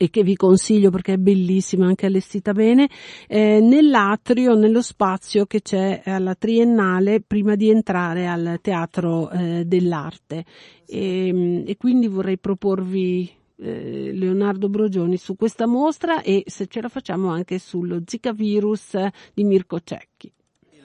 e 0.00 0.10
che 0.10 0.22
vi 0.22 0.36
consiglio 0.36 0.90
perché 0.90 1.14
è 1.14 1.18
bellissima, 1.18 1.86
anche 1.86 2.06
allestita 2.06 2.52
bene, 2.52 2.88
eh, 3.26 3.60
nell'atrio, 3.60 4.54
nello 4.54 4.80
spazio 4.80 5.44
che 5.46 5.60
c'è 5.60 6.02
alla 6.04 6.36
Triennale 6.36 7.20
prima 7.20 7.56
di 7.56 7.68
entrare 7.68 8.28
al 8.28 8.58
Teatro 8.62 9.28
eh, 9.30 9.64
dell'Arte. 9.66 10.44
E, 10.86 11.64
e 11.66 11.76
quindi 11.76 12.06
vorrei 12.06 12.38
proporvi 12.38 13.37
eh, 13.58 14.12
Leonardo 14.12 14.68
Brogioni 14.68 15.16
su 15.16 15.36
questa 15.36 15.66
mostra 15.66 16.22
e 16.22 16.44
se 16.46 16.66
ce 16.66 16.80
la 16.80 16.88
facciamo 16.88 17.28
anche 17.28 17.58
sullo 17.58 18.00
Zika 18.04 18.32
virus 18.32 18.96
di 19.34 19.44
Mirko 19.44 19.80
Cecchi. 19.80 20.32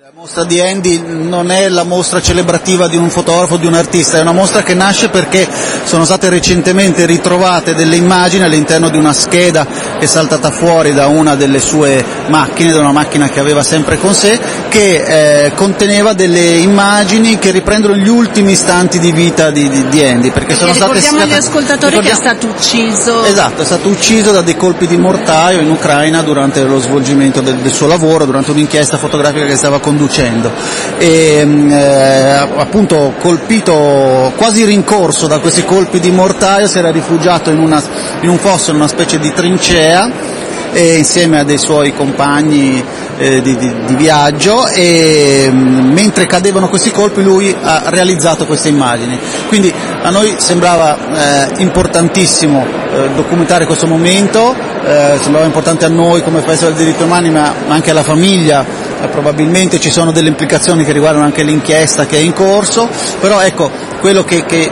La 0.04 0.12
mostra 0.14 0.43
di 0.43 0.60
Andy 0.60 1.01
non 1.01 1.49
è 1.49 1.70
la 1.70 1.84
mostra 1.84 2.22
celebrativa 2.22 2.89
di 2.89 2.97
un 2.97 3.10
fotografo, 3.10 3.56
di 3.56 3.66
un 3.66 3.74
artista, 3.74 4.18
è 4.18 4.22
una 4.22 4.34
mostra 4.34 4.62
che 4.62 4.74
nasce 4.74 5.08
perché 5.08 5.47
sono 5.86 6.04
state 6.04 6.28
recentemente 6.28 7.06
ritrovate 7.06 7.74
delle 7.74 7.95
immagini 7.95 8.43
all'interno 8.43 8.89
di 8.89 8.97
una 8.97 9.14
scheda 9.14 9.66
che 9.66 10.04
è 10.04 10.06
saltata 10.06 10.51
fuori 10.51 10.93
da 10.93 11.08
una 11.08 11.36
delle 11.36 11.62
sue 11.62 12.04
macchine, 12.28 12.74
da 12.74 12.80
una 12.80 12.91
macchina 12.91 13.30
che 13.30 13.39
aveva 13.39 13.64
sempre 13.64 13.97
con 13.97 14.14
sé, 14.14 14.38
che 14.68 15.45
eh, 15.45 15.54
conteneva 15.54 16.12
delle 16.12 16.58
immagini 16.58 17.39
che 17.39 17.51
riprendono 17.51 17.95
gli 17.95 18.10
ultimi 18.10 18.51
istanti 18.51 18.99
di 18.99 19.14
vita 19.14 19.51
di, 19.51 19.70
di, 19.70 19.88
di 19.88 20.04
Andy. 20.04 20.32
Perché 20.32 20.54
sono 20.56 20.72
E 20.72 20.76
state 20.76 20.91
ricordiamo 20.95 21.24
agli 21.24 21.32
ascoltatori 21.32 21.97
che 21.99 22.10
è 22.10 22.12
ricordiamo- 22.12 22.38
stato 22.39 22.47
ucciso. 22.47 23.24
Esatto, 23.24 23.62
è 23.62 23.66
stato 23.66 23.88
ucciso 23.88 24.32
da 24.32 24.41
dei 24.41 24.58
colpi 24.58 24.86
di 24.86 24.97
mortaio 24.97 25.62
in 25.62 25.70
Ucraina 25.70 26.22
durante 26.24 26.62
lo 26.64 26.82
svolgimento 26.82 27.39
del, 27.39 27.56
del 27.56 27.72
suo 27.72 27.88
lavoro, 27.88 28.26
durante 28.26 28.51
un'inchiesta 28.51 28.97
fotografica 28.97 29.45
che 29.45 29.56
stava 29.56 29.80
conducendo. 29.94 30.52
E, 30.98 31.46
mh, 31.46 31.72
eh, 31.72 32.48
appunto 32.58 33.14
colpito, 33.20 34.34
quasi 34.36 34.66
rincorso 34.66 35.28
da 35.28 35.39
questi 35.39 35.64
colpi 35.64 36.00
di 36.00 36.12
mortaio, 36.12 36.68
si 36.68 36.78
era 36.78 36.91
rifugiato 36.91 37.52
in, 37.52 37.60
una, 37.60 37.82
in 38.22 38.30
un 38.30 38.38
fosso, 38.38 38.72
in 38.72 38.78
una 38.78 38.88
specie 38.88 39.20
di 39.20 39.32
trincea 39.32 40.41
e 40.74 40.97
insieme 40.97 41.39
a 41.39 41.43
dei 41.43 41.57
suoi 41.57 41.93
compagni 41.93 42.84
eh, 43.17 43.41
di, 43.41 43.55
di- 43.55 43.74
di 43.86 43.95
viaggio 43.95 44.67
e 44.67 45.49
mh, 45.49 45.91
mentre 45.93 46.26
cadevano 46.26 46.67
questi 46.67 46.91
colpi 46.91 47.21
lui 47.21 47.55
ha 47.61 47.84
realizzato 47.86 48.45
queste 48.45 48.69
immagini. 48.69 49.17
Quindi 49.47 49.74
a 50.01 50.09
noi 50.09 50.36
sembrava 50.38 50.97
eh, 50.97 51.61
importantissimo 51.61 52.65
eh, 52.65 53.09
documentare 53.15 53.65
questo 53.65 53.88
momento, 53.88 54.55
eh, 54.86 55.17
sembrava 55.21 55.45
importante 55.45 55.86
a 55.86 55.89
noi 55.89 56.24
come 56.24 56.41
Festival 56.41 56.74
dei 56.74 56.86
diritti 56.86 57.03
umani 57.03 57.30
ma 57.30 57.53
ma 57.67 57.74
anche 57.76 57.91
alla 57.91 58.03
famiglia, 58.03 58.65
eh, 59.01 59.07
probabilmente 59.07 59.80
ci 59.80 59.89
sono 59.89 60.11
delle 60.11 60.30
implicazioni 60.30 60.84
che 60.84 60.91
riguardano 60.91 61.26
anche 61.26 61.43
l'inchiesta 61.43 62.05
che 62.05 62.17
è 62.17 62.19
in 62.19 62.34
corso, 62.34 62.88
però 63.19 63.39
ecco 63.41 63.69
quello 63.99 64.24
che, 64.24 64.43
che 64.45 64.69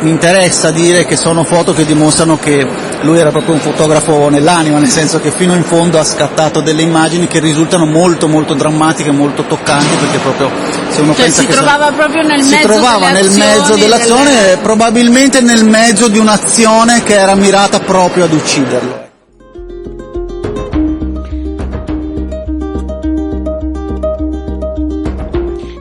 mi 0.00 0.10
interessa 0.10 0.70
dire 0.70 1.04
che 1.04 1.16
sono 1.16 1.44
foto 1.44 1.72
che 1.72 1.84
dimostrano 1.84 2.38
che 2.38 2.66
lui 3.00 3.18
era 3.18 3.30
proprio 3.30 3.54
un 3.54 3.60
fotografo 3.60 4.28
nell'anima, 4.28 4.78
nel 4.78 4.88
senso 4.88 5.20
che 5.20 5.30
fino 5.30 5.54
in 5.54 5.64
fondo 5.64 5.98
ha 5.98 6.04
scattato 6.04 6.60
delle 6.60 6.82
immagini 6.82 7.26
che 7.26 7.40
risultano 7.40 7.84
molto 7.86 8.28
molto 8.28 8.54
drammatiche, 8.54 9.10
molto 9.10 9.42
toccanti, 9.42 9.96
perché 9.96 10.18
proprio 10.18 10.50
se 10.88 11.00
uno 11.00 11.14
Cioè, 11.14 11.24
pensa 11.24 11.40
si 11.40 11.46
che 11.46 11.52
trovava 11.54 11.90
proprio 11.90 12.22
nel 12.22 12.42
si 12.42 12.54
mezzo 12.54 12.68
trovava 12.68 13.10
nel 13.10 13.30
mezzo 13.30 13.74
dell'azione, 13.74 14.34
delle- 14.34 14.56
probabilmente 14.62 15.40
nel 15.40 15.64
mezzo 15.64 16.08
di 16.08 16.18
un'azione 16.18 17.02
che 17.02 17.14
era 17.14 17.34
mirata 17.34 17.80
proprio 17.80 18.24
ad 18.24 18.32
ucciderlo. 18.32 19.07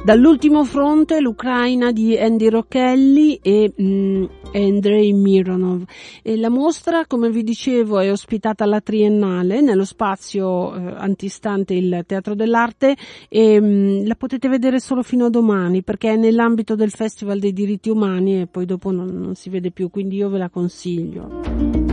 Dall'ultimo 0.07 0.63
fronte 0.63 1.19
l'Ucraina 1.19 1.91
di 1.91 2.17
Andy 2.17 2.47
Rocchelli 2.47 3.39
e 3.41 3.73
mm, 3.81 4.23
Andrei 4.53 5.11
Mironov. 5.11 5.83
E 6.23 6.37
la 6.37 6.47
mostra, 6.47 7.05
come 7.05 7.29
vi 7.29 7.43
dicevo, 7.43 7.99
è 7.99 8.09
ospitata 8.09 8.63
alla 8.63 8.79
Triennale 8.79 9.59
nello 9.59 9.83
spazio 9.83 10.73
eh, 10.73 10.93
antistante 10.95 11.73
il 11.73 12.05
Teatro 12.07 12.35
dell'Arte 12.35 12.95
e 13.27 13.59
mm, 13.59 14.05
la 14.05 14.15
potete 14.15 14.47
vedere 14.47 14.79
solo 14.79 15.03
fino 15.03 15.25
a 15.25 15.29
domani 15.29 15.83
perché 15.83 16.13
è 16.13 16.15
nell'ambito 16.15 16.75
del 16.75 16.91
Festival 16.91 17.39
dei 17.39 17.51
diritti 17.51 17.89
umani 17.89 18.39
e 18.39 18.47
poi 18.47 18.65
dopo 18.65 18.91
non, 18.91 19.07
non 19.07 19.35
si 19.35 19.49
vede 19.49 19.71
più, 19.71 19.89
quindi 19.89 20.15
io 20.15 20.29
ve 20.29 20.37
la 20.37 20.49
consiglio. 20.49 21.86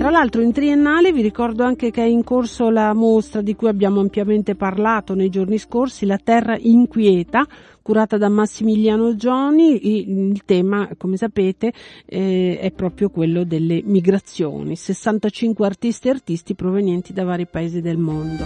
Tra 0.00 0.08
l'altro 0.08 0.40
in 0.40 0.50
triennale 0.50 1.12
vi 1.12 1.20
ricordo 1.20 1.62
anche 1.62 1.90
che 1.90 2.02
è 2.02 2.06
in 2.06 2.24
corso 2.24 2.70
la 2.70 2.94
mostra 2.94 3.42
di 3.42 3.54
cui 3.54 3.68
abbiamo 3.68 4.00
ampiamente 4.00 4.54
parlato 4.54 5.12
nei 5.14 5.28
giorni 5.28 5.58
scorsi, 5.58 6.06
La 6.06 6.16
Terra 6.16 6.56
Inquieta, 6.58 7.46
curata 7.82 8.16
da 8.16 8.30
Massimiliano 8.30 9.14
Gioni. 9.14 10.30
Il 10.30 10.42
tema, 10.46 10.88
come 10.96 11.18
sapete, 11.18 11.74
eh, 12.06 12.58
è 12.58 12.70
proprio 12.70 13.10
quello 13.10 13.44
delle 13.44 13.82
migrazioni. 13.84 14.74
65 14.74 15.66
artisti 15.66 16.08
e 16.08 16.12
artisti 16.12 16.54
provenienti 16.54 17.12
da 17.12 17.24
vari 17.24 17.46
paesi 17.46 17.82
del 17.82 17.98
mondo. 17.98 18.42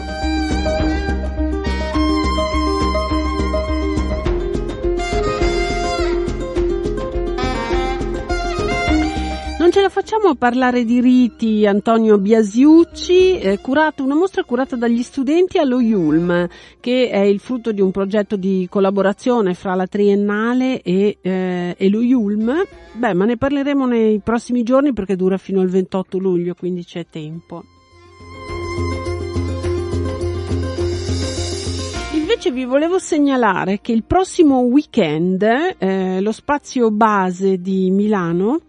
Ce 9.75 9.81
la 9.81 9.89
facciamo 9.89 10.29
a 10.29 10.35
parlare 10.37 10.85
di 10.85 11.01
riti 11.01 11.67
Antonio 11.67 12.17
Biasiucci, 12.17 13.41
eh, 13.41 13.59
curato, 13.59 14.05
una 14.05 14.15
mostra 14.15 14.45
curata 14.45 14.77
dagli 14.77 15.03
studenti 15.03 15.59
allo 15.59 15.81
Yulm, 15.81 16.49
che 16.79 17.09
è 17.11 17.19
il 17.19 17.41
frutto 17.41 17.73
di 17.73 17.81
un 17.81 17.91
progetto 17.91 18.37
di 18.37 18.69
collaborazione 18.71 19.53
fra 19.55 19.75
la 19.75 19.89
Triennale 19.89 20.81
e, 20.81 21.19
eh, 21.21 21.75
e 21.77 21.89
lo 21.89 22.03
Yulm. 22.03 22.53
Beh, 22.93 23.15
ma 23.15 23.25
ne 23.25 23.37
parleremo 23.37 23.85
nei 23.85 24.21
prossimi 24.21 24.63
giorni 24.63 24.93
perché 24.93 25.17
dura 25.17 25.39
fino 25.39 25.61
al 25.61 25.71
28 25.71 26.19
luglio, 26.19 26.55
quindi 26.55 26.85
c'è 26.85 27.07
tempo. 27.11 27.65
Invece 32.13 32.53
vi 32.53 32.65
volevo 32.65 33.01
segnalare 33.01 33.81
che 33.81 33.91
il 33.91 34.05
prossimo 34.05 34.61
weekend 34.61 35.43
eh, 35.43 36.21
lo 36.21 36.31
spazio 36.31 36.93
base 36.93 37.61
di 37.61 37.91
Milano 37.91 38.61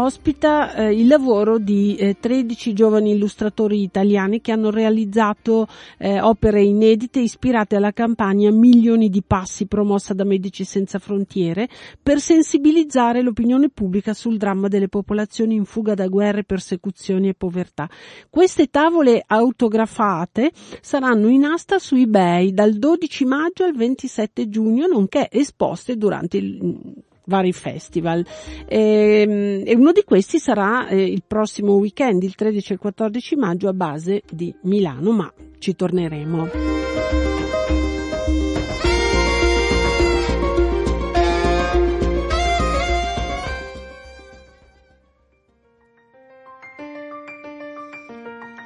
ospita 0.00 0.74
eh, 0.74 0.92
il 0.94 1.08
lavoro 1.08 1.58
di 1.58 1.96
eh, 1.96 2.16
13 2.20 2.72
giovani 2.72 3.10
illustratori 3.10 3.82
italiani 3.82 4.40
che 4.40 4.52
hanno 4.52 4.70
realizzato 4.70 5.66
eh, 5.98 6.20
opere 6.20 6.62
inedite 6.62 7.20
ispirate 7.20 7.76
alla 7.76 7.92
campagna 7.92 8.50
Milioni 8.50 9.08
di 9.08 9.22
passi 9.26 9.66
promossa 9.66 10.14
da 10.14 10.24
Medici 10.24 10.64
Senza 10.64 10.98
Frontiere 10.98 11.68
per 12.00 12.20
sensibilizzare 12.20 13.22
l'opinione 13.22 13.68
pubblica 13.68 14.14
sul 14.14 14.36
dramma 14.36 14.68
delle 14.68 14.88
popolazioni 14.88 15.54
in 15.54 15.64
fuga 15.64 15.94
da 15.94 16.06
guerre, 16.06 16.44
persecuzioni 16.44 17.28
e 17.28 17.34
povertà. 17.34 17.88
Queste 18.30 18.68
tavole 18.68 19.22
autografate 19.26 20.52
saranno 20.80 21.28
in 21.28 21.44
asta 21.44 21.78
su 21.78 21.96
eBay 21.96 22.52
dal 22.52 22.74
12 22.74 23.24
maggio 23.24 23.64
al 23.64 23.74
27 23.74 24.48
giugno, 24.48 24.86
nonché 24.86 25.28
esposte 25.30 25.96
durante 25.96 26.36
il 26.36 27.06
vari 27.28 27.52
festival. 27.52 28.26
E, 28.66 29.62
e, 29.64 29.74
uno 29.76 29.92
di 29.92 30.02
questi 30.02 30.38
sarà 30.38 30.88
eh, 30.88 31.00
il 31.00 31.22
prossimo 31.24 31.74
weekend, 31.74 32.22
il 32.22 32.34
13 32.34 32.72
e 32.72 32.74
il 32.74 32.80
14 32.80 33.36
maggio, 33.36 33.68
a 33.68 33.72
base 33.72 34.22
di 34.28 34.52
Milano, 34.62 35.12
ma 35.12 35.32
ci 35.58 35.76
torneremo. 35.76 36.48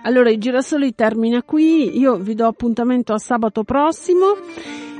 Allora, 0.04 0.30
il 0.30 0.38
girasoli 0.38 0.96
termina 0.96 1.44
qui, 1.44 1.96
io 1.96 2.16
vi 2.16 2.34
do 2.34 2.46
appuntamento 2.46 3.12
a 3.12 3.18
sabato 3.18 3.62
prossimo 3.62 4.34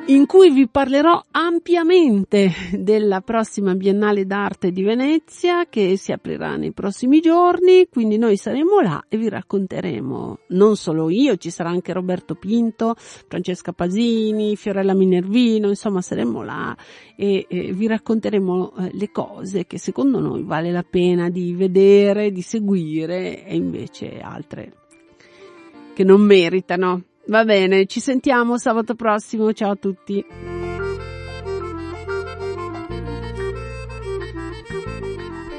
in 0.06 0.26
cui 0.26 0.50
vi 0.50 0.68
parlerò 0.68 1.22
ampiamente 1.30 2.50
della 2.72 3.20
prossima 3.20 3.74
Biennale 3.76 4.26
d'arte 4.26 4.72
di 4.72 4.82
Venezia 4.82 5.66
che 5.68 5.96
si 5.96 6.10
aprirà 6.10 6.56
nei 6.56 6.72
prossimi 6.72 7.20
giorni, 7.20 7.86
quindi 7.88 8.18
noi 8.18 8.36
saremo 8.36 8.80
là 8.80 9.04
e 9.08 9.16
vi 9.16 9.28
racconteremo, 9.28 10.38
non 10.48 10.76
solo 10.76 11.08
io, 11.08 11.36
ci 11.36 11.50
sarà 11.50 11.70
anche 11.70 11.92
Roberto 11.92 12.34
Pinto, 12.34 12.94
Francesca 12.96 13.72
Pasini, 13.72 14.56
Fiorella 14.56 14.94
Minervino, 14.94 15.68
insomma 15.68 16.00
saremo 16.00 16.42
là 16.42 16.76
e, 17.16 17.46
e 17.48 17.72
vi 17.72 17.86
racconteremo 17.86 18.74
eh, 18.78 18.90
le 18.92 19.10
cose 19.12 19.66
che 19.66 19.78
secondo 19.78 20.18
noi 20.18 20.42
vale 20.42 20.72
la 20.72 20.82
pena 20.82 21.30
di 21.30 21.54
vedere, 21.54 22.32
di 22.32 22.42
seguire 22.42 23.44
e 23.44 23.54
invece 23.54 24.18
altre 24.18 24.72
che 25.94 26.04
non 26.04 26.22
meritano. 26.22 27.04
Va 27.26 27.44
bene, 27.44 27.86
ci 27.86 28.00
sentiamo 28.00 28.58
sabato 28.58 28.94
prossimo, 28.94 29.52
ciao 29.52 29.72
a 29.72 29.76
tutti. 29.76 30.61